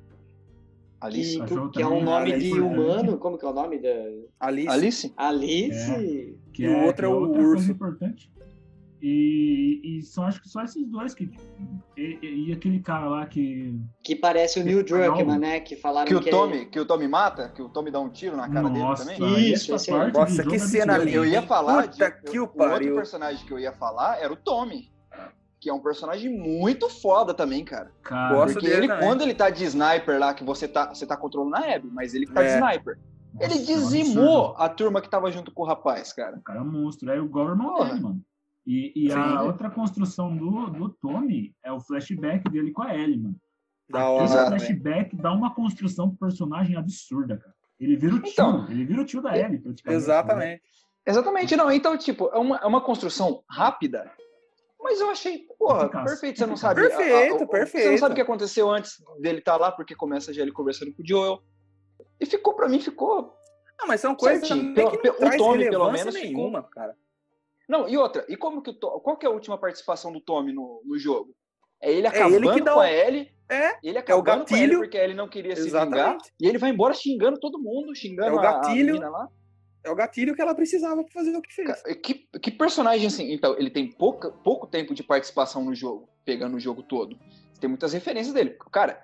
[1.07, 1.33] Alice.
[1.35, 2.39] Que, Cachorro que é um nome né?
[2.39, 2.75] de Importante.
[2.81, 3.89] humano, como que é o nome da
[4.41, 4.69] Alice.
[4.69, 5.13] Alice?
[5.17, 6.39] Alice?
[6.53, 7.71] Que E é, o outro que é o outra urso.
[7.71, 8.33] importante.
[9.07, 11.29] E, e são, acho que só esses dois que.
[11.95, 13.79] E, e- e aquele cara lá que.
[14.03, 15.61] Que parece o Neil Druckmann, né?
[15.61, 18.09] Que falaram Que o que Tommy, que o Tommy mata, que o Tommy dá um
[18.09, 19.53] tiro na cara Nossa, dele também.
[19.53, 20.11] Isso, essa aí.
[20.13, 21.11] parte Nossa, que é cena linda.
[21.19, 22.73] Eu ia falar Puta de, que o o pariu.
[22.73, 24.91] outro personagem que eu ia falar era o Tommy,
[25.65, 27.91] que é um personagem muito foda também, cara.
[28.03, 29.03] Cara, Gosto Porque dele ele, também.
[29.09, 32.13] quando ele tá de sniper lá, que você tá, você tá controlando a Abby, mas
[32.15, 32.59] ele que tá de É.
[32.59, 32.99] sniper.
[33.41, 36.37] Ele nossa, é um dizimou a turma que tava junto com o rapaz, cara.
[36.37, 37.11] O cara é um monstro.
[37.11, 37.89] É o government Porra.
[37.89, 38.21] dele, mano.
[38.67, 43.19] E, e a outra construção do, do Tommy é o flashback dele com a Ellie,
[43.23, 43.37] mano.
[43.89, 44.25] Da hora.
[44.27, 47.55] Esse flashback dá uma construção pro personagem absurda, cara.
[47.81, 49.85] Ele vira o tio, Então, ele vira o tio da Ellie, praticamente.
[49.87, 49.95] né?
[49.95, 50.63] Exatamente.
[51.07, 51.71] Exatamente, não.
[51.73, 54.11] Então, tipo, é uma, é uma construção rápida,
[54.85, 56.05] mas eu achei, porra, Eficaz.
[56.05, 56.39] perfeito.
[56.39, 56.83] Você não sabe.
[56.83, 57.99] a- a- Perfeito, o- Você não perfeito.
[57.99, 61.07] sabe o que aconteceu antes dele estar lá, porque começa já ele conversando com o
[61.07, 61.43] Joel.
[62.21, 63.35] E ficou, pra mim, ficou.
[63.81, 64.73] Não, mas são coisas Certinho.
[64.75, 64.89] que não
[65.33, 66.95] o Tommy, pelo menos, ficou- nenhuma, cara.
[67.69, 70.53] Não, e outra, e como que o Qual que é a última participação do Tommy
[70.53, 71.35] no, no jogo?
[71.83, 73.31] É ele É acabando ele que dá com o- a Ellie.
[73.51, 74.79] É, Ele acabando com a Ellie gatilho.
[74.81, 75.97] porque a Ellie não queria se Exatamente.
[75.97, 76.19] vingar.
[76.41, 78.87] E ele vai embora xingando todo mundo, xingando É o a- a gatilho.
[78.95, 79.29] menina lá.
[79.85, 81.83] É o gatilho que ela precisava pra fazer o que fez.
[82.03, 83.33] Que, que personagem assim?
[83.33, 87.19] Então, ele tem pouca, pouco tempo de participação no jogo, pegando o jogo todo.
[87.61, 88.57] Tem muitas referências dele.
[88.73, 89.01] Cara,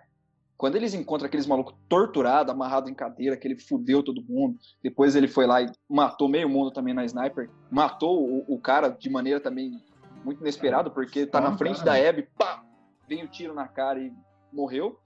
[0.56, 5.14] quando eles encontram aqueles malucos torturados, amarrados em cadeira, que ele fudeu todo mundo, depois
[5.14, 9.08] ele foi lá e matou meio mundo também na sniper, matou o, o cara de
[9.08, 9.82] maneira também
[10.24, 12.02] muito inesperada, porque tá na frente cara.
[12.02, 12.64] da Abby, pá,
[13.08, 14.12] vem o tiro na cara e
[14.52, 14.98] morreu.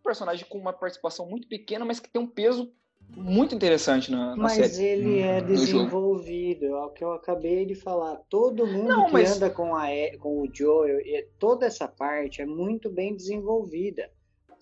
[0.00, 2.72] Um personagem com uma participação muito pequena, mas que tem um peso
[3.16, 4.84] muito interessante na, na Mas série.
[4.84, 5.60] ele é No jogo.
[5.60, 8.16] desenvolvido, é o que eu acabei de falar.
[8.28, 9.86] Todo mundo Não, que mas- anda com, a,
[10.18, 14.10] com o Joel, e toda essa parte é muito bem desenvolvida.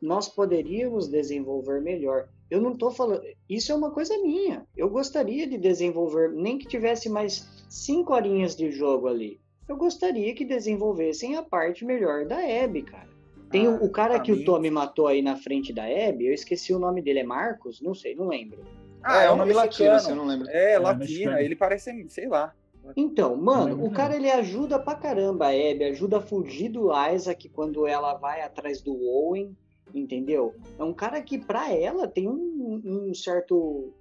[0.02, 2.28] Nós poderíamos desenvolver melhor.
[2.50, 3.22] Eu não tô falando.
[3.48, 4.66] Isso é uma coisa minha.
[4.76, 9.38] Eu gostaria de desenvolver, nem que tivesse mais cinco horinhas de jogo ali.
[9.68, 13.09] Eu gostaria que desenvolvessem a parte melhor da Abby, cara.
[13.50, 16.32] Tem o, o cara que mim- o Tommy matou aí na frente da Abby, eu
[16.34, 17.80] esqueci o nome dele, é Marcos?
[17.80, 18.60] Não sei, não lembro.
[19.04, 20.48] é, é um o nome latino, assim, eu não lembro.
[20.48, 20.98] É, É, latina.
[21.04, 21.38] mexicano.
[21.38, 22.54] Ele parece, sei lá.
[22.96, 27.48] Então, mano, o cara ele ajuda pra caramba a Abby, ajuda a fugir do Isaac
[27.50, 29.54] quando ela vai atrás do Owen,
[29.94, 30.54] entendeu?
[30.78, 33.92] É um cara que pra ela tem um, um certo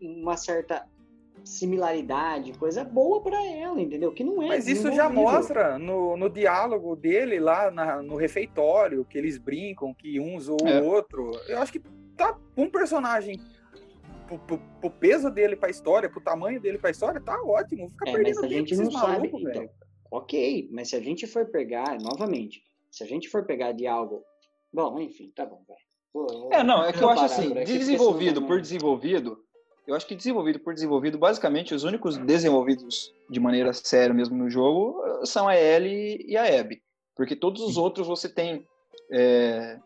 [0.00, 0.84] uma certa
[1.44, 4.12] similaridade, coisa boa pra ela, entendeu?
[4.12, 9.04] Que não é Mas isso já mostra no, no diálogo dele lá na- no refeitório,
[9.04, 10.80] que eles brincam, que um zoou É.
[10.80, 11.30] o outro.
[11.48, 11.80] Eu acho que
[12.16, 13.40] tá um personagem.
[14.26, 17.88] Pro, pro- pro peso dele pra história, pro tamanho dele pra história, tá ótimo.
[17.90, 19.28] Fica É, mas perdendo a tempo gente não sabe.
[19.28, 19.70] Então, velho.
[20.10, 24.22] ok, mas se a gente for pegar, novamente, se a gente for pegar de algo.
[24.70, 25.78] Bom, enfim, tá bom, vai.
[26.12, 29.38] Vou- É, não, é que eu acho assim, por desenvolvido por desenvolvido,
[29.88, 34.50] eu acho que desenvolvido por desenvolvido, basicamente os únicos desenvolvidos de maneira séria mesmo no
[34.50, 36.82] jogo eh, são a Ellie e a Abby.
[37.16, 38.68] Porque todos os outros você tem
[39.10, 39.80] é,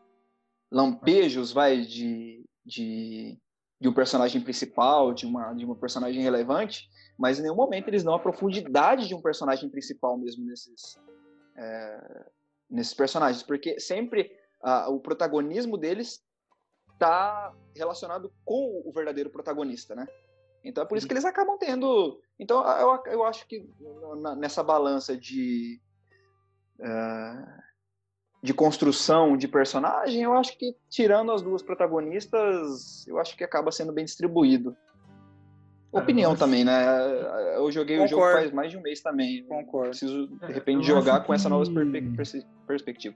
[0.72, 3.38] lampejos, vai, de, de,
[3.80, 8.02] de um personagem principal, de uma, de uma personagem relevante, mas em nenhum momento eles
[8.02, 10.98] dão a profundidade de um personagem principal mesmo nesses,
[11.56, 12.26] é,
[12.68, 13.44] nesses personagens.
[13.44, 14.32] Porque sempre
[14.64, 16.20] ah, o protagonismo deles
[17.02, 20.06] está relacionado com o verdadeiro protagonista, né?
[20.64, 22.20] Então é por isso que eles acabam tendo.
[22.38, 23.68] Então eu, eu acho que
[24.38, 25.80] nessa balança de
[26.80, 27.58] ah,
[28.42, 33.70] de construção de personagem, eu acho que tirando as duas protagonistas, eu acho que acaba
[33.72, 34.76] sendo bem distribuído.
[35.92, 36.72] Cara, Opinião também, né?
[37.56, 38.38] Eu joguei o jogo Concordo.
[38.40, 39.44] faz mais de um mês também.
[39.44, 39.90] Concordo.
[39.90, 43.14] Preciso, de É, repente, eu jogar com essa nova perspe- perspectiva.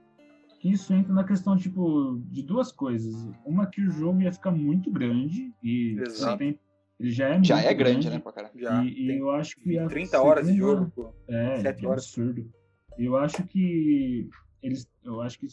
[0.61, 3.15] Que isso entra na questão, tipo, de duas coisas.
[3.45, 6.39] Uma que o jogo ia ficar muito grande e Exato.
[6.39, 6.59] tem-
[6.99, 8.59] ele já é Já muito é grande, né, pra caralho?
[8.59, 8.83] Já.
[8.83, 11.13] E, e tem eu acho que a 30 horas de segunda- jogo, pô.
[11.29, 12.05] É, Sete é horas.
[12.05, 12.51] absurdo.
[12.99, 14.29] Eu acho que
[14.63, 15.47] eles, eu acho que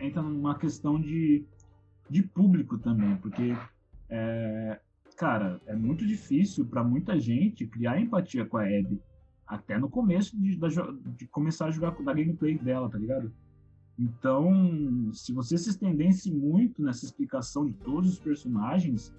[0.00, 1.44] entra numa questão de,
[2.08, 3.54] de público também, porque
[4.08, 4.80] é,
[5.16, 8.98] cara, é muito difícil para muita gente criar empatia com a Abby
[9.46, 13.30] até no começo de, da de começar a jogar da gameplay dela, tá ligado?
[13.98, 19.12] Então, se você se estendesse muito nessa explicação de todos os personagens,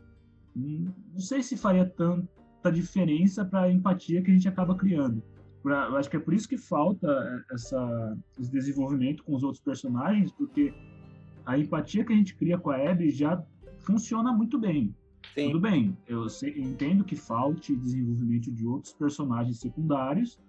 [0.56, 5.22] hum, não sei se faria tanta diferença para a empatia que a gente acaba criando.
[5.62, 9.44] Pra- eu acho que é por isso que falta é, essa, esse desenvolvimento com os
[9.44, 10.74] outros personagens, porque
[11.46, 13.44] a empatia que a gente cria com a Abby já
[13.80, 14.96] funciona muito bem.
[15.34, 15.48] Sim.
[15.48, 16.26] Tudo bem, eu,
[16.56, 20.40] entendo que falte desenvolvimento de outros personagens secundários,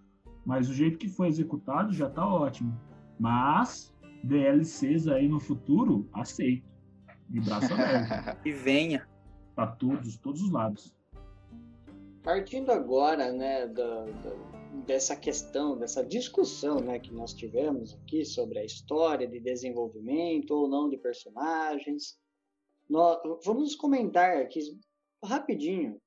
[0.44, 2.72] mas o jeito que foi executado já tá ótimo.
[3.18, 3.89] Mas
[4.24, 6.68] DLCs aí no futuro, aceito.
[7.28, 8.38] De braço aberto.
[8.46, 9.06] E venha.
[9.54, 10.94] para todos, todos os lados.
[12.22, 14.50] Partindo agora, né, da, da-
[14.86, 20.68] dessa questão, dessa discussão, né, que nós tivemos aqui sobre a história de desenvolvimento ou
[20.68, 22.18] não de personagens,
[22.88, 24.60] nós, vamos comentar aqui
[25.24, 26.00] rapidinho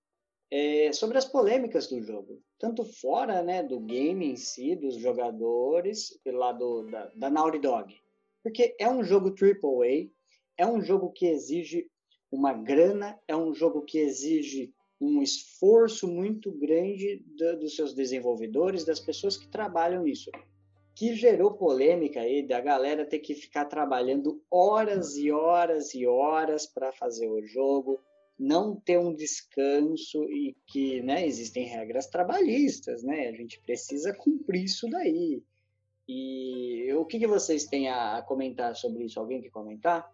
[0.52, 6.20] é, sobre as polêmicas do jogo, tanto fora, né, do game em si, dos jogadores,
[6.24, 7.96] pelo lado da, da Naughty Dog,
[8.44, 10.10] porque é um jogo AAA,
[10.58, 11.88] é um jogo que exige
[12.32, 18.86] uma grana, é um jogo que exige um esforço muito grande do, dos seus desenvolvedores,
[18.86, 20.32] das pessoas que trabalham nisso,
[20.96, 26.66] que gerou polêmica aí da galera ter que ficar trabalhando horas e horas e horas
[26.66, 28.00] para fazer o jogo,
[28.38, 33.28] não ter um descanso e que, né, existem regras trabalhistas, né?
[33.28, 35.42] A gente precisa cumprir isso daí.
[36.08, 39.20] E o que, que vocês têm a comentar sobre isso?
[39.20, 40.10] Alguém quer comentar?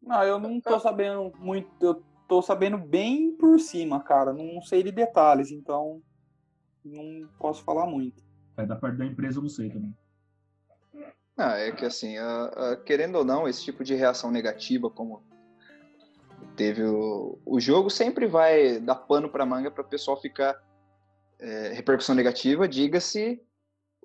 [0.00, 4.32] Não, eu não tô sabendo muito, eu tô sabendo bem por cima, cara.
[4.32, 6.02] Não sei de detalhes, então
[6.84, 8.24] não posso falar muito.
[8.56, 9.94] É da parte da empresa, eu não sei também.
[11.36, 15.22] Ah, é que assim, uh, uh, querendo ou não, esse tipo de reação negativa, como
[16.56, 20.58] teve o, o jogo, sempre vai dar pano para manga para o pessoal ficar
[21.38, 22.66] é, repercussão negativa.
[22.66, 23.42] Diga-se,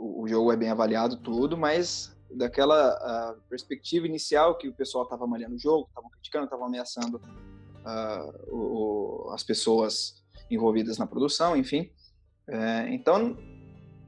[0.02, 5.28] o, o, jogo é bem avaliado tudo, mas daquela perspectiva inicial que o pessoal estava
[5.28, 11.92] malhando o jogo, estavam criticando, estavam ameaçando uh, o, as pessoas envolvidas na produção, enfim.
[12.48, 13.38] É, então,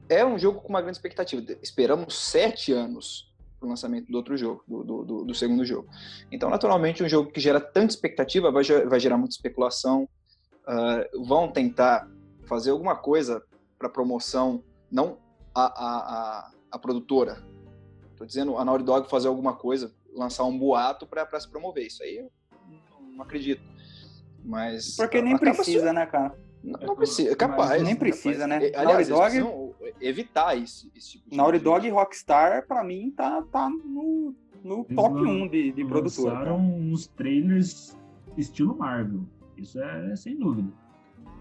[0.08, 1.42] é um jogo com uma grande expectativa.
[1.62, 5.88] Esperamos sete anos para o lançamento do outro jogo, do, do, do, segundo jogo.
[6.30, 10.08] Então, naturalmente, um jogo que gera tanta expectativa vai, vai gerar muita especulação.
[10.66, 12.08] Uh, vão tentar
[12.46, 13.42] fazer alguma coisa
[13.78, 15.18] para promoção, não
[15.54, 17.42] a, a, a, a produtora.
[18.10, 21.86] Estou dizendo a Naughty Dog fazer alguma coisa, lançar um boato para se promover.
[21.86, 22.26] Isso aí
[23.14, 23.62] não acredito.
[24.44, 24.96] Mas.
[24.96, 26.36] Porque nem precisa, né, cara?
[26.62, 27.82] Não, não precisa, é capaz.
[27.82, 28.62] Nem precisa, capaz.
[28.62, 28.68] né?
[28.68, 29.74] É, aliás, Naughty Dog.
[30.00, 31.36] Evitar esse, esse tipo de.
[31.36, 36.34] Naughty Dog e Rockstar, pra mim, tá, tá no, no top 1 de, de produtora.
[36.34, 37.96] Lançaram uns trailers
[38.36, 39.22] estilo Marvel.
[39.56, 40.72] Isso é sem dúvida.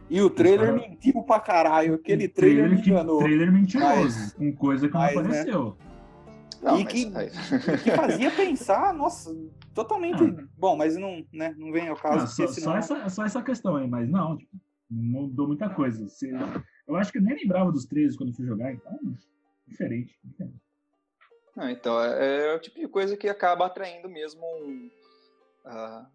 [0.10, 1.96] E o trailer mentiu pra caralho.
[1.96, 3.20] Aquele trailer, trailer me enganou.
[3.20, 5.30] Trailer mentiroso, mas, com coisa que mas, não né?
[5.30, 5.66] apareceu.
[5.66, 5.94] Né?
[6.62, 7.06] Não, e que,
[7.84, 9.36] que, fazia pensar, nossa,
[9.74, 10.24] totalmente.
[10.24, 10.48] Ah.
[10.58, 12.20] Bom, mas não, né, não vem ao caso.
[12.20, 12.72] Não, só, senão...
[12.72, 14.56] só, essa, só essa questão aí, mas não, tipo,
[14.90, 16.08] mudou muita coisa.
[16.08, 16.32] Você,
[16.88, 18.98] eu acho que eu nem lembrava dos trailers quando fui jogar, então,
[19.68, 20.18] diferente.
[20.24, 20.56] diferente.
[21.56, 24.90] Não, então, é, é, o tipo de coisa que acaba atraindo mesmo um,
[25.66, 26.06] uh,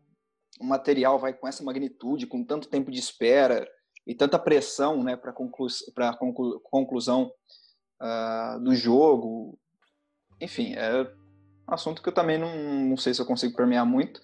[0.61, 3.69] um material vai com essa magnitude, com tanto tempo de espera
[4.09, 5.69] e tanta pressão né, para conclu
[6.19, 7.31] conclu conclusão
[8.01, 9.59] uh, do jogo,
[10.41, 14.19] enfim, é um assunto que eu também não, não sei se eu consigo permear muito.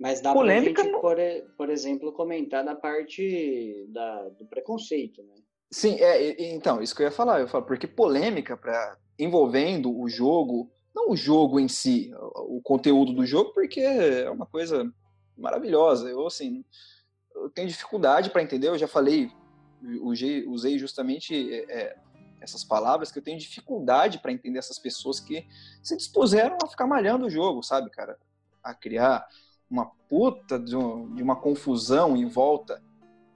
[0.00, 1.16] Mas dá Polêmica pra gente, por,
[1.56, 5.36] por exemplo, comentar da parte da, do preconceito, né?
[5.70, 7.40] Sim, é, então, isso que eu ia falar.
[7.40, 13.12] Eu falo, porque polêmica para envolvendo o jogo, não o jogo em si, o conteúdo
[13.12, 14.92] do jogo, porque é uma coisa
[15.36, 16.10] maravilhosa.
[16.10, 16.64] Eu, assim,
[17.36, 19.30] eu tenho dificuldade para entender, eu já falei,
[20.02, 21.96] usei, justamente é,
[22.40, 25.46] essas palavras que eu tenho dificuldade para entender essas pessoas que
[25.82, 28.18] se dispuseram a ficar malhando o jogo, sabe, cara?
[28.62, 29.26] A criar
[29.70, 32.82] uma puta de, um, de uma confusão em volta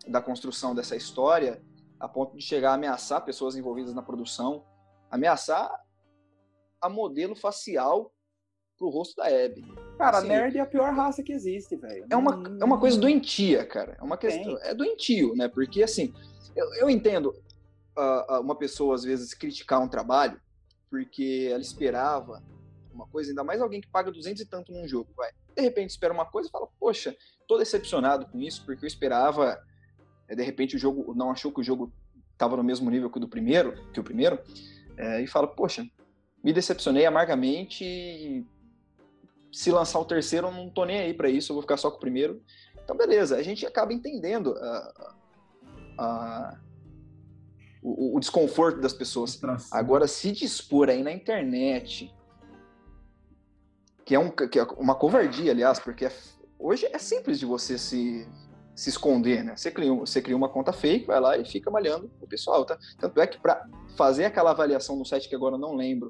[0.07, 1.63] da construção dessa história,
[1.99, 4.65] a ponto de chegar a ameaçar pessoas envolvidas na produção,
[5.11, 5.71] ameaçar
[6.81, 8.13] a modelo facial
[8.79, 9.90] pro rosto da Abby.
[10.01, 12.07] Cara, assim, nerd é a pior raça que existe, velho.
[12.09, 13.97] É uma, é uma coisa doentia, cara.
[14.01, 14.59] É uma questão.
[14.63, 15.47] É doentio, né?
[15.47, 16.15] Porque, assim,
[16.57, 17.35] eu, eu entendo
[17.99, 20.41] uh, uma pessoa, às vezes, criticar um trabalho
[20.91, 22.43] porque ela esperava
[22.93, 25.31] uma coisa, ainda mais alguém que paga 200 e tanto num jogo, vai.
[25.55, 27.17] De repente espera uma coisa e fala, poxa,
[27.47, 29.63] tô decepcionado com isso, porque eu esperava,
[30.29, 31.93] eh, de repente o jogo não achou que o jogo
[32.33, 34.41] estava no mesmo nível que o do primeiro, que o primeiro,
[34.97, 35.87] é, e fala, poxa,
[36.43, 38.45] me decepcionei amargamente e
[39.53, 41.91] se lançar o terceiro eu não tô nem aí para isso, eu vou ficar só
[41.91, 42.43] com o primeiro.
[42.83, 45.15] Então beleza, a gente acaba entendendo a,
[45.99, 46.59] a,
[47.83, 49.41] o, o desconforto das pessoas.
[49.71, 52.15] Agora, se dispor aí na internet,
[54.05, 56.13] que é, um, que é uma covardia, aliás, porque é,
[56.59, 58.27] hoje é simples de você se,
[58.75, 59.57] se esconder, né?
[59.57, 62.79] Você cria, você cria uma conta fake, vai lá e fica malhando o pessoal, tá?
[62.99, 66.09] Tanto é que para fazer aquela avaliação no site que agora eu não lembro,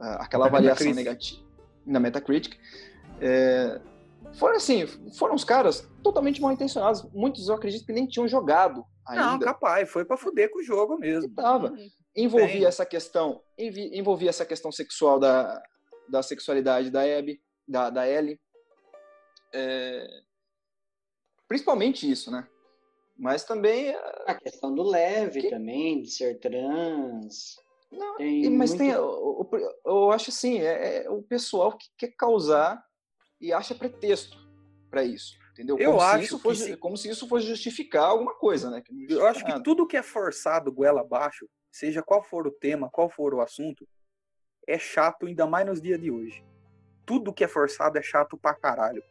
[0.00, 1.45] uh, aquela avaliação negativa
[1.86, 2.58] na Metacritic,
[3.20, 3.80] é,
[4.34, 4.86] foram assim,
[5.16, 7.02] foram os caras totalmente mal intencionados.
[7.12, 9.24] Muitos eu acredito que nem tinham jogado ainda.
[9.24, 11.30] Não, capaz, foi para fuder com o jogo mesmo.
[11.30, 11.70] E tava.
[11.70, 11.88] Uhum.
[12.14, 12.64] Envolvia Bem.
[12.64, 15.62] essa questão, envolvia essa questão sexual da,
[16.08, 18.40] da sexualidade da Abby, da, da Ellie.
[19.52, 20.06] É,
[21.46, 22.48] principalmente isso, né?
[23.18, 23.94] Mas também.
[24.26, 25.50] A questão do leve que...
[25.50, 27.56] também, de ser trans.
[27.96, 28.82] Não, tem mas muito...
[28.82, 28.90] tem.
[28.90, 29.50] Eu,
[29.84, 32.82] eu, acho assim, é, é, o pessoal que quer causar
[33.40, 34.36] e acha pretexto
[34.90, 35.36] para isso.
[35.52, 35.78] Entendeu?
[35.78, 36.76] Eu como acho se isso fosse, se...
[36.76, 38.82] como se isso fosse justificar alguma coisa, né?
[39.08, 39.54] eu acho nada.
[39.54, 43.40] que tudo que é forçado goela abaixo, seja qual for o tema, qual for o
[43.40, 43.88] assunto,
[44.66, 46.44] é chato ainda mais nos dias de hoje.
[47.06, 49.02] Tudo que é forçado é chato pra caralho.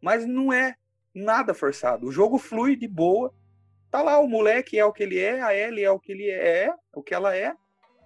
[0.00, 0.76] Mas não é
[1.14, 2.08] Nada forçado.
[2.08, 3.32] O jogo flui de boa.
[3.88, 6.28] Tá lá, o moleque é o que ele é, a Ellie é o que ele
[6.28, 7.54] é, o que ela é.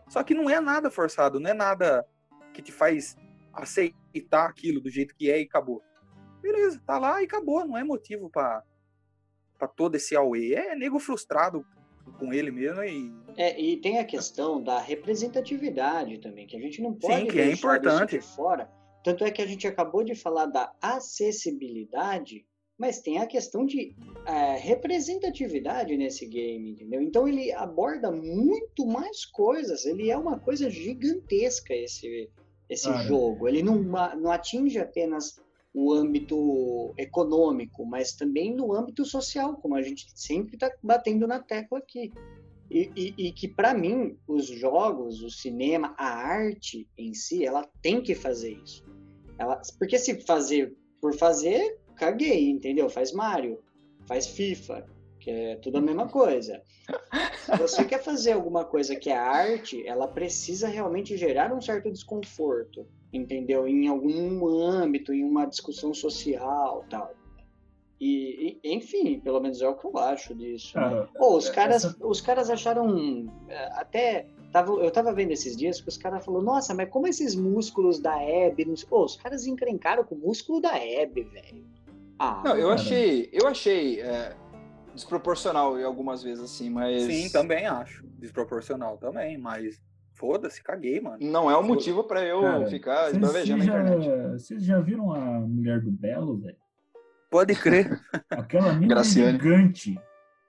[0.09, 2.07] Só que não é nada forçado, não é nada
[2.53, 3.17] que te faz
[3.53, 5.83] aceitar aquilo do jeito que é e acabou.
[6.41, 8.63] Beleza, tá lá e acabou, não é motivo para
[9.77, 10.55] todo esse auê.
[10.55, 11.65] É nego frustrado
[12.19, 16.83] com ele mesmo e é, e tem a questão da representatividade também, que a gente
[16.83, 18.19] não pode Sim, que é importante.
[18.19, 18.69] de fora.
[19.05, 22.45] Tanto é que a gente acabou de falar da acessibilidade,
[22.79, 23.95] mas tem a questão de
[24.25, 27.03] é, representatividade nesse game, entendeu?
[27.03, 32.31] Então ele aborda muito mais coisas, ele é uma coisa gigantesca esse,
[32.69, 33.49] esse jogo.
[33.49, 35.41] Ele não, não atinge apenas
[35.75, 41.41] o âmbito econômico, mas também no âmbito social, como a gente sempre está batendo na
[41.41, 42.13] tecla aqui.
[42.71, 47.67] E, e, e que, para mim, os jogos, o cinema, a arte em si, ela
[47.83, 48.85] tem que fazer isso.
[49.39, 52.89] Ela, porque se fazer por fazer, caguei, entendeu?
[52.89, 53.59] Faz Mario,
[54.07, 54.87] faz FIFA,
[55.19, 56.63] que é tudo a mesma coisa.
[57.45, 61.91] Se você quer fazer alguma coisa que é arte, ela precisa realmente gerar um certo
[61.91, 63.67] desconforto, entendeu?
[63.67, 67.13] Em algum âmbito, em uma discussão social, tal.
[68.01, 70.79] E, e, enfim, pelo menos é o que eu acho disso.
[70.79, 71.09] Né?
[71.17, 72.07] Pô, os, é, caras, essa...
[72.07, 73.29] os caras acharam.
[73.49, 74.27] É, até.
[74.53, 77.99] Tava, eu tava vendo esses dias que os caras falaram, nossa, mas como esses músculos
[77.99, 78.65] da Hebe.
[78.89, 81.67] Pô, os caras encrencaram com o músculo da Hebe, velho.
[82.19, 83.29] Ah, não, eu achei.
[83.33, 84.01] Eu achei.
[84.01, 84.37] É,
[84.95, 87.03] desproporcional em algumas vezes, assim, mas.
[87.03, 88.05] Sim, também acho.
[88.19, 89.81] Desproporcional também, mas.
[90.15, 91.19] Foda-se, caguei, mano.
[91.21, 94.33] Não é um motivo para eu Cara, ficar esbravejando na internet.
[94.33, 96.57] Vocês já viram a mulher do Belo, velho?
[97.31, 98.01] Pode crer.
[98.29, 99.97] Aquela mina é gigante.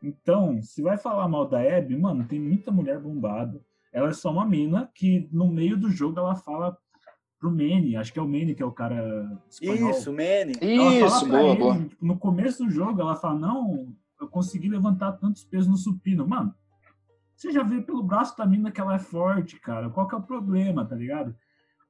[0.01, 3.61] Então, se vai falar mal da Abby, mano, tem muita mulher bombada.
[3.93, 6.75] Ela é só uma mina que no meio do jogo ela fala
[7.39, 9.91] pro Manny, acho que é o Manny que é o cara espanhol.
[9.91, 10.53] Isso, Manny.
[10.61, 11.89] Isso, boa, ele, boa.
[12.01, 16.27] No começo do jogo ela fala, não, eu consegui levantar tantos pesos no supino.
[16.27, 16.53] Mano,
[17.35, 19.89] você já vê pelo braço da mina que ela é forte, cara.
[19.89, 21.33] Qual que é o problema, tá ligado?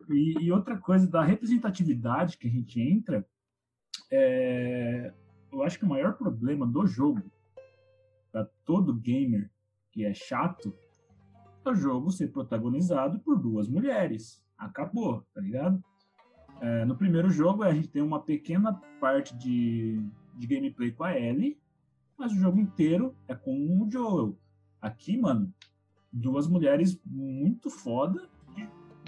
[0.07, 3.26] E, e outra coisa da representatividade que a gente entra,
[4.11, 5.11] é,
[5.51, 7.23] eu acho que o maior problema do jogo,
[8.31, 9.49] para todo gamer
[9.91, 10.71] que é chato,
[11.65, 14.43] é o jogo ser protagonizado por duas mulheres.
[14.60, 15.81] Acabou, tá ligado?
[16.61, 20.06] É, no primeiro jogo, a gente tem uma pequena parte de,
[20.36, 21.57] de gameplay com a Ellie,
[22.18, 24.38] mas o jogo inteiro é com o Joel.
[24.81, 25.53] Aqui, mano,
[26.11, 28.30] duas mulheres muito foda,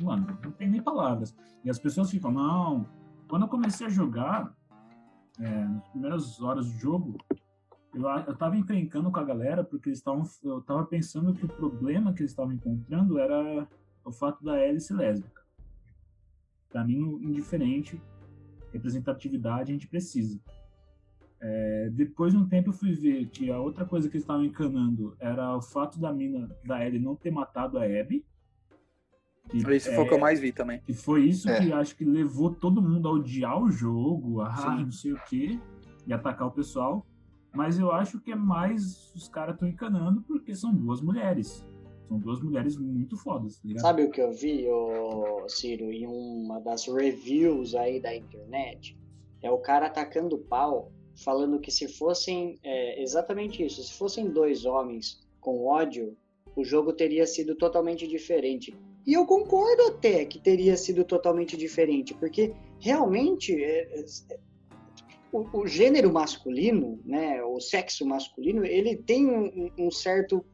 [0.02, 1.36] mano, não tem nem palavras.
[1.64, 2.88] E as pessoas ficam, não.
[3.28, 4.56] Quando eu comecei a jogar,
[5.40, 7.18] é, nas primeiras horas do jogo,
[7.94, 10.24] eu, eu tava encrencando com a galera porque eles estavam.
[10.44, 13.68] Eu tava pensando que o problema que eles estavam encontrando era
[14.06, 15.41] o fato da hélice lésbica.
[16.72, 18.02] Para mim, indiferente,
[18.72, 20.40] representatividade a gente precisa.
[21.44, 24.46] É, depois de um tempo eu fui ver que a outra coisa que eles estavam
[24.46, 28.24] encanando era o fato da mina da Ellie não ter matado a Abby.
[29.50, 30.82] Que, isso é, foi o que eu mais vi também.
[30.88, 31.60] E foi isso é.
[31.60, 34.84] que acho que levou todo mundo a odiar o jogo, a Sim.
[34.84, 35.60] não sei o quê,
[36.06, 37.06] e atacar o pessoal.
[37.54, 41.66] Mas eu acho que é mais os caras estão encanando porque são duas mulheres.
[42.12, 46.60] São duas mulheres muito fodas, tá Sabe o que eu vi, ô, Ciro, em uma
[46.60, 48.98] das reviews aí da internet?
[49.42, 50.92] É o cara atacando pau,
[51.24, 56.18] falando que se fossem é, exatamente isso, se fossem dois homens com ódio,
[56.54, 58.78] o jogo teria sido totalmente diferente.
[59.08, 64.38] E eu concordo até que teria sido totalmente diferente, porque realmente é, é,
[65.32, 70.46] o, o, gênero masculino, né, o sexo masculino, ele tem um, um certo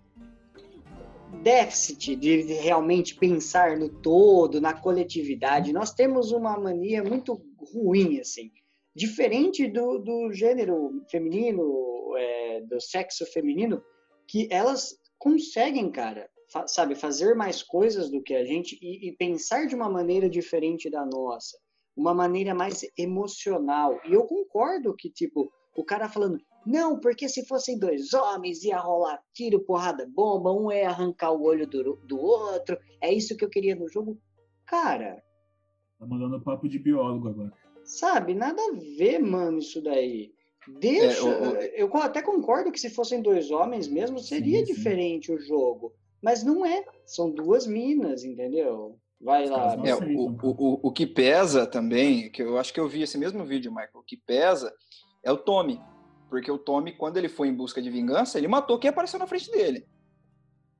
[1.41, 5.73] déficit de realmente pensar no todo, na coletividade.
[5.73, 7.41] Nós temos uma mania muito
[7.73, 8.51] ruim, assim.
[8.95, 13.81] Diferente do, do gênero feminino, é, do sexo feminino,
[14.27, 19.15] que elas conseguem, cara, fa sabe, fazer mais coisas do que a gente e, e,
[19.15, 21.57] pensar de uma maneira diferente da nossa,
[21.95, 23.99] uma maneira mais emocional.
[24.05, 28.77] E eu concordo que, tipo, o cara falando, não, porque se fossem dois homens ia
[28.77, 33.45] rolar tiro, porrada, bomba, um ia arrancar o olho do, do outro, é isso que
[33.45, 34.19] eu queria no jogo.
[34.65, 35.23] Cara.
[35.97, 37.53] Tá mandando papo de biólogo agora.
[37.85, 40.33] Sabe, nada a ver, mano, isso daí.
[40.81, 41.21] Deixa.
[41.21, 41.55] É, o, o...
[41.55, 44.73] Eu até concordo que se fossem dois homens mesmo, seria sim, sim.
[44.73, 45.93] diferente o jogo.
[46.21, 46.83] Mas não é.
[47.05, 48.99] São duas minas, entendeu?
[49.21, 49.73] Vai lá.
[49.85, 53.45] É, o, o, o que pesa também, que eu acho que eu vi esse mesmo
[53.45, 54.73] vídeo, Michael, o que pesa
[55.23, 55.79] é o Tommy.
[56.29, 59.27] Porque o Tommy, quando ele foi em busca de vingança, ele matou quem apareceu na
[59.27, 59.87] frente dele.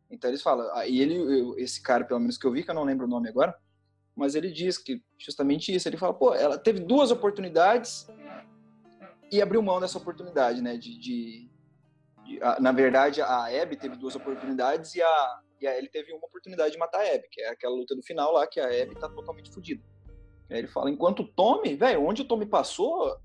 [0.10, 2.76] Então eles falam, ah, e ele, esse cara, pelo menos que eu vi, que eu
[2.76, 3.56] não lembro o nome agora,
[4.16, 5.88] mas ele diz que justamente isso.
[5.88, 8.08] Ele fala, pô, ela teve duas oportunidades
[9.32, 10.78] e abriu mão dessa oportunidade, né?
[10.78, 11.50] De, de,
[12.26, 16.14] de a, na verdade, a Abby teve duas oportunidades e a, e a Ellie teve
[16.14, 18.66] uma oportunidade de matar a Abby, que é aquela luta do final lá que a
[18.66, 19.84] Abby tá totalmente fodida.
[20.50, 23.18] Aí ele fala, enquanto o Tommy, velho, onde o Tommy passou,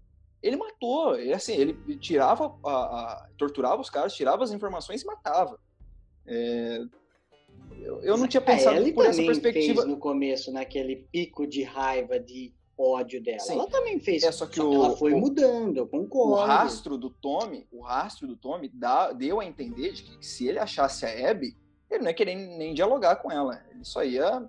[0.43, 1.19] ele matou.
[1.19, 5.59] E assim, ele tirava, a, a, torturava os caras, tirava as informações e matava.
[6.27, 6.81] É,
[7.81, 9.83] eu, eu, não tinha pensado a por essa perspectiva.
[9.83, 13.41] Fez no começo, naquele pico de raiva, de ódio dela.
[13.41, 13.55] Sim.
[13.55, 14.23] Ela também fez.
[14.23, 16.33] É só que só o, ela foi o, mudando, eu concordo.
[16.33, 20.47] O rastro do Tommy, o rastro do Tommy dá, deu a entender de que se
[20.49, 21.57] ele achasse a Abby,
[21.91, 23.63] ele não ia querer nem dialogar com ela.
[23.71, 24.49] Ele só ia.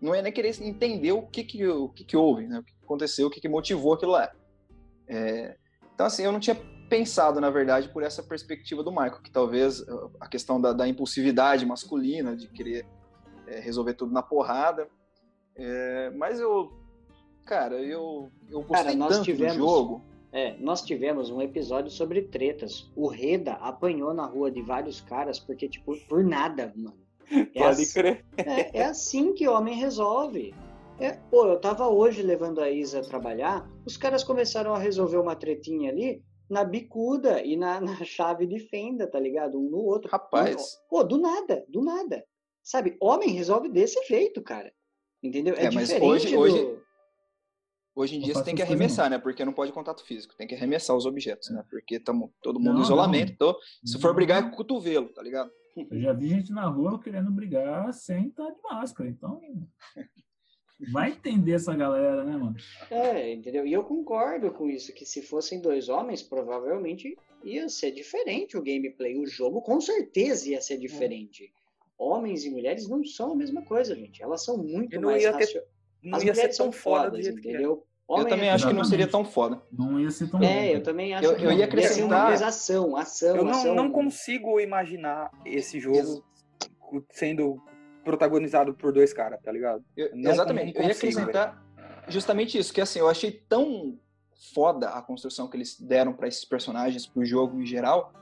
[0.00, 2.58] Não ia nem querer entender o que, que, o que, que houve, né?
[2.58, 4.32] o que aconteceu, o que, que motivou aquilo lá.
[5.08, 5.56] É,
[5.94, 6.56] então, assim, eu não tinha
[6.88, 10.86] pensado, na verdade, por essa perspectiva do Michael, que talvez uh, a questão da, da
[10.86, 12.86] impulsividade masculina, de querer
[13.46, 14.88] é, resolver tudo na porrada.
[15.54, 16.72] É, mas eu,
[17.44, 20.04] cara, eu, eu gostei cara, tanto tivemos, do jogo.
[20.32, 22.90] É, nós tivemos um episódio sobre tretas.
[22.96, 26.96] O Reda apanhou na rua de vários caras porque, tipo, por nada, mano.
[27.30, 28.24] É Pode assim, crer.
[28.36, 30.54] É, é assim que homem resolve.
[31.02, 35.16] É, pô, eu tava hoje levando a Isa a trabalhar, os caras começaram a resolver
[35.16, 39.58] uma tretinha ali na bicuda e na, na chave de fenda, tá ligado?
[39.58, 40.08] Um no outro.
[40.08, 40.80] Rapaz.
[40.88, 42.24] Pô, do nada, do nada.
[42.62, 44.72] Sabe, homem resolve desse jeito, cara.
[45.20, 45.56] Entendeu?
[45.56, 46.38] É, é mas diferente hoje, do...
[46.38, 46.78] hoje,
[47.96, 49.18] hoje em dia você tem que arremessar, né?
[49.18, 51.64] Porque não pode contato físico, tem que arremessar os objetos, né?
[51.68, 55.08] Porque estamos todo mundo Não, em isolamento, então, se for brigar é com o cotovelo,
[55.08, 55.50] tá ligado?
[55.76, 59.40] Eu já vi gente na rua querendo brigar sem estar de máscara, então.
[60.92, 62.56] Vai entender essa galera, né, mano?
[62.90, 63.64] É, entendeu?
[63.66, 68.62] E eu concordo com isso, que se fossem dois homens, provavelmente ia ser diferente o
[68.62, 69.16] gameplay.
[69.16, 71.52] O jogo com certeza ia ser diferente.
[71.96, 74.22] Homens e mulheres não são a mesma coisa, gente.
[74.22, 75.64] Elas são muito não mais ia ter-
[76.02, 77.50] Não As ia ser mulheres tão são foda do fodas, jeito que é.
[77.52, 77.70] entendeu?
[78.08, 79.62] Eu Homem também é acho que não seria tão foda.
[79.72, 80.74] Não ia ser tão É, bom.
[80.74, 81.52] eu também acho Eu- que eu não.
[81.56, 83.74] ia Ia ser uma acrescentar- coisa ação, ação, Eu não, ação.
[83.76, 86.22] não consigo imaginar esse jogo Ex-
[87.12, 87.62] sendo
[88.04, 89.84] protagonizado por dois caras, tá ligado?
[89.96, 90.74] Eu- Não- exatamente.
[90.74, 91.62] não eu ia consigo, acrescentar
[92.08, 93.98] justamente isso, que assim, eu achei tão
[94.54, 98.12] foda a construção que eles deram para esses personagens, pro jogo em geral,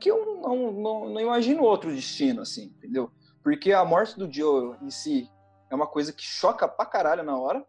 [0.00, 3.10] que eu não, não, não imagino outro destino, assim, entendeu?
[3.42, 5.28] Porque a morte do Joe em si
[5.70, 7.64] é uma coisa que choca pra caralho na hora,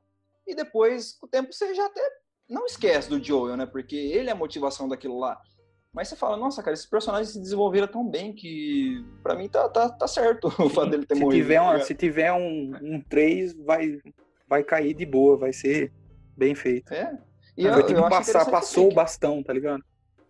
[0.45, 2.01] e depois, com o tempo, você já até
[2.49, 3.65] não esquece do Joel, né?
[3.65, 5.37] Porque ele é a motivação daquilo lá.
[5.97, 9.67] Mas você fala, nossa, cara, esses personagens se desenvolveram tão bem que pra mim tá,
[9.67, 11.41] tá, tá certo o fato dele ter se morrido.
[11.41, 13.99] tiver, tá uma, se tiver um, um 3, vai,
[14.47, 15.91] vai cair de boa, vai ser
[16.37, 16.93] bem feito.
[16.93, 17.17] É.
[17.57, 19.83] E vai ter que passar, passou o bastão, tá ligado?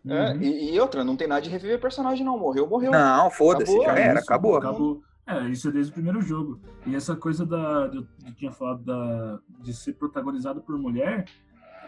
[0.08, 0.42] É, Uhum.
[0.42, 2.38] e, e outra, não tem nada de reviver personagem, não.
[2.40, 2.92] Morreu, morreu.
[2.94, 4.56] Não, foda-se, já era, Isso, acabou.
[4.56, 5.02] acabou.
[5.28, 6.62] É, isso é desde o primeiro jogo.
[6.86, 7.92] E essa coisa da.
[7.94, 11.26] Eu tinha falado da, de ser protagonizado por mulher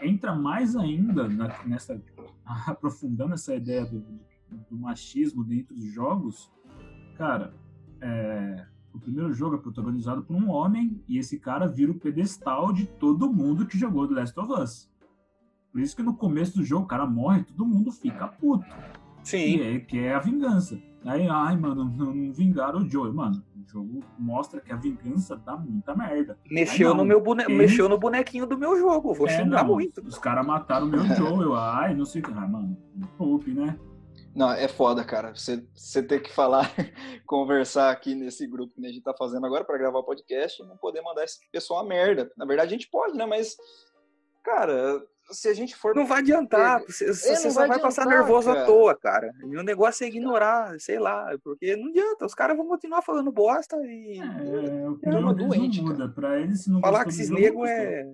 [0.06, 2.00] entra mais ainda na- nessa.
[2.66, 4.00] aprofundando essa ideia do,
[4.70, 6.50] do machismo dentro dos jogos.
[7.16, 7.54] Cara,
[8.00, 12.72] é, o primeiro jogo é protagonizado por um homem e esse cara vira o pedestal
[12.72, 14.90] de todo mundo que jogou The Last of Us.
[15.70, 18.64] Por isso que no começo do jogo o cara morre, todo mundo fica puto
[19.22, 19.38] Sim.
[19.58, 20.80] que é, que é a vingança.
[21.04, 23.12] Aí, ai, mano, não, não vingaram o Joey.
[23.12, 26.38] Mano, o jogo mostra que a vingança dá muita merda.
[26.50, 27.42] Mexeu, Ai, não, no meu bone...
[27.44, 30.02] ele- mexeu no bonequinho do meu jogo, vou É, xingar não, muito.
[30.06, 31.54] Os caras mataram o meu Joel.
[31.54, 32.30] Ai, não sei o que.
[32.32, 32.76] Ah, mano,
[33.16, 33.78] poupe, né?
[34.34, 35.34] Não, é foda, cara.
[35.34, 36.70] Você, você ter que falar,
[37.26, 40.66] conversar aqui nesse grupo que a gente tá fazendo agora pra gravar o podcast e
[40.66, 42.30] não poder mandar esse pessoal a merda.
[42.36, 43.24] Na verdade, a gente pode, né?
[43.26, 43.56] Mas,
[44.44, 45.00] cara,
[45.30, 45.94] se a gente for.
[45.94, 48.62] Não vai adiantar, você, você É, só vai vai passar nervoso cara.
[48.62, 49.32] à toa, cara.
[49.44, 53.30] E o negócio é ignorar, sei lá, porque não adianta, os caras vão continuar falando
[53.32, 56.08] bosta e É, o É uma problema deles doente, não muda.
[56.08, 58.04] Pra eles, se não falar que esses negros é.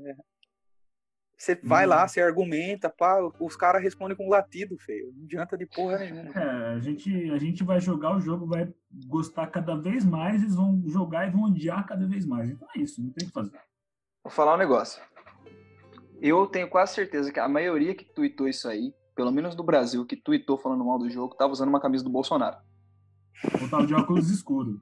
[1.38, 1.90] Você vai Hum.
[1.90, 5.12] lá, você argumenta, pá, os caras respondem com latido, feio.
[5.14, 6.30] Não adianta de porra nenhuma.
[6.30, 8.72] É, a gente, a gente vai jogar o jogo, vai
[9.06, 12.48] gostar cada vez mais, eles vão jogar e vão odiar cada vez mais.
[12.48, 13.60] Então é isso, não tem o que fazer.
[14.24, 15.02] Vou falar um negócio.
[16.20, 20.04] Eu tenho quase certeza que a maioria que tweetou isso aí, pelo menos do Brasil,
[20.06, 22.56] que tweetou falando mal do jogo, tava usando uma camisa do Bolsonaro.
[23.60, 24.80] Ou tava de óculos escuro.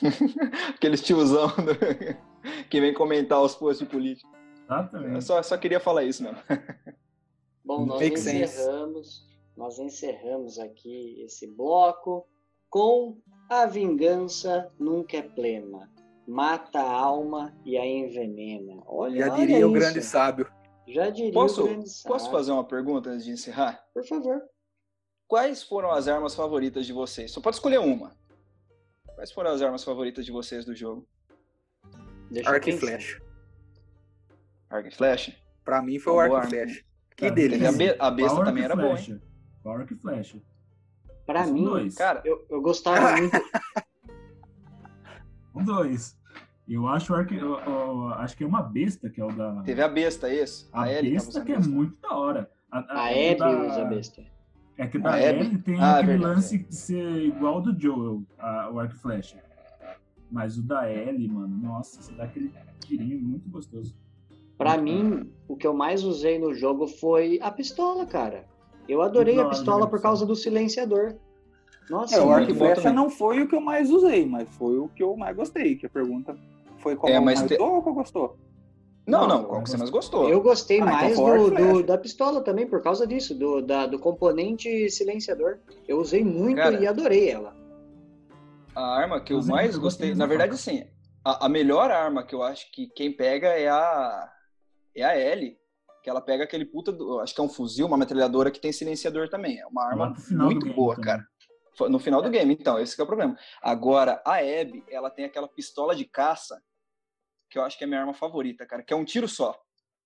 [0.74, 1.74] Aqueles tiozão do-
[2.70, 4.28] que vem comentar os posts de política.
[4.68, 5.24] Eu Exatamente.
[5.24, 6.38] só, só queria falar isso mesmo.
[7.64, 8.42] Bom, nós Make sense.
[8.44, 9.26] encerramos,
[9.56, 12.26] nós encerramos aqui esse bloco
[12.70, 13.18] com
[13.50, 15.90] a vingança nunca é plena.
[16.26, 18.82] Mata a alma e a envenena.
[18.86, 19.80] Olha, Já olha diria o isso.
[19.80, 20.46] grande sábio.
[20.88, 21.66] Já diria Posso,
[22.06, 23.84] posso fazer uma pergunta antes de encerrar?
[23.92, 24.40] Por favor.
[25.26, 27.30] Quais foram as armas favoritas de vocês?
[27.30, 28.16] Só pode escolher uma.
[29.14, 31.06] Quais foram as armas favoritas de vocês do jogo?
[32.30, 33.22] Deixa eu Arco e flecha.
[34.70, 35.36] Arco e flecha?
[35.64, 36.84] Pra mim foi o arco e flecha.
[37.16, 37.72] Que Cara, Teve a, delícia.
[37.94, 39.20] be- a besta também que era boa, hein?
[39.62, 40.40] Power que flecha.
[41.26, 41.94] Pra São mim, dois.
[41.94, 43.36] Cara, eu, eu gostava muito.
[45.52, 46.17] São dois.
[46.68, 49.62] Eu acho, o arque- eu- eu acho que é uma besta, que é o da.
[49.62, 50.66] teve a besta, esse.
[50.72, 51.70] a A tava besta que é besta.
[51.70, 52.50] muito da hora.
[52.70, 54.22] A, A é Abby da- usa besta.
[54.76, 55.20] É que A da?
[55.22, 58.94] Ellie tem Ah, aquele verdade, lance de ser igual ao do Joel, a- o arco
[58.94, 59.38] e flecha.
[60.30, 62.52] Mas o da Ellie, mano, nossa, você dá aquele
[62.84, 63.96] tirinho muito gostoso.
[64.58, 68.44] Pra mim, o que eu mais usei no jogo foi a pistola, cara.
[68.86, 71.14] Eu adorei Muito a pistola a por causa do silenciador.
[71.88, 74.46] Nossa, É, o muito arco e flecha não foi o que eu mais usei, mas
[74.56, 75.74] foi o que eu mais gostei.
[75.76, 76.36] Que a pergunta
[76.78, 78.38] foi qual É, mas mais te- ou qual gostou?
[79.06, 80.28] Não, Não, não, qual que você mais gostou?
[80.28, 83.06] eu gostei Ah, então mais foi o arco do, do- da pistola também, por causa
[83.06, 85.58] disso, do, da- do componente silenciador.
[85.86, 87.56] Eu usei muito Cara, e adorei ela.
[88.74, 90.84] A arma que eu mais gostei, na verdade, assim,
[91.24, 94.30] a, a melhor arma que eu acho que quem pega é a
[94.94, 95.56] é a Ellie,
[96.02, 98.72] que ela pega aquele puta, do, acho que é um fuzil, uma metralhadora que tem
[98.72, 99.58] silenciador também.
[99.58, 101.24] É uma arma muito game boa, cara.
[101.88, 103.36] No final do game, então, esse que é o problema.
[103.62, 106.60] Agora, a Abby, ela tem aquela pistola de caça,
[107.48, 109.58] que eu acho que é a minha arma favorita, cara, que é um tiro só.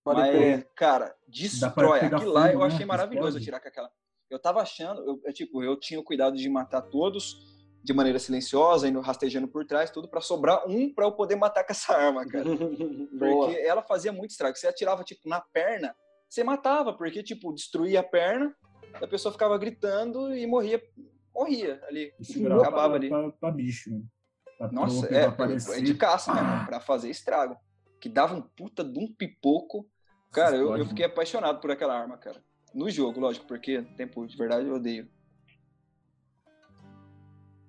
[0.04, 0.68] Pode Mas, crer.
[0.74, 2.00] cara, destrói.
[2.00, 2.66] Aquilo lá eu né?
[2.66, 3.44] achei maravilhoso Explode.
[3.44, 3.90] atirar com aquela.
[4.28, 7.36] Eu tava achando, eu, eu, tipo, eu tinha o cuidado de matar todos
[7.84, 11.64] de maneira silenciosa, indo rastejando por trás, tudo pra sobrar um pra eu poder matar
[11.64, 12.44] com essa arma, cara.
[13.18, 14.56] Porque ela fazia muito estrago.
[14.56, 15.94] Você atirava, tipo, na perna,
[16.28, 18.54] você matava, porque, tipo, destruía a perna,
[18.94, 20.82] a pessoa ficava gritando e morria,
[21.34, 22.12] morria ali.
[22.22, 23.32] Segurava Acabava pra, ali.
[23.38, 23.90] pra bicho,
[24.70, 25.24] Nossa, é,
[25.78, 27.56] é de caça mesmo, pra fazer estrago.
[28.00, 29.86] Que dava um puta de um pipoco.
[30.32, 32.42] Cara, eu, eu fiquei apaixonado por aquela arma, cara.
[32.74, 35.08] No jogo, lógico, porque tempo de verdade eu odeio.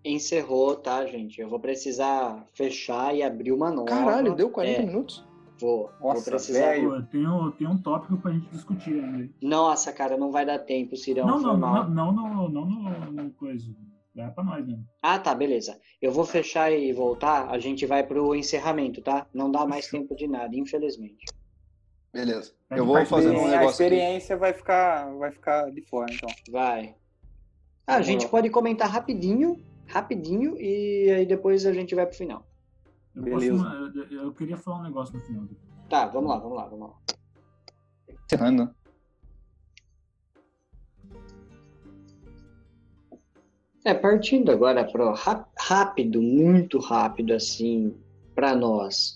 [0.06, 1.40] Encerrou, tá, gente?
[1.40, 3.88] Eu vou precisar fechar e abrir uma nova.
[3.88, 5.24] Caralho, deu 40 É, minutos?
[5.60, 6.60] Vou, vou Nossa, precisar.
[6.72, 6.90] velho.
[6.90, 9.30] Pô, tem, um- tem um tópico pra gente discutir ainda.
[9.42, 11.26] Nossa, cara, não vai dar tempo, Cirão.
[11.26, 11.90] Não, não, mal.
[11.90, 13.74] não, não, no, não no, no coisa.
[14.16, 14.80] Dá pra nós, né?
[15.02, 15.80] Ah, tá, beleza.
[16.02, 17.50] Eu vou fechar e voltar.
[17.50, 19.26] A gente vai pro encerramento, tá?
[19.34, 21.26] Não dá mais tempo de nada, infelizmente.
[22.14, 22.54] Beleza.
[22.70, 23.70] Eu vou fazer um a negócio aqui.
[23.72, 26.30] experiência vai ficar, vai ficar de fora, então.
[26.52, 26.96] Vai.
[27.88, 32.46] Ah, a gente pode comentar rapidinho, rapidinho, e aí depois a gente vai pro final.
[33.16, 33.64] Eu, Beleza.
[33.64, 33.76] posso-
[34.14, 35.44] eu, eu queria falar um negócio no final.
[35.90, 36.96] Tá, vamos lá, vamos lá, vamos lá.
[38.26, 38.76] Encerrando.
[43.86, 47.94] É, partindo agora rá- rápido, muito rápido, assim,
[48.34, 49.14] para nós.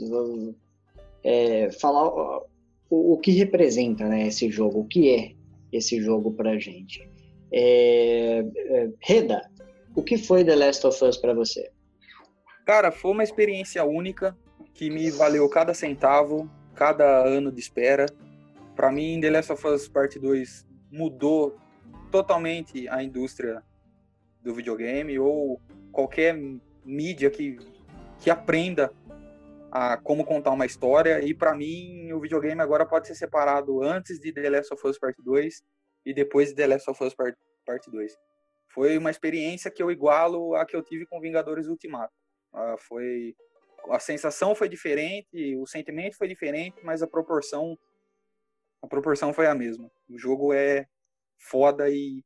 [1.24, 2.08] é, falar
[2.90, 5.32] o, o que representa né, esse jogo, o que é
[5.72, 7.08] esse jogo pra gente.
[7.52, 9.50] É, é, Reda,
[9.96, 11.72] o que foi The Last of Us pra você?
[12.66, 14.38] Cara, foi uma experiência única
[14.74, 18.06] que me valeu cada centavo, cada ano de espera.
[18.76, 21.56] Pra mim, The Last of Us Part 2 mudou
[22.12, 23.64] totalmente a indústria
[24.48, 25.62] do videogame ou
[25.92, 26.36] qualquer
[26.86, 27.58] mídia que,
[28.20, 28.94] que aprenda
[29.70, 31.24] a como contar uma história.
[31.24, 34.98] E pra mim, o videogame agora pode ser separado antes de The Last of Us
[34.98, 35.62] Part 2
[36.06, 38.18] e depois de The Last of Us Part, Part 2.
[38.70, 42.14] Foi uma experiência que eu igualo a que eu tive com Vingadores Ultimato.
[42.54, 43.36] Ah, foi
[43.90, 47.78] a sensação foi diferente, o sentimento foi diferente, mas a proporção
[48.82, 49.90] a proporção foi a mesma.
[50.10, 50.86] O jogo é
[51.38, 52.24] foda e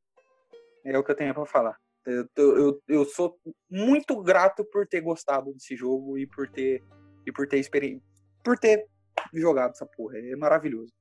[0.84, 1.81] é o que eu tenho pra falar.
[2.04, 3.38] Eu, eu, eu sou
[3.70, 6.82] muito grato por ter gostado desse jogo e por ter
[7.24, 8.02] e por ter experi...
[8.44, 8.88] por ter
[9.32, 10.18] jogado essa porra.
[10.18, 10.92] É maravilhoso.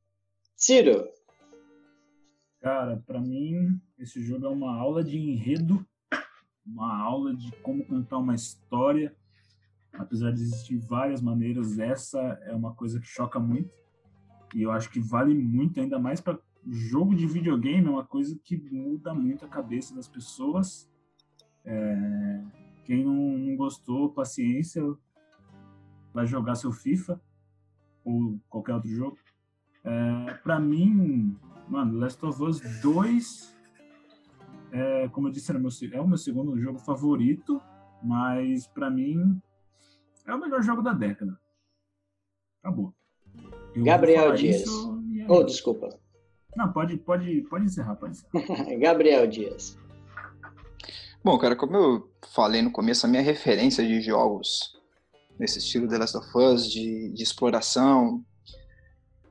[0.56, 1.10] Ciro,
[2.61, 5.84] Cara, pra mim, esse jogo é uma aula de enredo,
[6.64, 9.15] uma aula de como contar uma história.
[9.91, 13.73] Apesar de existir várias maneiras, essa é uma coisa que choca muito.
[14.53, 18.40] E eu acho que vale muito, ainda mais para jogo de videogame, é uma coisa
[18.44, 20.88] que muda muito a cabeça das pessoas.
[21.66, 22.42] É,
[22.86, 24.84] Quem não, não gostou, paciência,
[26.14, 27.22] vai jogar seu FIFA
[28.04, 29.18] ou qualquer outro jogo.
[29.84, 33.56] É, para mim, mano, Last of Us 2,
[34.72, 37.62] é, como eu disse, meu, é o meu segundo jogo favorito,
[38.04, 39.42] mas pra mim
[40.26, 41.40] é o melhor jogo da década.
[42.64, 42.94] Acabou.
[43.74, 44.62] Eu Gabriel Dias.
[44.62, 45.90] isso e é oh, desculpa.
[46.56, 48.78] Não, pode, pode, pode encerrar, pode encerrar.
[48.78, 49.78] Gabriel Dias.
[51.23, 54.76] Bom, cara, como eu falei no começo, a minha referência de jogos
[55.38, 58.26] nesse estilo The Last of Us, de, de exploração,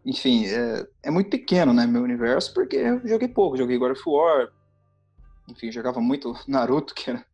[0.06, 4.02] enfim, é, é muito pequeno, né, meu universo, porque eu joguei pouco, joguei God of
[4.06, 4.52] War,
[5.48, 7.26] enfim, jogava muito Naruto, que era,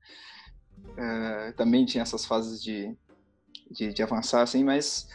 [0.96, 2.96] é, também tinha essas fases de,
[3.70, 5.06] de, de avançar, assim, mas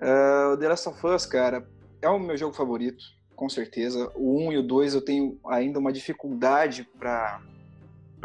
[0.00, 1.68] é, o The Last of Us, cara,
[2.00, 4.08] é o meu jogo favorito, com certeza.
[4.14, 7.42] O 1 e o 2 eu tenho ainda uma dificuldade para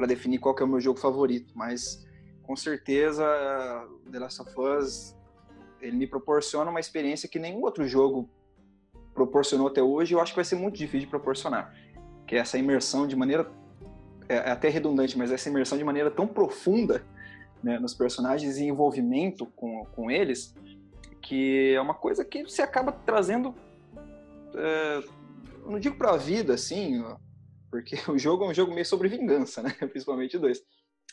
[0.07, 2.05] definir qual é o meu jogo favorito, mas
[2.41, 3.25] com certeza
[4.11, 5.15] The Last of Us
[5.81, 8.29] ele me proporciona uma experiência que nenhum outro jogo
[9.13, 11.73] proporcionou até hoje, eu acho que vai ser muito difícil de proporcionar,
[12.25, 13.49] que é essa imersão de maneira
[14.27, 17.05] é, é até redundante, mas essa imersão de maneira tão profunda
[17.61, 20.55] né, nos personagens e envolvimento com, com eles,
[21.21, 23.55] que é uma coisa que você acaba trazendo,
[24.55, 25.03] é,
[25.65, 27.03] não digo para a vida, assim,
[27.73, 30.61] porque o jogo é um jogo meio sobre vingança, né, principalmente dois.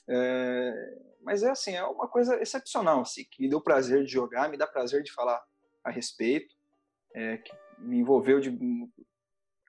[0.07, 4.51] É, mas é assim, é uma coisa excepcional, assim, que me deu prazer de jogar,
[4.51, 5.43] me dá prazer de falar
[5.83, 6.55] a respeito,
[7.15, 8.51] é, que me envolveu de,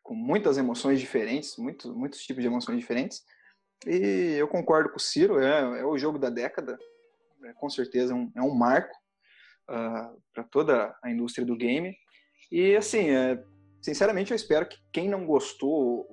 [0.03, 3.23] com muitas emoções diferentes, muito, muitos tipos de emoções diferentes.
[3.87, 6.77] E eu concordo com o Ciro, é, é o jogo da década,
[7.45, 8.93] é, com certeza é um, é um marco
[9.69, 11.95] uh, ah, para toda a indústria do game.
[12.51, 13.41] E assim, é,
[13.81, 16.05] sinceramente eu espero que quem não gostou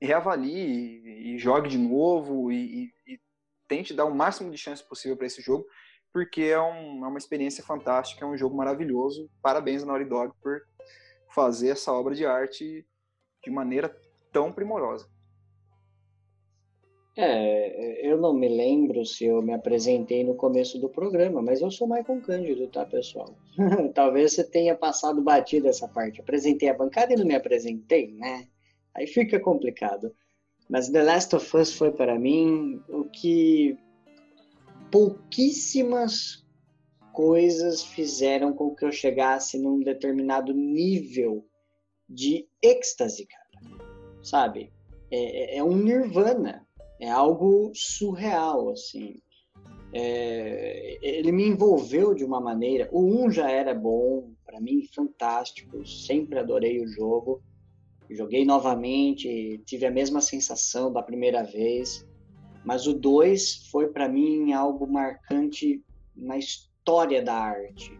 [0.00, 3.20] reavalie e, jogue de novo e, e, e,
[3.68, 5.66] tente dar o máximo de chance possível para esse jogo,
[6.12, 9.30] porque é, um, é, uma experiência fantástica, é um jogo maravilhoso.
[9.42, 10.60] Parabéns Naughty Dog por
[11.34, 12.86] fazer essa obra de arte
[13.44, 13.94] de maneira
[14.32, 15.08] tão primorosa.
[17.16, 21.70] É, eu não me lembro se eu me apresentei no começo do programa, mas eu
[21.70, 23.36] sou Michael Cândido, tá, pessoal?
[23.94, 26.20] Talvez você tenha passado batido essa parte.
[26.20, 28.48] Apresentei a bancada e não me apresentei, né?
[28.94, 30.14] Aí fica complicado.
[30.68, 33.76] Mas The Last of Us foi para mim o que
[34.90, 36.44] pouquíssimas
[37.12, 41.44] coisas fizeram com que eu chegasse num determinado nível
[42.08, 43.80] de êxtase, cara.
[44.22, 44.72] Sabe?
[45.10, 46.66] É, é, é um nirvana.
[47.00, 49.16] É algo surreal, assim.
[49.92, 52.88] É, ele me envolveu de uma maneira.
[52.92, 55.86] O 1 já era bom, para mim, fantástico.
[55.86, 57.42] Sempre adorei o jogo.
[58.10, 62.06] Joguei novamente, tive a mesma sensação da primeira vez.
[62.64, 65.82] Mas o 2 foi para mim algo marcante
[66.14, 67.98] na história da arte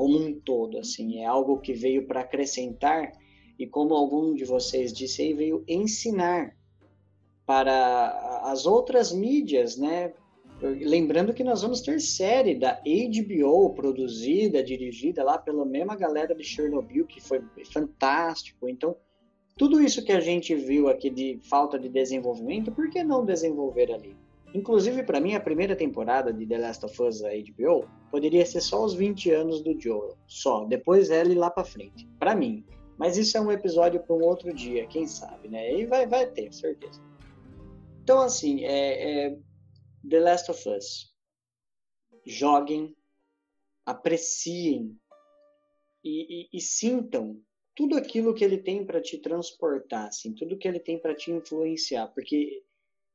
[0.00, 3.12] como um todo, assim, é algo que veio para acrescentar
[3.58, 6.56] e como algum de vocês disse aí, veio ensinar
[7.44, 10.14] para as outras mídias, né?
[10.62, 16.44] Lembrando que nós vamos ter série da HBO produzida, dirigida lá pela mesma galera de
[16.44, 17.42] Chernobyl, que foi
[17.72, 18.68] fantástico.
[18.68, 18.94] Então,
[19.56, 23.90] tudo isso que a gente viu aqui de falta de desenvolvimento, por que não desenvolver
[23.90, 24.14] ali?
[24.52, 28.60] Inclusive, para mim, a primeira temporada de The Last of Us da HBO poderia ser
[28.60, 30.64] só os 20 anos do Joel, só.
[30.64, 32.64] Depois ela e lá para frente, para mim.
[32.98, 35.72] Mas isso é um episódio para um outro dia, quem sabe, né?
[35.78, 37.00] E vai, vai ter, certeza.
[38.02, 39.36] Então, assim, é, é
[40.08, 41.14] The Last of Us.
[42.24, 42.96] Joguem,
[43.84, 44.98] apreciem
[46.04, 47.40] e, e, e sintam
[47.74, 51.30] tudo aquilo que ele tem para te transportar, assim, tudo que ele tem para te
[51.30, 52.62] influenciar, porque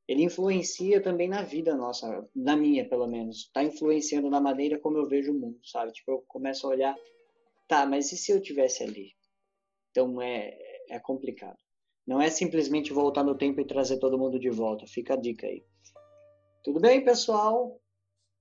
[0.08, 3.42] ele influencia também na vida nossa, na minha pelo menos.
[3.42, 5.92] Está influenciando na maneira como eu vejo o mundo, sabe?
[5.92, 6.96] Tipo, eu começo a olhar,
[7.68, 9.14] tá, mas e se eu tivesse ali?
[9.92, 10.58] Então é,
[10.90, 11.58] é complicado.
[12.06, 14.86] Não é simplesmente voltar no tempo e trazer todo mundo de volta.
[14.86, 15.64] Fica a dica aí.
[16.66, 17.80] Tudo bem, pessoal?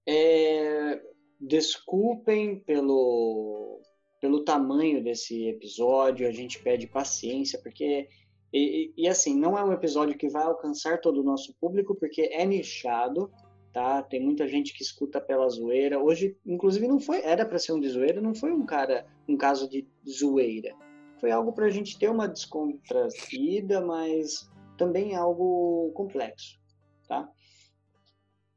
[0.09, 0.98] É...
[1.38, 3.82] Desculpem pelo,
[4.18, 6.26] pelo tamanho desse episódio.
[6.26, 8.09] A gente pede paciência, porque
[8.51, 12.22] e, e, assim, não é um episódio que vai alcançar todo o nosso público, porque
[12.32, 13.30] é nichado,
[13.74, 14.02] tá?
[14.02, 16.02] Tem muita gente que escuta pela zoeira.
[16.02, 19.36] Hoje, inclusive, não foi, era para ser um de zoeira, não foi um cara, um
[19.36, 20.74] caso de zoeira.
[21.20, 26.59] Foi algo para a gente ter uma descontraída, mas também algo complexo,
[27.06, 27.30] tá?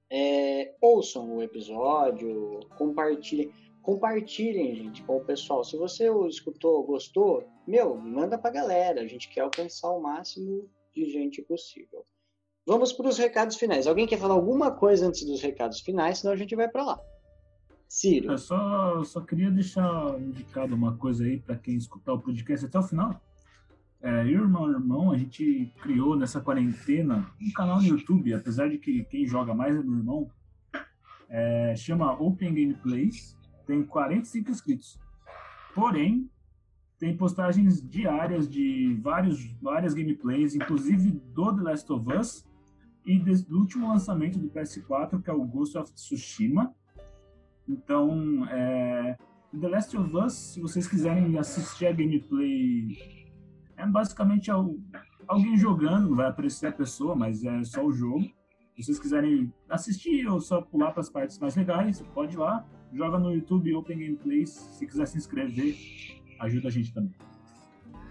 [0.10, 3.52] É, ouçam o episódio, compartilhem
[3.88, 5.64] compartilhem, gente, com o pessoal.
[5.64, 9.00] Se você escutou, gostou, meu, manda pra galera.
[9.00, 12.06] A gente quer alcançar o máximo de gente possível.
[12.66, 13.88] Vamos para os recados finais.
[13.88, 16.18] Alguém quer falar alguma coisa antes dos recados finais?
[16.18, 17.00] Senão a gente vai para lá.
[17.88, 18.34] Ciro.
[18.34, 22.78] Eu só, só queria deixar indicado uma coisa aí para quem escutar o podcast até
[22.78, 23.22] o final.
[24.02, 28.70] É, eu e meu irmão, a gente criou nessa quarentena um canal no YouTube, apesar
[28.70, 30.30] de que quem joga mais é meu irmão.
[31.30, 33.38] É, chama Open Gameplays
[33.68, 35.00] tem 45 inscritos.
[35.76, 36.32] Porém,
[36.98, 42.48] tem postagens diárias de vários, várias gameplays, inclusive do The Last of Us
[43.06, 46.74] e do último lançamento do PS4, que é o Ghost of Tsushima.
[47.68, 49.18] Então, é,
[49.60, 53.17] The Last of Us, se vocês quiserem assistir a gameplay,
[53.78, 58.26] é basicamente alguém jogando, vai aparecer a pessoa, mas é só o jogo.
[58.76, 62.66] Se vocês quiserem assistir ou só pular para as partes mais legais, pode ir lá
[62.94, 64.50] joga no YouTube Open Gameplays.
[64.50, 65.76] Se quiser se inscrever,
[66.40, 67.14] ajuda a gente também.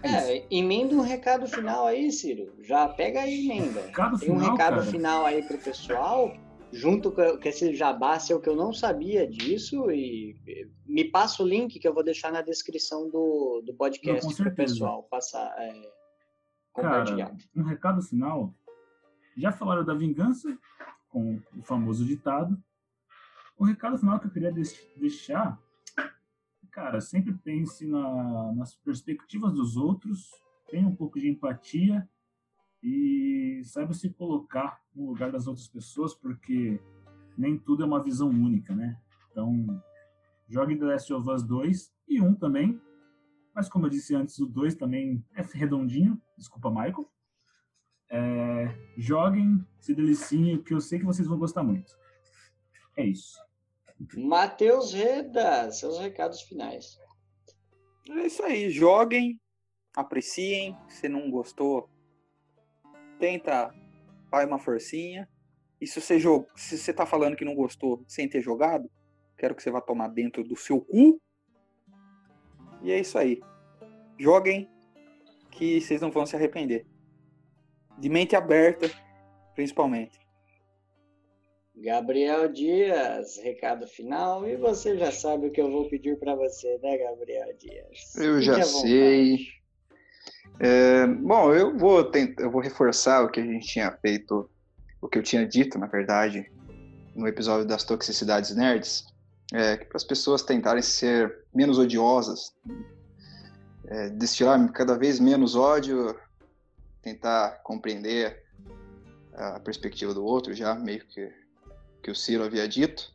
[0.03, 2.53] É, emenda um recado final aí, Ciro.
[2.61, 3.81] Já pega aí, emenda.
[3.81, 4.85] Recado Tem um final, recado cara.
[4.85, 6.33] final aí pro pessoal,
[6.71, 10.35] junto com esse jabá seu que eu não sabia disso, e
[10.85, 14.55] me passa o link que eu vou deixar na descrição do, do podcast pro certeza.
[14.73, 15.91] pessoal passar, é,
[16.73, 17.27] compartilhar.
[17.27, 18.53] Cara, um recado final.
[19.37, 20.57] Já falaram da vingança,
[21.09, 22.57] com o famoso ditado.
[23.57, 25.59] O recado final que eu queria deix- deixar,
[26.71, 30.29] cara, sempre pense na- nas perspectivas dos outros,
[30.69, 32.07] tenha um pouco de empatia
[32.87, 36.79] e saiba se colocar no lugar das outras pessoas, porque
[37.37, 38.97] nem tudo é uma visão única, né?
[39.29, 39.83] Então,
[40.47, 42.81] jogue The Last of Us 2 e 1 também,
[43.53, 47.11] mas como eu disse antes, o 2 também é redondinho, desculpa, Michael.
[48.09, 51.91] É, joguem, se deliciem, que eu sei que vocês vão gostar muito.
[52.95, 53.37] É isso.
[54.15, 56.97] Matheus Reda, seus recados finais.
[58.09, 59.37] É isso aí, joguem,
[59.93, 60.77] apreciem.
[60.87, 61.89] Se não gostou,
[63.19, 63.73] tenta,
[64.29, 65.27] faz uma forcinha.
[65.79, 66.47] E se você, jog...
[66.55, 68.89] se você tá falando que não gostou sem ter jogado,
[69.37, 71.21] quero que você vá tomar dentro do seu cu.
[72.81, 73.39] E é isso aí.
[74.19, 74.69] Joguem,
[75.51, 76.85] que vocês não vão se arrepender.
[77.97, 78.89] De mente aberta,
[79.55, 80.19] principalmente.
[81.75, 84.47] Gabriel Dias, recado final.
[84.47, 88.15] E você já sabe o que eu vou pedir para você, né, Gabriel Dias?
[88.15, 89.47] Eu Fique já sei.
[90.59, 94.49] É, bom, eu vou tentar, eu vou reforçar o que a gente tinha feito,
[95.01, 96.49] o que eu tinha dito, na verdade,
[97.15, 99.05] no episódio das toxicidades nerds,
[99.53, 102.53] é, para as pessoas tentarem ser menos odiosas,
[103.87, 106.15] é, destilar cada vez menos ódio,
[107.01, 108.43] tentar compreender
[109.33, 111.31] a perspectiva do outro, já meio que
[112.07, 113.13] que o Ciro havia dito,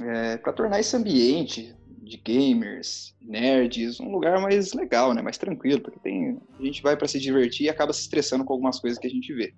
[0.00, 1.72] é, para tornar esse ambiente
[2.12, 6.96] de gamers, nerds, um lugar mais legal, né, mais tranquilo, porque tem a gente vai
[6.96, 9.54] para se divertir e acaba se estressando com algumas coisas que a gente vê.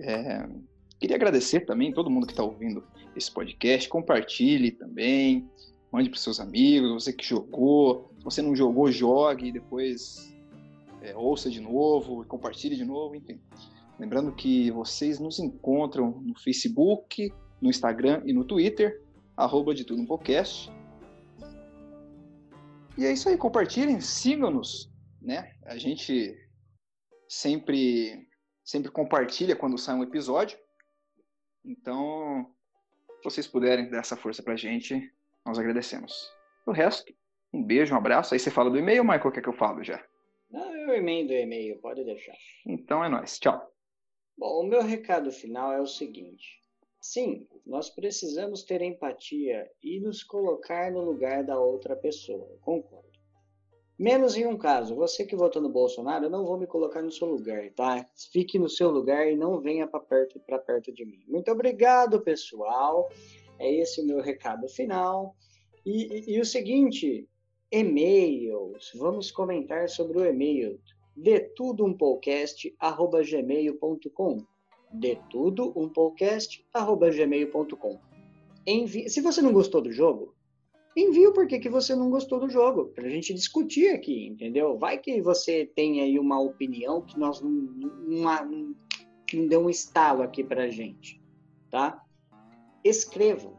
[0.00, 0.48] É,
[0.98, 2.82] queria agradecer também todo mundo que está ouvindo
[3.14, 5.48] esse podcast, compartilhe também,
[5.92, 10.34] mande para seus amigos, você que jogou, se você não jogou, jogue, e depois
[11.00, 13.40] é, ouça de novo, compartilhe de novo, enfim.
[13.98, 19.00] Lembrando que vocês nos encontram no Facebook, no Instagram e no Twitter,
[19.36, 20.70] arroba de tudo um podcast.
[22.98, 24.90] E é isso aí, compartilhem, sigam-nos,
[25.22, 25.54] né?
[25.62, 26.36] A gente
[27.28, 28.26] sempre
[28.64, 30.58] sempre compartilha quando sai um episódio.
[31.64, 32.52] Então,
[33.18, 35.14] se vocês puderem dar essa força pra gente,
[35.46, 36.28] nós agradecemos.
[36.66, 37.14] O resto,
[37.52, 38.34] um beijo, um abraço.
[38.34, 40.04] Aí você fala do e-mail, Michael, quer que eu falo já?
[40.50, 42.36] Não, eu emendo o e-mail, pode deixar.
[42.66, 43.38] Então é nóis.
[43.38, 43.64] Tchau.
[44.36, 46.60] Bom, o meu recado final é o seguinte.
[47.00, 53.06] Sim, nós precisamos ter empatia e nos colocar no lugar da outra pessoa, eu concordo.
[53.98, 57.10] Menos em um caso, você que votou no Bolsonaro, eu não vou me colocar no
[57.10, 58.08] seu lugar, tá?
[58.32, 61.24] Fique no seu lugar e não venha para perto, perto de mim.
[61.26, 63.10] Muito obrigado, pessoal.
[63.58, 65.34] É esse o meu recado final.
[65.84, 67.28] E, e- e o seguinte,
[67.72, 68.92] e-mails.
[68.94, 70.80] Vamos comentar sobre o e-mail
[71.16, 74.46] de tudo um podcast@gmail.com.
[74.92, 77.98] De tudo um podcast@gmail.com.
[78.66, 79.08] Envie...
[79.08, 80.34] Se você não gostou do jogo,
[80.96, 84.78] envie o porquê que você não gostou do jogo, pra gente discutir aqui, entendeu?
[84.78, 88.74] Vai que você tem aí uma opinião que nós não, não, não,
[89.32, 91.20] não deu um estalo aqui pra gente,
[91.70, 92.02] tá?
[92.84, 93.56] Escrevam,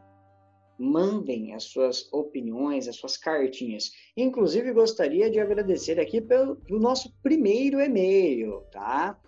[0.78, 3.92] mandem as suas opiniões, as suas cartinhas.
[4.16, 9.19] Inclusive, gostaria de agradecer aqui pelo, pelo nosso primeiro e-mail, tá?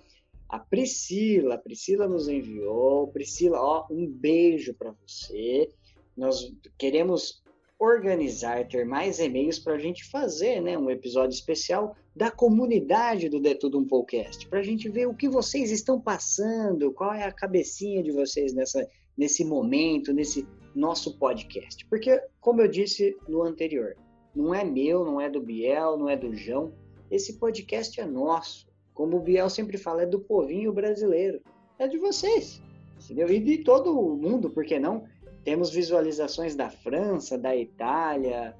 [0.52, 3.08] A Priscila, a Priscila nos enviou.
[3.08, 5.66] Priscila, ó, um beijo para você.
[6.14, 7.42] Nós queremos
[7.78, 13.40] organizar, ter mais e-mails para a gente fazer, né, um episódio especial da comunidade do
[13.40, 17.24] De Tudo Um Podcast, para a gente ver o que vocês estão passando, qual é
[17.24, 21.86] a cabecinha de vocês nessa, nesse momento, nesse nosso podcast.
[21.86, 23.96] Porque, como eu disse no anterior,
[24.36, 26.74] não é meu, não é do Biel, não é do João.
[27.10, 28.70] Esse podcast é nosso.
[28.94, 31.40] Como o Biel sempre fala, é do povinho brasileiro.
[31.78, 32.62] É de vocês.
[33.02, 33.28] Entendeu?
[33.28, 35.04] E de todo mundo, por que não?
[35.44, 38.56] Temos visualizações da França, da Itália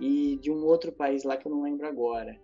[0.00, 2.36] e de um outro país lá que eu não lembro agora.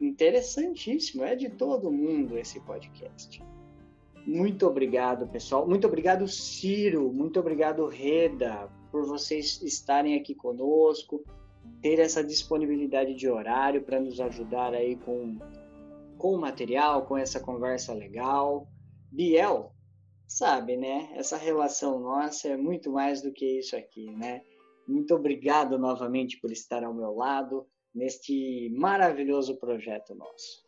[0.00, 3.42] Interessantíssimo, é de todo mundo esse podcast.
[4.26, 5.68] Muito obrigado, pessoal.
[5.68, 7.12] Muito obrigado, Ciro.
[7.12, 11.22] Muito obrigado, Reda, por vocês estarem aqui conosco,
[11.80, 15.38] ter essa disponibilidade de horário para nos ajudar aí com,
[16.18, 18.68] com o material, com essa conversa legal.
[19.10, 19.72] Biel,
[20.26, 21.10] sabe, né?
[21.14, 24.42] Essa relação nossa é muito mais do que isso aqui, né?
[24.86, 30.64] Muito obrigado novamente por estar ao meu lado neste maravilhoso projeto nosso.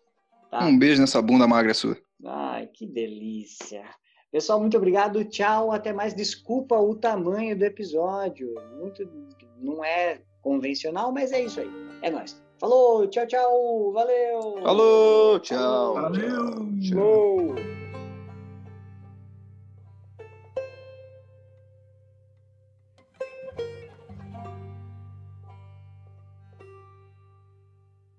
[0.51, 0.65] Tá?
[0.65, 1.97] Um beijo nessa bunda magra sua.
[2.25, 3.85] Ai, que delícia.
[4.31, 5.25] Pessoal, muito obrigado.
[5.25, 5.73] Tchau.
[5.73, 6.15] Até mais.
[6.15, 8.55] Desculpa o tamanho do episódio.
[8.79, 9.09] Muito,
[9.59, 11.71] não é convencional, mas é isso aí.
[12.03, 12.43] É nóis.
[12.59, 13.93] Falou, tchau, tchau.
[13.93, 14.63] Valeu.
[14.63, 15.95] Falou, tchau.
[15.95, 16.69] Valeu.
[16.83, 17.78] Tchau.